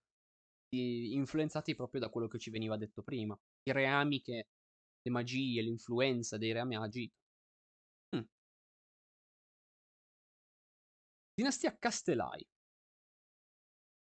[0.72, 3.38] influenzati proprio da quello che ci veniva detto prima.
[3.64, 4.48] I reami che
[5.02, 7.16] le magie, l'influenza dei reami ha agito.
[8.16, 8.22] Mm.
[11.34, 12.46] Dinastia Castellai.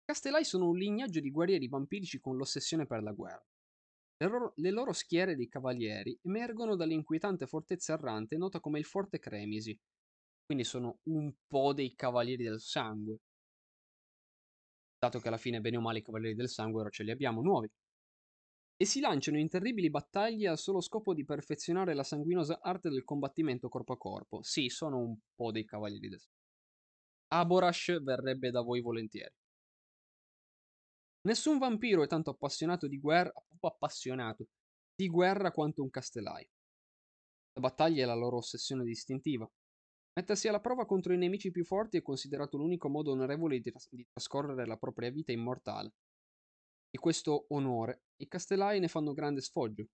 [0.05, 3.45] Castellai sono un lignaggio di guerrieri vampirici con l'ossessione per la guerra.
[4.19, 9.19] Le loro, le loro schiere di cavalieri emergono dall'inquietante fortezza errante nota come il Forte
[9.19, 9.79] Cremisi.
[10.45, 13.19] Quindi sono un po' dei cavalieri del sangue.
[14.99, 17.43] Dato che alla fine, bene o male, i cavalieri del sangue ora ce li abbiamo
[17.43, 17.69] nuovi.
[18.79, 23.05] E si lanciano in terribili battaglie al solo scopo di perfezionare la sanguinosa arte del
[23.05, 24.43] combattimento corpo a corpo.
[24.43, 26.35] Sì, sono un po' dei cavalieri del sangue.
[27.29, 29.35] Aborash verrebbe da voi volentieri.
[31.27, 34.47] Nessun vampiro è tanto appassionato di guerra, appassionato
[34.95, 36.49] di guerra quanto un castellai.
[37.55, 39.51] La battaglia è la loro ossessione distintiva.
[40.13, 43.89] Mettersi alla prova contro i nemici più forti è considerato l'unico modo onorevole di, tras-
[43.91, 45.95] di trascorrere la propria vita immortale.
[46.89, 49.89] Di questo onore i castellai ne fanno grande sfoggio.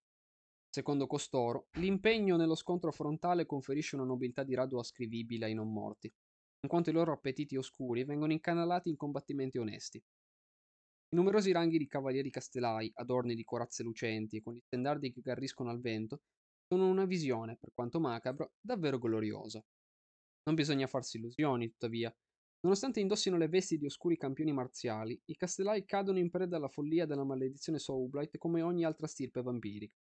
[0.68, 6.12] Secondo costoro, l'impegno nello scontro frontale conferisce una nobiltà di rado ascrivibile ai non morti,
[6.60, 10.02] in quanto i loro appetiti oscuri vengono incanalati in combattimenti onesti.
[11.12, 15.20] I numerosi ranghi di cavalieri castellai, adorni di corazze lucenti e con gli stendardi che
[15.20, 16.22] garriscono al vento,
[16.66, 19.62] sono una visione, per quanto macabro, davvero gloriosa.
[20.44, 22.14] Non bisogna farsi illusioni, tuttavia.
[22.60, 27.05] Nonostante indossino le vesti di oscuri campioni marziali, i castellai cadono in preda alla follia
[27.05, 29.94] della maledizione Soulblight come ogni altra stirpe vampirica.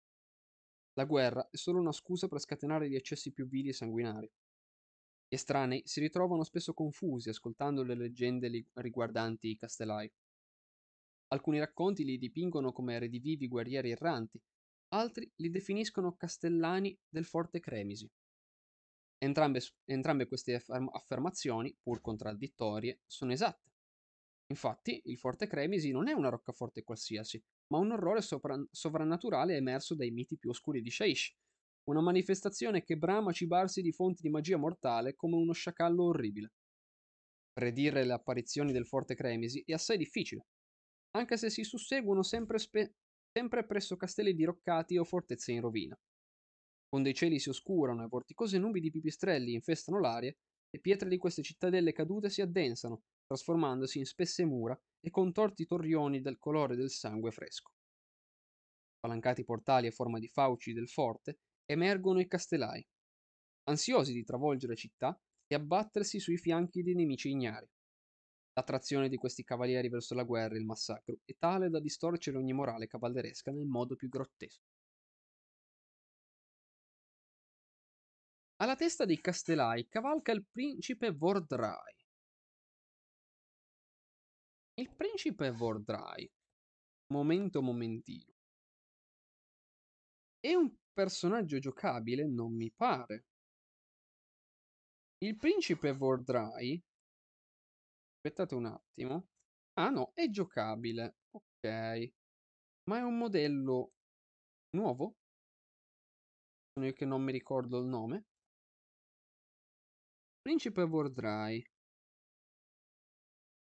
[0.94, 4.32] La guerra è solo una scusa per scatenare gli eccessi più vili e sanguinari.
[5.28, 10.10] Gli estranei si ritrovano spesso confusi ascoltando le leggende riguardanti i castellai.
[11.34, 14.42] Alcuni racconti li dipingono come redivivi guerrieri erranti,
[14.90, 18.10] altri li definiscono castellani del forte Cremisi.
[19.18, 23.72] Entrambe, entrambe queste affermazioni, pur contraddittorie, sono esatte.
[24.48, 29.96] Infatti, il forte Cremisi non è una roccaforte qualsiasi, ma un orrore sopra- sovrannaturale emerso
[29.96, 31.34] dai miti più oscuri di Shaish,
[31.86, 36.52] una manifestazione che brama cibarsi di fonti di magia mortale come uno sciacallo orribile.
[37.54, 40.48] Predire le apparizioni del forte Cremisi è assai difficile,
[41.12, 42.94] anche se si susseguono sempre, spe-
[43.32, 45.98] sempre presso castelli diroccati o fortezze in rovina.
[46.88, 50.34] Quando i cieli si oscurano e vorticose nubi di pipistrelli infestano l'aria,
[50.70, 56.22] le pietre di queste cittadelle cadute si addensano, trasformandosi in spesse mura e contorti torrioni
[56.22, 57.72] del colore del sangue fresco.
[58.98, 62.86] Spalancati portali a forma di fauci del forte, emergono i castellai,
[63.70, 65.18] ansiosi di travolgere città
[65.48, 67.68] e abbattersi sui fianchi dei nemici ignari.
[68.54, 72.54] L'attrazione di questi cavalieri verso la guerra e il massacro è tale da distorcere ogni
[72.54, 74.68] morale cavalleresca nel modo più grottesco.
[78.58, 81.96] Alla testa dei Castellai cavalca il principe Vordrai.
[84.76, 86.30] Il principe Vordrai,
[87.08, 88.34] momento momentino,
[90.40, 92.28] è un personaggio giocabile?
[92.28, 93.26] Non mi pare.
[95.20, 96.84] Il principe Vordrai
[98.24, 99.30] Aspettate un attimo.
[99.80, 101.16] Ah no, è giocabile.
[101.32, 102.14] Ok.
[102.84, 103.94] Ma è un modello
[104.76, 105.16] nuovo?
[106.72, 108.26] Sono io che non mi ricordo il nome.
[110.40, 111.66] Principe Vordrai.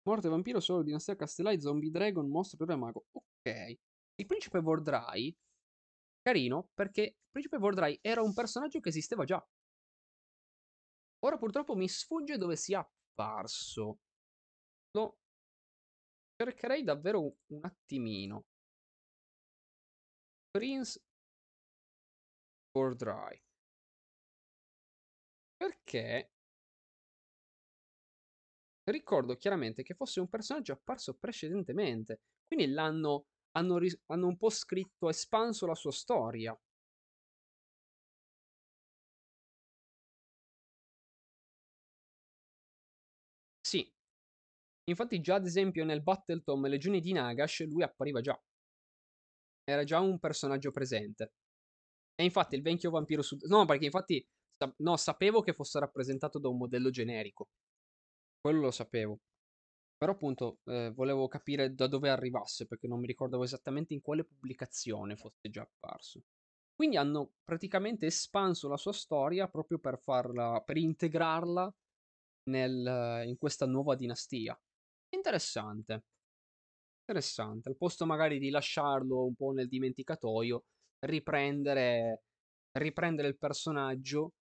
[0.03, 3.07] Morte vampiro, solo dinastia Castellai, zombie dragon, mostro, re mago.
[3.13, 3.77] Ok.
[4.13, 5.35] Il principe Vordrai,
[6.21, 9.43] carino, perché il principe Vordrai era un personaggio che esisteva già.
[11.25, 14.01] Ora purtroppo mi sfugge dove sia apparso
[14.95, 15.17] lo
[16.37, 18.45] cercherei davvero un attimino.
[20.51, 21.01] Prince
[22.75, 23.41] or Dry.
[25.57, 26.29] Perché
[28.85, 35.09] ricordo chiaramente che fosse un personaggio apparso precedentemente, quindi l'hanno hanno, hanno un po' scritto,
[35.09, 36.57] espanso la sua storia.
[44.87, 48.39] Infatti già ad esempio nel Battletom Legioni di Nagash lui appariva già.
[49.63, 51.33] Era già un personaggio presente.
[52.15, 53.37] E infatti il vecchio vampiro su...
[53.47, 54.25] No, perché infatti...
[54.77, 57.49] No, sapevo che fosse rappresentato da un modello generico.
[58.39, 59.19] Quello lo sapevo.
[59.97, 64.23] Però appunto eh, volevo capire da dove arrivasse perché non mi ricordavo esattamente in quale
[64.23, 66.21] pubblicazione fosse già apparso.
[66.75, 71.73] Quindi hanno praticamente espanso la sua storia proprio per farla, per integrarla
[72.49, 74.57] nel, in questa nuova dinastia.
[75.13, 76.03] Interessante.
[77.07, 77.69] Interessante.
[77.69, 80.63] Al posto magari di lasciarlo un po' nel dimenticatoio,
[81.05, 82.23] riprendere,
[82.71, 84.33] riprendere il personaggio,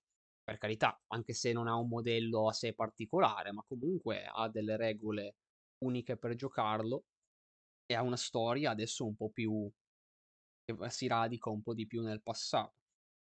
[0.43, 4.77] per carità, anche se non ha un modello a sé particolare, ma comunque ha delle
[4.79, 5.37] regole
[5.85, 7.05] uniche per giocarlo
[7.87, 9.71] e ha una storia adesso un po' più
[10.65, 12.75] che si radica un po' di più nel passato.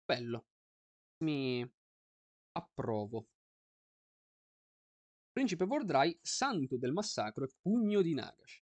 [0.04, 0.46] Bello.
[1.24, 1.68] Mi
[2.52, 3.26] approvo.
[5.32, 8.64] Principe Vordrai, santo del massacro e pugno di Nagash.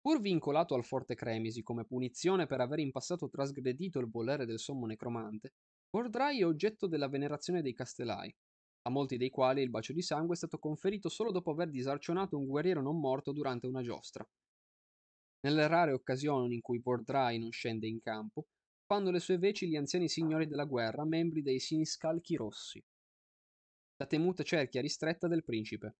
[0.00, 4.58] Pur vincolato al forte Cremisi come punizione per aver in passato trasgredito il volere del
[4.58, 5.52] sommo necromante,
[5.90, 8.34] Vordrai è oggetto della venerazione dei Castellai,
[8.84, 12.38] a molti dei quali il bacio di sangue è stato conferito solo dopo aver disarcionato
[12.38, 14.26] un guerriero non morto durante una giostra.
[15.40, 18.46] Nelle rare occasioni in cui Vordrai non scende in campo,
[18.86, 22.82] fanno le sue veci gli anziani signori della guerra, membri dei siniscalchi rossi,
[24.02, 25.96] la temuta cerchia ristretta del principe.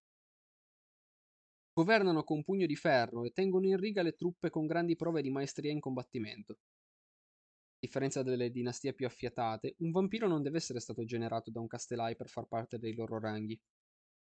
[1.73, 5.31] Governano con pugno di ferro e tengono in riga le truppe con grandi prove di
[5.31, 6.53] maestria in combattimento.
[6.53, 11.67] A differenza delle dinastie più affiatate, un vampiro non deve essere stato generato da un
[11.67, 13.59] castellai per far parte dei loro ranghi.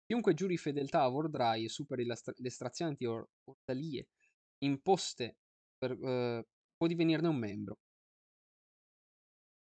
[0.06, 4.10] Chiunque giuri fedeltà a Vordrai e superi le strazianti or- ortalie
[4.60, 5.38] imposte
[5.77, 6.45] per, eh,
[6.76, 7.80] può divenirne un membro.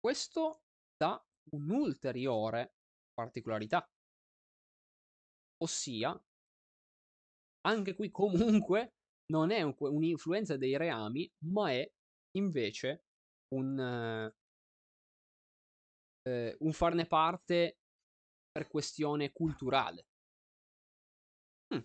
[0.01, 0.63] Questo
[0.97, 2.75] dà un'ulteriore
[3.13, 3.89] particolarità
[5.59, 6.21] Ossia,
[7.67, 8.95] anche qui comunque
[9.33, 11.91] non è un, un'influenza dei reami, ma è
[12.37, 13.05] invece
[13.55, 13.79] un,
[16.23, 17.79] eh, un farne parte
[18.51, 20.07] per questione culturale.
[21.75, 21.85] Hm.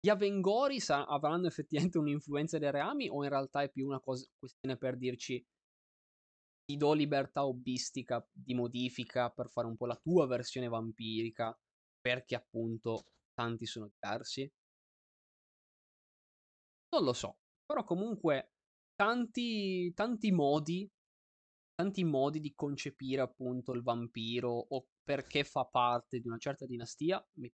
[0.00, 4.26] Gli Avengori sa- avranno effettivamente un'influenza dei reami o in realtà è più una cosa,
[4.38, 5.44] questione per dirci
[6.64, 11.56] ti do libertà hobbistica di modifica per fare un po' la tua versione vampirica
[12.02, 14.50] perché appunto tanti sono diversi?
[16.90, 18.52] Non lo so, però comunque
[18.94, 20.88] tanti, tanti modi,
[21.74, 27.24] tanti modi di concepire appunto il vampiro o perché fa parte di una certa dinastia,
[27.34, 27.52] mi...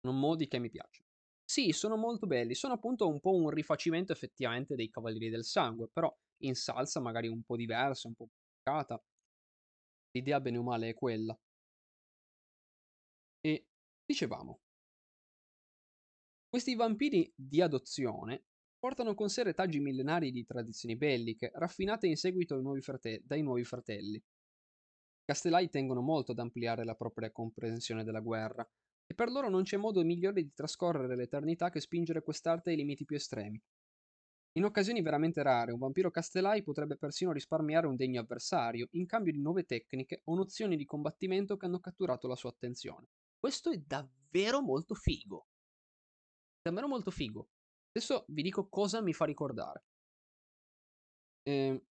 [0.00, 1.06] sono modi che mi piacciono.
[1.44, 5.88] Sì, sono molto belli, sono appunto un po' un rifacimento effettivamente dei Cavalieri del Sangue,
[5.90, 9.02] però in salsa magari un po' diversa, un po' complicata.
[10.10, 11.34] L'idea bene o male è quella.
[13.40, 13.66] E
[14.04, 14.60] dicevamo,
[16.48, 18.44] questi vampiri di adozione
[18.78, 23.64] portano con sé retaggi millenari di tradizioni belliche, raffinate in seguito nuovi frate- dai nuovi
[23.64, 24.16] fratelli.
[24.16, 24.22] I
[25.24, 28.68] Castellai tengono molto ad ampliare la propria comprensione della guerra,
[29.06, 33.04] e per loro non c'è modo migliore di trascorrere l'eternità che spingere quest'arte ai limiti
[33.04, 33.62] più estremi.
[34.58, 39.32] In occasioni veramente rare, un vampiro Castellai potrebbe persino risparmiare un degno avversario, in cambio
[39.32, 43.06] di nuove tecniche o nozioni di combattimento che hanno catturato la sua attenzione.
[43.38, 45.46] Questo è davvero molto figo.
[46.60, 47.48] Davvero molto figo.
[47.92, 49.84] Adesso vi dico cosa mi fa ricordare.
[51.42, 51.82] Eh,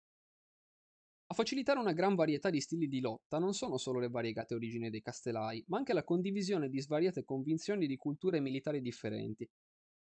[1.30, 4.90] a facilitare una gran varietà di stili di lotta non sono solo le variegate origini
[4.90, 9.50] dei castellai, ma anche la condivisione di svariate convinzioni di culture militari differenti.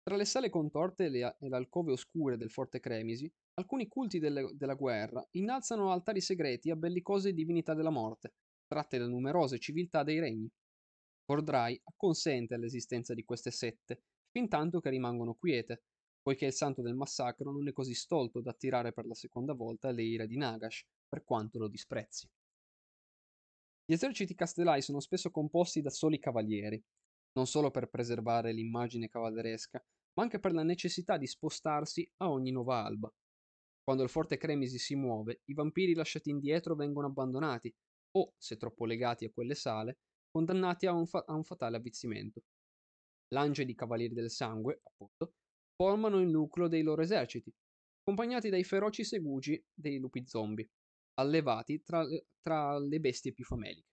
[0.02, 4.50] Tra le sale contorte e le, le alcove oscure del forte Cremisi, alcuni culti delle,
[4.54, 8.34] della guerra innalzano altari segreti a bellicose divinità della morte,
[8.68, 10.50] tratte da numerose civiltà dei regni.
[11.30, 14.02] Cordrai acconsente all'esistenza di queste sette,
[14.32, 15.84] fin tanto che rimangono quiete,
[16.24, 19.92] poiché il santo del massacro non è così stolto da attirare per la seconda volta
[19.92, 22.28] le ire di Nagash, per quanto lo disprezzi.
[23.86, 26.84] Gli eserciti castellai sono spesso composti da soli cavalieri,
[27.34, 32.50] non solo per preservare l'immagine cavalleresca, ma anche per la necessità di spostarsi a ogni
[32.50, 33.14] nuova alba.
[33.84, 37.72] Quando il forte Cremisi si muove, i vampiri lasciati indietro vengono abbandonati,
[38.14, 40.00] o, se troppo legati a quelle sale,
[40.32, 42.44] condannati a un, fa- a un fatale avvizzimento.
[43.34, 45.34] L'ange di Cavalieri del Sangue, appunto,
[45.76, 47.54] formano il nucleo dei loro eserciti,
[48.02, 50.70] accompagnati dai feroci segugi dei lupi zombie,
[51.20, 52.06] allevati tra,
[52.42, 53.88] tra le bestie più fameliche.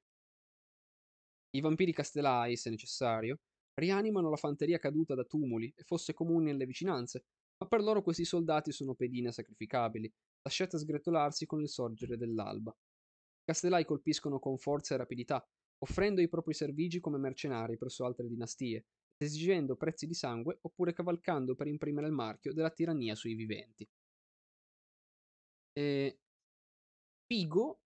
[1.56, 3.40] I vampiri castellai, se necessario,
[3.74, 7.24] rianimano la fanteria caduta da tumuli e fosse comuni nelle vicinanze,
[7.58, 10.10] ma per loro questi soldati sono pedine sacrificabili,
[10.42, 12.70] lasciate sgretolarsi con il sorgere dell'alba.
[12.70, 15.46] I castellai colpiscono con forza e rapidità,
[15.78, 18.86] offrendo i propri servigi come mercenari presso altre dinastie,
[19.16, 23.89] esigendo prezzi di sangue oppure cavalcando per imprimere il marchio della tirannia sui viventi.
[25.73, 26.19] E...
[27.27, 27.81] Figo,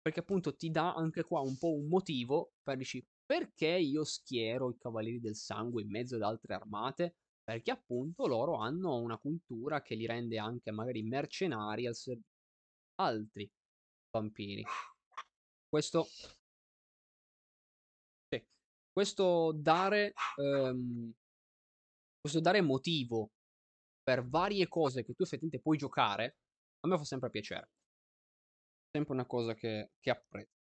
[0.00, 4.70] perché appunto ti dà anche qua un po' un motivo per dici, Perché io schiero
[4.70, 7.14] i Cavalieri del Sangue in mezzo ad altre armate?
[7.44, 12.94] Perché appunto loro hanno una cultura che li rende anche magari mercenari al servizio di
[12.96, 13.48] altri
[14.10, 14.64] vampiri.
[15.68, 16.08] Questo
[19.00, 21.10] questo dare ehm,
[22.20, 23.30] questo dare motivo
[24.02, 26.36] per varie cose che tu effettivamente puoi giocare,
[26.80, 27.70] a me fa sempre piacere.
[28.92, 30.58] Sempre una cosa che, che apprezzo.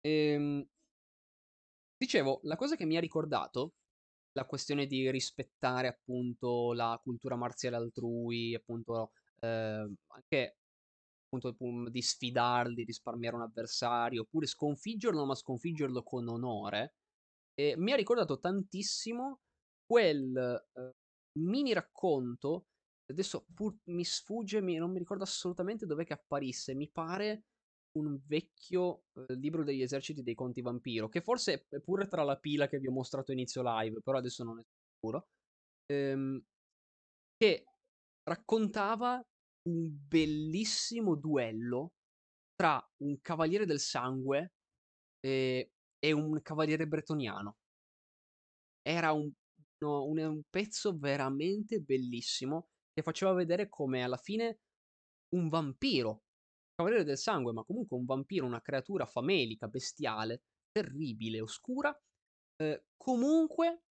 [0.00, 0.66] Ehm,
[1.96, 3.74] dicevo, la cosa che mi ha ricordato,
[4.32, 10.56] la questione di rispettare appunto la cultura marziale altrui, appunto eh, anche
[11.36, 16.96] appunto di sfidarli, risparmiare un avversario, oppure sconfiggerlo, ma sconfiggerlo con onore,
[17.54, 19.40] e mi ha ricordato tantissimo
[19.86, 20.92] quel eh,
[21.40, 22.66] mini racconto.
[23.10, 26.74] Adesso pur mi sfugge, mi, non mi ricordo assolutamente dove che apparisse.
[26.74, 27.44] Mi pare
[27.98, 32.38] un vecchio eh, libro degli eserciti dei conti vampiro, che forse è pure tra la
[32.38, 34.62] pila che vi ho mostrato inizio live, però adesso non è
[34.94, 35.28] sicuro.
[35.86, 36.42] Ehm,
[37.36, 37.64] che
[38.22, 39.22] raccontava
[39.68, 41.92] un bellissimo duello
[42.54, 44.54] tra un cavaliere del sangue
[45.20, 47.56] e, e un cavaliere bretoniano.
[48.82, 49.30] Era un,
[49.78, 54.60] no, un, un pezzo veramente bellissimo che faceva vedere come alla fine
[55.34, 56.24] un vampiro,
[56.74, 61.96] cavaliere del sangue, ma comunque un vampiro, una creatura famelica, bestiale, terribile, oscura,
[62.56, 63.84] eh, comunque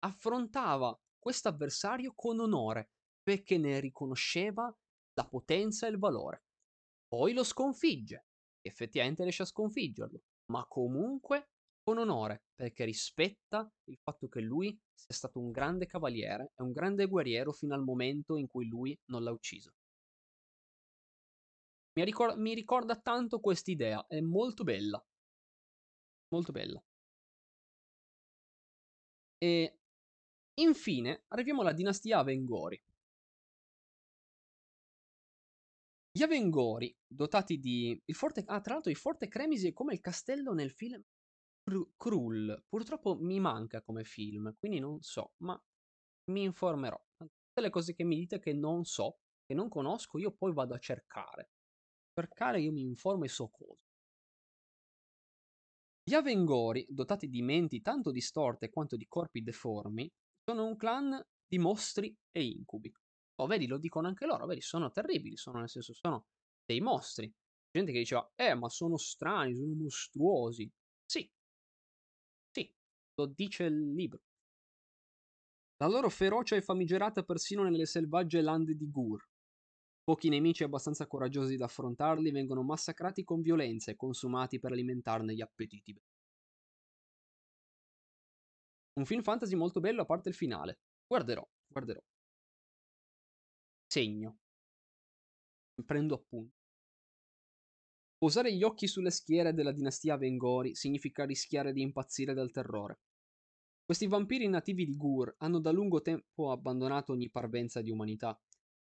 [0.00, 2.90] affrontava questo avversario con onore
[3.22, 4.72] perché ne riconosceva
[5.16, 6.44] la potenza e il valore.
[7.08, 8.26] Poi lo sconfigge,
[8.60, 10.22] effettivamente riesce a sconfiggerlo,
[10.52, 11.50] ma comunque
[11.82, 16.72] con onore, perché rispetta il fatto che lui sia stato un grande cavaliere e un
[16.72, 19.72] grande guerriero fino al momento in cui lui non l'ha ucciso.
[21.94, 25.02] Mi, ricor- mi ricorda tanto quest'idea, è molto bella.
[26.28, 26.82] Molto bella.
[29.38, 29.78] E
[30.54, 32.82] infine arriviamo alla dinastia Avengori.
[36.16, 38.00] Gli Avengori, dotati di...
[38.06, 38.42] Il forte...
[38.46, 40.98] Ah, tra l'altro il Forte Cremisi è come il castello nel film
[41.94, 42.64] Krull.
[42.66, 45.62] Purtroppo mi manca come film, quindi non so, ma
[46.30, 46.98] mi informerò.
[47.18, 50.72] Tutte le cose che mi dite che non so, che non conosco, io poi vado
[50.72, 51.50] a cercare.
[52.18, 53.82] Cercare io mi informo e so cose.
[56.02, 60.10] Gli Avengori, dotati di menti tanto distorte quanto di corpi deformi,
[60.48, 62.90] sono un clan di mostri e incubi.
[63.38, 66.26] Oh, vedi, lo dicono anche loro, vedi, sono terribili, sono nel senso, sono
[66.64, 67.32] dei mostri.
[67.70, 70.70] Gente che diceva, eh, ma sono strani, sono mostruosi.
[71.04, 71.30] Sì,
[72.50, 72.72] sì,
[73.14, 74.20] lo dice il libro.
[75.78, 79.26] La loro ferocia è famigerata persino nelle selvagge lande di Gur.
[80.04, 85.40] Pochi nemici abbastanza coraggiosi da affrontarli vengono massacrati con violenza e consumati per alimentarne gli
[85.40, 85.98] appetiti.
[88.94, 90.80] Un film fantasy molto bello a parte il finale.
[91.06, 92.00] Guarderò, guarderò
[93.96, 94.40] segno.
[95.86, 96.54] Prendo appunto.
[98.18, 103.00] Posare gli occhi sulle schiere della dinastia Vengori significa rischiare di impazzire dal terrore.
[103.86, 108.38] Questi vampiri nativi di Gur hanno da lungo tempo abbandonato ogni parvenza di umanità,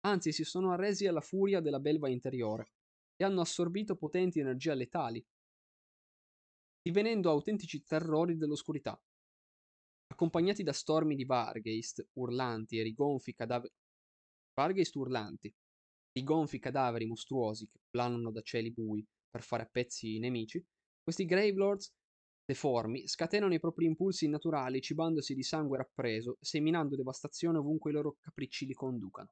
[0.07, 2.71] anzi si sono arresi alla furia della belva interiore
[3.15, 5.23] e hanno assorbito potenti energie letali,
[6.81, 8.99] divenendo autentici terrori dell'oscurità.
[10.07, 13.35] Accompagnati da stormi di Vargeist, urlanti e rigonfi
[14.53, 15.53] cadaveri Varghest urlanti,
[16.13, 20.63] i gonfi cadaveri mostruosi che planano da cieli bui per fare a pezzi i nemici,
[21.01, 21.91] questi Gravelords
[22.45, 28.17] deformi scatenano i propri impulsi naturali cibandosi di sangue rappreso, seminando devastazione ovunque i loro
[28.19, 29.29] capricci li conducano.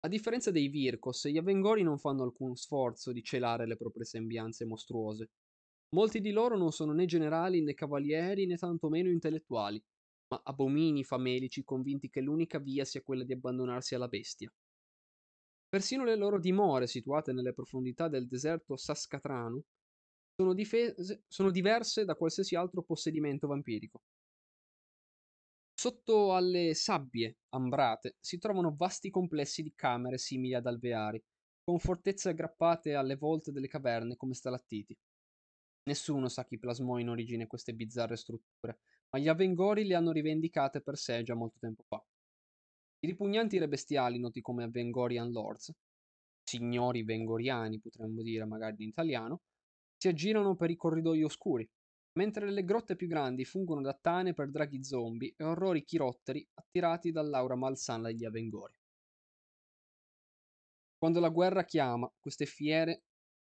[0.00, 4.64] A differenza dei Virkos, gli Avengori non fanno alcun sforzo di celare le proprie sembianze
[4.64, 5.30] mostruose.
[5.94, 9.82] Molti di loro non sono né generali né cavalieri né tantomeno intellettuali,
[10.28, 14.52] ma abomini famelici convinti che l'unica via sia quella di abbandonarsi alla bestia.
[15.68, 19.62] Persino le loro dimore, situate nelle profondità del deserto Saskatranu,
[20.34, 24.02] sono, difese, sono diverse da qualsiasi altro possedimento vampirico.
[25.74, 31.22] Sotto alle sabbie ambrate si trovano vasti complessi di camere simili ad alveari,
[31.64, 34.96] con fortezze aggrappate alle volte delle caverne come stalattiti.
[35.84, 38.80] Nessuno sa chi plasmò in origine queste bizzarre strutture,
[39.10, 42.02] ma gli Avengori le hanno rivendicate per sé già molto tempo fa.
[43.00, 45.72] I ripugnanti re bestiali, noti come Avengorian Lords,
[46.42, 49.42] signori vengoriani potremmo dire magari in italiano,
[49.96, 51.68] si aggirano per i corridoi oscuri,
[52.18, 57.12] mentre le grotte più grandi fungono da tane per draghi zombie e orrori chirotteri attirati
[57.12, 58.74] dall'aura malsana degli Avengori.
[60.96, 63.04] Quando la guerra chiama, queste fiere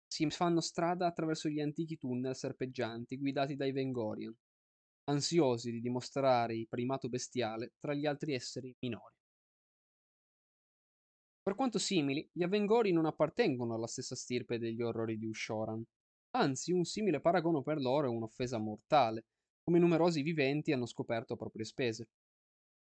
[0.07, 4.35] si fanno strada attraverso gli antichi tunnel serpeggianti guidati dai Vengorian,
[5.05, 9.15] ansiosi di dimostrare il primato bestiale tra gli altri esseri minori.
[11.43, 15.85] Per quanto simili, gli Avengori non appartengono alla stessa stirpe degli orrori di Ushoran.
[16.37, 19.27] Anzi, un simile paragono per loro è un'offesa mortale,
[19.63, 22.09] come numerosi viventi hanno scoperto a proprie spese.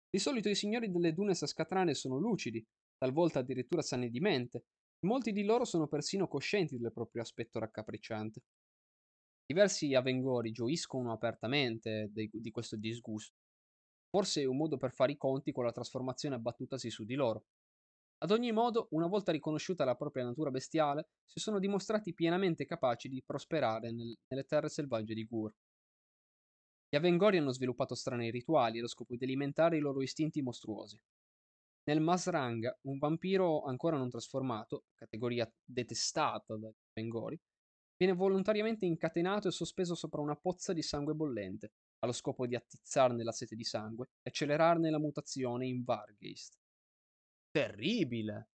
[0.10, 2.66] Di solito i signori delle dune sascatrane sono lucidi,
[2.98, 4.58] talvolta addirittura sani di mente,
[5.00, 8.42] e molti di loro sono persino coscienti del proprio aspetto raccapricciante.
[9.46, 13.36] Diversi Avengori gioiscono apertamente di, di questo disgusto.
[14.10, 17.46] Forse è un modo per fare i conti con la trasformazione abbattutasi su di loro.
[18.20, 23.08] Ad ogni modo, una volta riconosciuta la propria natura bestiale, si sono dimostrati pienamente capaci
[23.08, 25.54] di prosperare nel, nelle terre selvagge di Gur.
[26.90, 31.00] Gli Avengori hanno sviluppato strani rituali allo scopo di alimentare i loro istinti mostruosi.
[31.84, 37.40] Nel Masranga, un vampiro ancora non trasformato, categoria detestata dagli Avengori,
[37.98, 43.24] viene volontariamente incatenato e sospeso sopra una pozza di sangue bollente, allo scopo di attizzarne
[43.24, 46.58] la sete di sangue e accelerarne la mutazione in Vargeist.
[47.52, 48.50] Terribile!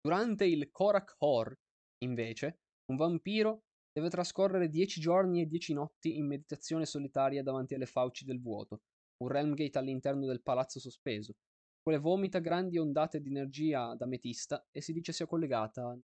[0.00, 1.58] Durante il Korak Hor,
[1.98, 7.86] invece, un vampiro deve trascorrere dieci giorni e dieci notti in meditazione solitaria davanti alle
[7.86, 8.82] fauci del vuoto,
[9.22, 11.34] un Realmgate all'interno del palazzo sospeso,
[11.82, 15.98] quale vomita grandi ondate di energia d'ametista e si dice sia collegata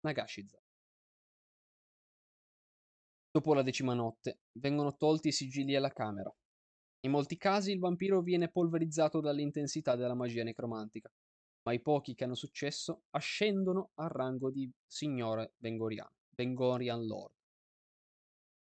[0.00, 0.58] Nagashiza.
[3.32, 6.34] Dopo la decima notte vengono tolti i sigilli alla camera,
[7.02, 11.10] in molti casi il vampiro viene polverizzato dall'intensità della magia necromantica,
[11.62, 17.34] ma i pochi che hanno successo ascendono al rango di signore Vengorian, Vengorian Lord.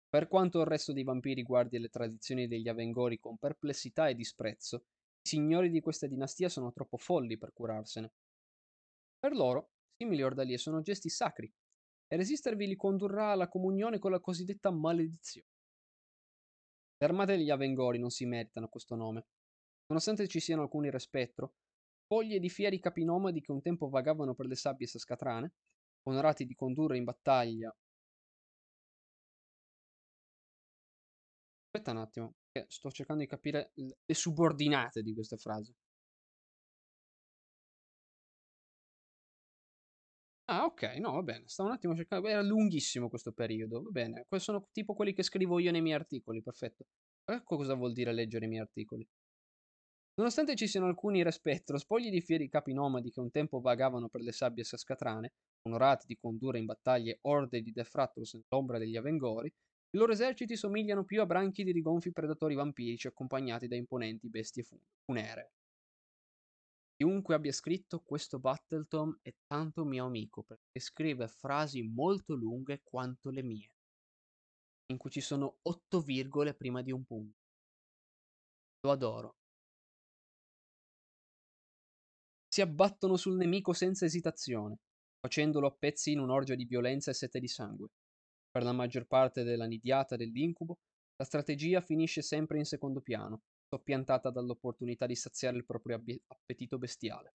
[0.09, 4.85] Per quanto il resto dei vampiri guardi le tradizioni degli Avengori con perplessità e disprezzo,
[5.21, 8.13] i signori di questa dinastia sono troppo folli per curarsene.
[9.19, 11.51] Per loro, simili ordalie sono gesti sacri,
[12.07, 15.47] e resistervi li condurrà alla comunione con la cosiddetta maledizione.
[16.97, 19.25] Le armate degli Avengori non si meritano questo nome.
[19.87, 21.55] Nonostante ci siano alcuni respettro,
[22.07, 25.53] foglie di fieri capinomadi che un tempo vagavano per le sabbie sascatrane,
[26.03, 27.75] onorati di condurre in battaglia.
[31.65, 32.35] Aspetta un attimo,
[32.67, 35.73] sto cercando di capire le subordinate di queste frasi.
[40.47, 41.47] Ah, ok, no, va bene.
[41.47, 42.27] Stavo un attimo cercando.
[42.27, 43.81] Era lunghissimo questo periodo.
[43.83, 44.25] Va bene.
[44.37, 46.41] Sono tipo quelli che scrivo io nei miei articoli.
[46.41, 46.85] Perfetto.
[47.25, 49.07] Ecco cosa vuol dire leggere i miei articoli.
[50.15, 54.21] Nonostante ci siano alcuni respettro, spogli di fieri capi nomadi che un tempo vagavano per
[54.21, 55.33] le sabbie sascatrane,
[55.67, 61.05] onorati di condurre in battaglie orde di Defratros nell'ombra degli Avengori, i loro eserciti somigliano
[61.05, 64.65] più a branchi di rigonfi predatori vampirici accompagnati da imponenti bestie
[65.05, 65.54] funeree.
[66.97, 73.29] Chiunque abbia scritto questo Battletome è tanto mio amico perché scrive frasi molto lunghe quanto
[73.31, 73.69] le mie,
[74.91, 77.37] in cui ci sono otto virgole prima di un punto.
[78.81, 79.35] Lo adoro.
[82.47, 84.77] Si abbattono sul nemico senza esitazione,
[85.19, 87.89] facendolo a pezzi in un'orgia di violenza e sete di sangue.
[88.49, 90.77] Per la maggior parte della nidiata dell'incubo,
[91.17, 97.33] la strategia finisce sempre in secondo piano, soppiantata dall'opportunità di saziare il proprio appetito bestiale.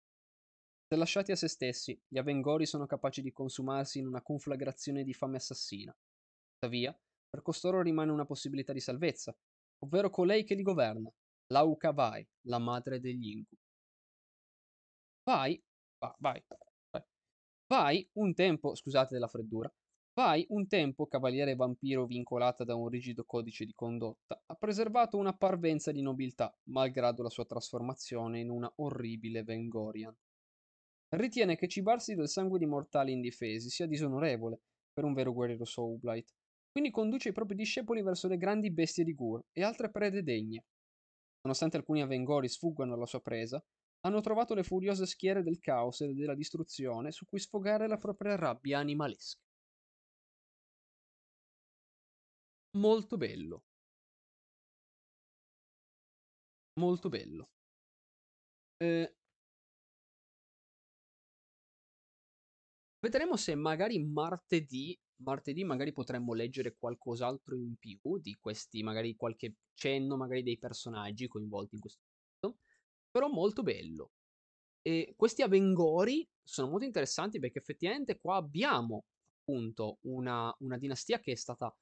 [0.87, 5.13] Se lasciati a se stessi, gli Avengori sono capaci di consumarsi in una conflagrazione di
[5.13, 5.95] fame assassina.
[6.53, 6.97] Tuttavia,
[7.29, 9.35] per costoro rimane una possibilità di salvezza,
[9.83, 11.11] ovvero colei che li governa,
[11.53, 13.61] Lauka Vai, la madre degli incubi.
[15.23, 15.61] Vai,
[15.99, 16.43] vai,
[16.89, 17.03] vai,
[17.67, 19.71] vai, un tempo, scusate la freddura,
[20.19, 25.31] Vai, un tempo cavaliere vampiro vincolata da un rigido codice di condotta, ha preservato una
[25.31, 30.13] parvenza di nobiltà, malgrado la sua trasformazione in una orribile Vengorian.
[31.15, 34.59] Ritiene che cibarsi del sangue di mortali indifesi sia disonorevole
[34.91, 36.33] per un vero guerriero Soulblight,
[36.69, 40.65] quindi conduce i propri discepoli verso le grandi bestie di Gur e altre prede degne.
[41.43, 43.63] Nonostante alcuni Avengori sfuggano alla sua presa,
[44.01, 48.35] hanno trovato le furiose schiere del caos e della distruzione su cui sfogare la propria
[48.35, 49.39] rabbia animalesca.
[52.75, 53.61] Molto bello.
[56.77, 57.47] Molto bello.
[58.81, 59.09] Ehm
[63.03, 69.55] Vedremo se magari martedì martedì magari potremmo leggere qualcos'altro in più di questi magari qualche
[69.73, 71.99] cenno, magari dei personaggi coinvolti in questo
[73.11, 74.11] però molto bello.
[74.81, 79.05] E questi Avengori sono molto interessanti perché effettivamente qua abbiamo
[79.41, 81.73] appunto una una dinastia che è stata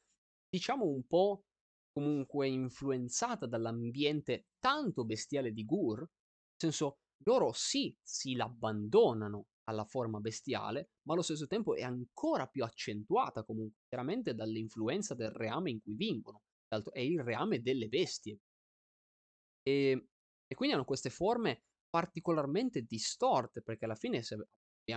[0.49, 1.44] diciamo un po'
[1.91, 6.10] comunque influenzata dall'ambiente tanto bestiale di Gur, nel
[6.56, 12.64] senso loro sì, si l'abbandonano alla forma bestiale, ma allo stesso tempo è ancora più
[12.64, 16.41] accentuata comunque, chiaramente dall'influenza del reame in cui vivono.
[16.68, 18.40] È il reame delle bestie.
[19.64, 20.07] E,
[20.45, 24.38] e quindi hanno queste forme particolarmente distorte, perché alla fine se,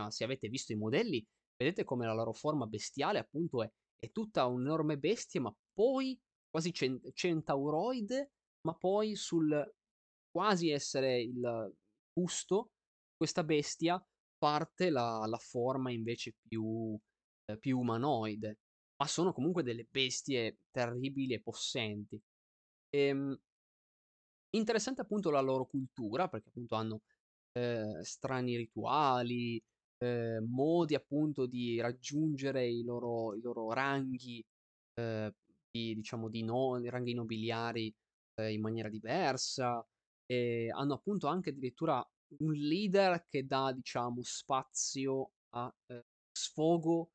[0.09, 1.25] se avete visto i modelli,
[1.57, 6.19] vedete come la loro forma bestiale appunto è, è tutta un'enorme bestia, ma poi
[6.51, 8.33] quasi cent- centauroide,
[8.63, 9.73] ma poi sul
[10.31, 11.75] quasi essere il
[12.13, 12.73] busto,
[13.17, 14.05] questa bestia
[14.39, 16.99] parte la, la forma invece più,
[17.47, 18.59] eh, più umanoide,
[18.97, 22.21] ma sono comunque delle bestie terribili e possenti.
[22.91, 23.39] Ehm,
[24.51, 27.03] interessante appunto la loro cultura, perché appunto hanno
[27.53, 29.63] eh, strani rituali,
[30.03, 34.45] eh, modi appunto di raggiungere i loro, i loro ranghi,
[34.95, 35.35] eh,
[35.71, 37.95] di, diciamo, di no, ranghi nobiliari
[38.41, 39.85] eh, in maniera diversa.
[40.27, 42.05] E hanno appunto anche addirittura
[42.39, 47.11] un leader che dà, diciamo, spazio a eh, sfogo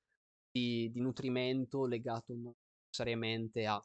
[0.51, 2.53] di, di, nutrimento legato non
[2.85, 3.81] necessariamente a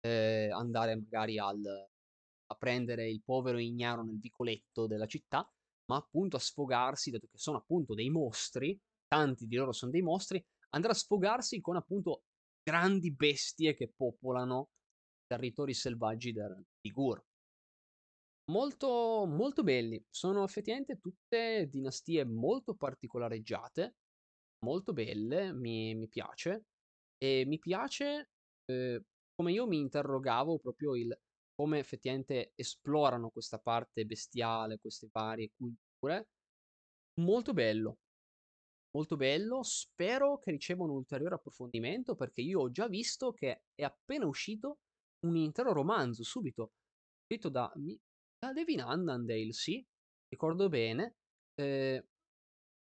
[0.00, 5.48] eh, andare magari al, a prendere il povero ignaro nel vicoletto della città,
[5.92, 10.00] ma appunto a sfogarsi, dato che sono appunto dei mostri, tanti di loro sono dei
[10.00, 12.24] mostri, andrà a sfogarsi con appunto
[12.62, 14.70] grandi bestie che popolano
[15.26, 17.22] territori selvaggi di Gur.
[18.50, 23.96] Molto, molto belli, sono effettivamente tutte dinastie molto particolareggiate,
[24.64, 26.64] molto belle, mi, mi piace,
[27.18, 28.30] e mi piace
[28.64, 29.04] eh,
[29.34, 31.16] come io mi interrogavo proprio il
[31.54, 36.28] come effettivamente esplorano questa parte bestiale, queste varie culture.
[37.20, 37.98] Molto bello.
[38.90, 39.62] Molto bello.
[39.62, 44.78] Spero che riceva un ulteriore approfondimento perché io ho già visto che è appena uscito
[45.26, 46.72] un intero romanzo subito
[47.32, 47.72] scritto da,
[48.38, 49.84] da Devin Annandale, sì,
[50.28, 51.16] ricordo bene,
[51.54, 52.04] eh,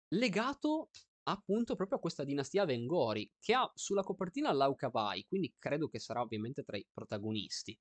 [0.10, 0.90] legato
[1.24, 6.22] appunto proprio a questa dinastia Vengori che ha sulla copertina Laucavai, quindi credo che sarà
[6.22, 7.78] ovviamente tra i protagonisti.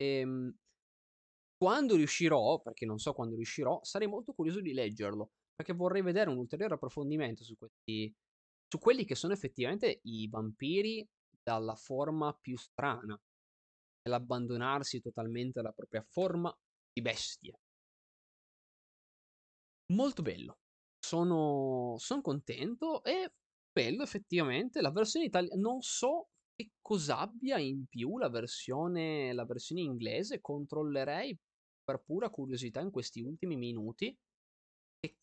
[0.00, 0.54] Ehm,
[1.56, 6.30] quando riuscirò, perché non so quando riuscirò, sarei molto curioso di leggerlo, perché vorrei vedere
[6.30, 8.14] un ulteriore approfondimento su questi
[8.68, 11.06] su quelli che sono effettivamente i vampiri
[11.40, 13.18] dalla forma più strana,
[14.02, 16.54] nell'abbandonarsi totalmente alla propria forma
[16.92, 17.56] di bestia.
[19.92, 20.58] Molto bello.
[20.98, 23.32] Sono, sono contento e
[23.70, 24.80] bello effettivamente.
[24.80, 30.40] La versione italiana non so che cos'abbia in più la versione, la versione inglese?
[30.40, 31.38] Controllerei
[31.84, 34.16] per pura curiosità in questi ultimi minuti.
[35.00, 35.16] Che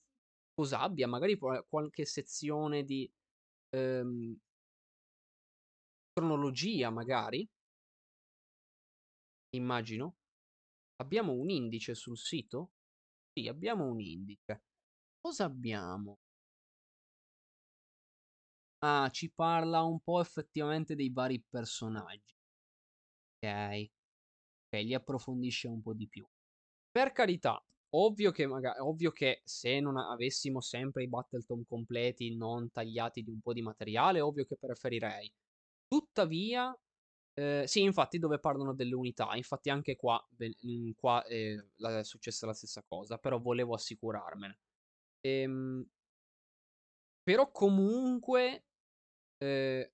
[0.53, 1.07] cos'abbia?
[1.07, 3.11] Magari qualche sezione di
[3.71, 4.37] ehm,
[6.15, 7.47] cronologia, magari?
[9.55, 10.17] Immagino.
[10.97, 12.73] Abbiamo un indice sul sito?
[13.33, 14.63] Sì, abbiamo un indice.
[15.21, 16.19] Cosa abbiamo?
[18.83, 22.35] Ah, ci parla un po' effettivamente dei vari personaggi.
[23.41, 23.91] Ok.
[24.73, 26.27] Ok, li approfondisce un po' di più.
[26.91, 32.71] Per carità, ovvio che, magari, ovvio che se non avessimo sempre i Battleton completi, non
[32.71, 35.31] tagliati di un po' di materiale, ovvio che preferirei.
[35.87, 36.77] Tuttavia,
[37.33, 40.23] eh, sì, infatti, dove parlano delle unità, infatti anche qua,
[40.95, 44.59] qua eh, è successa la stessa cosa, però volevo assicurarmene.
[45.21, 45.85] Ehm,
[47.23, 48.65] però comunque
[49.43, 49.85] Ehm,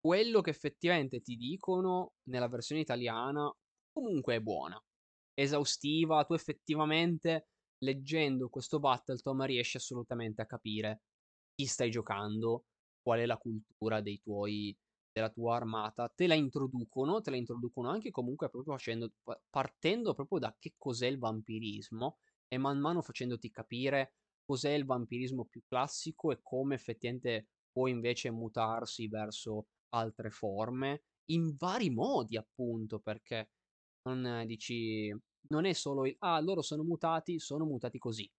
[0.00, 3.50] quello che effettivamente ti dicono nella versione italiana
[3.92, 4.82] comunque è buona,
[5.34, 7.48] esaustiva, tu effettivamente
[7.78, 11.02] leggendo questo Battletom riesci assolutamente a capire
[11.54, 12.66] chi stai giocando,
[13.02, 14.76] qual è la cultura dei tuoi
[15.12, 19.12] della tua armata, te la introducono, te la introducono anche comunque proprio facendo
[19.48, 25.44] partendo proprio da che cos'è il vampirismo e man mano facendoti capire cos'è il vampirismo
[25.46, 33.00] più classico e come effettivamente può invece mutarsi verso altre forme in vari modi, appunto,
[33.00, 33.50] perché
[34.08, 35.14] non dici
[35.48, 38.30] non è solo il ah, loro sono mutati, sono mutati così.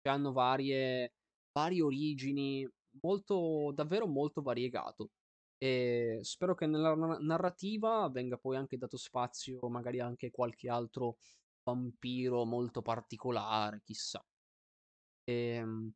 [0.00, 1.12] Cioè hanno varie
[1.52, 2.68] varie origini,
[3.02, 5.10] molto davvero molto variegato.
[5.58, 11.18] E spero che nella narrativa venga poi anche dato spazio magari anche qualche altro
[11.64, 14.24] vampiro molto particolare, chissà.
[15.24, 15.92] Ehm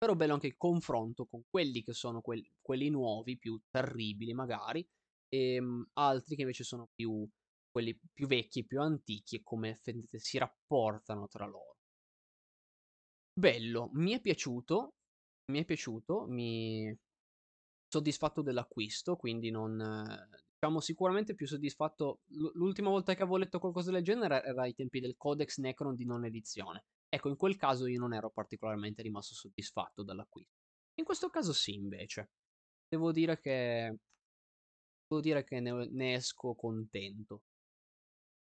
[0.00, 4.82] però bello anche il confronto con quelli che sono quelli, quelli nuovi, più terribili magari,
[5.28, 7.28] e um, altri che invece sono più
[7.70, 11.76] quelli più vecchi, più antichi e come si rapportano tra loro.
[13.38, 14.94] Bello, mi è piaciuto,
[15.52, 16.96] mi è piaciuto, mi
[17.86, 19.76] soddisfatto dell'acquisto, quindi non
[20.54, 22.20] diciamo sicuramente più soddisfatto
[22.54, 26.06] l'ultima volta che avevo letto qualcosa del genere era ai tempi del Codex Necron di
[26.06, 30.54] non edizione Ecco, in quel caso io non ero particolarmente rimasto soddisfatto dall'acquisto.
[30.94, 32.30] In questo caso sì, invece.
[32.88, 33.98] Devo dire che
[35.12, 37.40] devo dire che ne ne esco contento.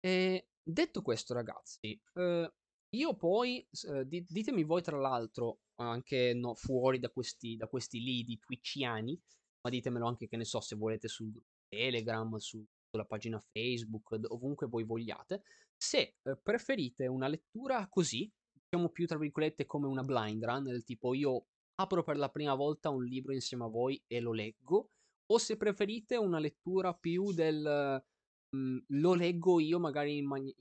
[0.03, 2.48] Ehm, detto questo ragazzi, uhm,
[2.90, 3.68] io poi
[4.06, 9.19] di ditemi voi tra l'altro, anche no fuori da questi da questi lidi twitchiani,
[9.61, 11.32] ma ditemelo anche, che ne so, se volete sul
[11.68, 15.41] Telegram, su sulla pagina Facebook, ovunque voi vogliate,
[15.76, 18.32] se, uhm, preferite una lettura così,
[18.76, 22.53] diciamo più tra virgolette come una blind run, del tipo io apro per la prima
[22.56, 24.91] volta un libro insieme a voi e lo leggo,
[25.27, 28.03] o se preferite una lettura più del,
[28.49, 30.53] mhmm, lo leggo io magari in mani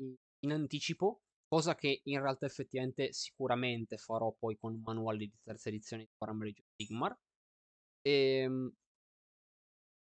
[0.44, 6.04] in anticipo, cosa che in realtà effettivamente sicuramente farò poi con manuali di terza edizione
[6.04, 6.10] di
[6.58, 7.18] of Sigmar.
[8.02, 8.74] Ehm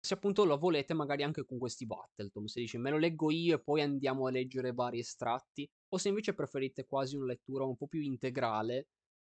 [0.00, 3.56] se appunto lo volete magari anche con questi Battletome, se dici: "Me lo leggo io
[3.56, 7.76] e poi andiamo a leggere vari estratti", o se invece preferite quasi una lettura un
[7.76, 8.88] po' più integrale,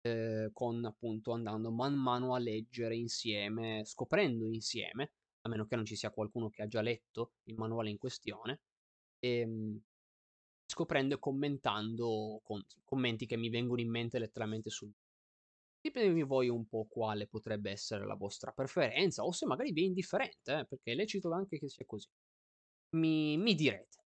[0.02, 5.86] ehm, con appunto andando man mano a leggere insieme, scoprendo insieme, a meno che non
[5.86, 8.62] ci sia qualcuno che ha già letto il manuale in questione,
[9.20, 9.80] ehm,
[10.66, 14.92] scoprendo e commentando con commenti che mi vengono in mente letteralmente sul
[15.82, 19.86] Ditemi voi un po' quale potrebbe essere la vostra preferenza, o se magari vi è
[19.86, 22.08] indifferente, eh, perché è lecito anche che sia così.
[22.96, 24.00] Mi mi direte.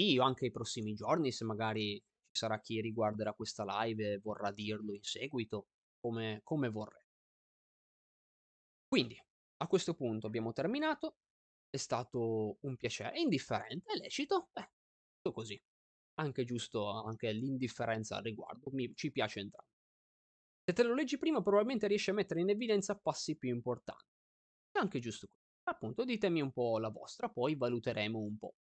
[0.00, 4.50] Io anche i prossimi giorni, se magari ci sarà chi riguarderà questa live e vorrà
[4.52, 5.68] dirlo in seguito,
[6.00, 7.06] come come vorrete.
[8.86, 9.20] Quindi,
[9.58, 11.16] a questo punto abbiamo terminato.
[11.70, 13.12] È stato un piacere.
[13.12, 13.92] È indifferente?
[13.92, 14.48] È lecito?
[14.52, 14.70] Beh,
[15.14, 15.62] giusto così.
[16.14, 19.66] Anche giusto anche l'indifferenza al riguardo, mi ci piace entram
[20.68, 24.04] se te lo leggi prima probabilmente riesci a mettere in evidenza passi più importanti.
[24.70, 25.40] È anche giusto così.
[25.64, 28.54] Appunto, ditemi un po' la vostra, poi valuteremo un po'.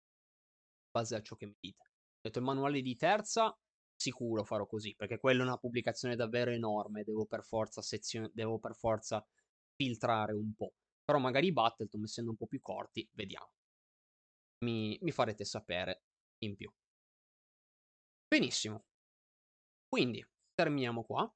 [0.94, 1.82] Base a ciò che mi dite.
[1.82, 3.52] Ho detto il manuale di terza,
[3.96, 8.60] sicuro farò così, perché quella è una pubblicazione davvero enorme, devo per forza sezio devo
[8.60, 9.26] per forza
[9.74, 10.74] filtrare un po'.
[11.04, 13.50] Però magari i Battletome, essendo un po' più corti, vediamo.
[14.62, 16.02] Mi mi farete sapere
[16.38, 16.70] in più.
[18.32, 18.82] Benissimo.
[19.92, 21.30] Quindi, terminiamo qua.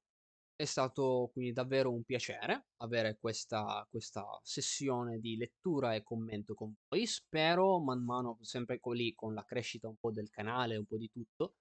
[0.61, 6.75] È stato quindi davvero un piacere avere questa questa sessione di lettura e commento con
[6.89, 7.05] voi.
[7.07, 10.97] Spero man mano, sempre co lì, con la crescita un po' del canale, un po'
[10.97, 11.53] di tutto,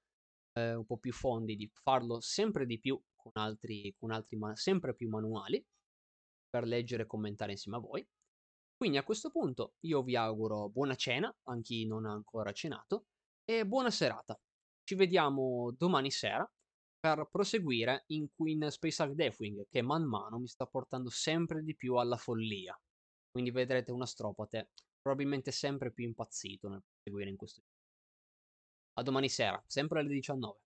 [0.54, 4.56] ehm, un po' più fondi, di farlo sempre di più con altri con altri ma
[4.56, 5.64] sempre più manuali,
[6.50, 8.04] per leggere e commentare insieme a voi.
[8.76, 13.06] Quindi a questo punto io vi auguro buona cena, a chi non ha ancora cenato,
[13.44, 14.36] e buona serata.
[14.82, 16.50] Ci vediamo domani sera
[17.00, 21.94] per proseguire in Queen Space Deathwing, che man mano mi sta portando sempre di più
[21.94, 22.78] alla follia.
[23.30, 24.70] Quindi vedrete un astropate
[25.00, 27.62] probabilmente sempre più impazzito nel proseguire in questo
[28.94, 30.58] A domani sera, sempre alle 19.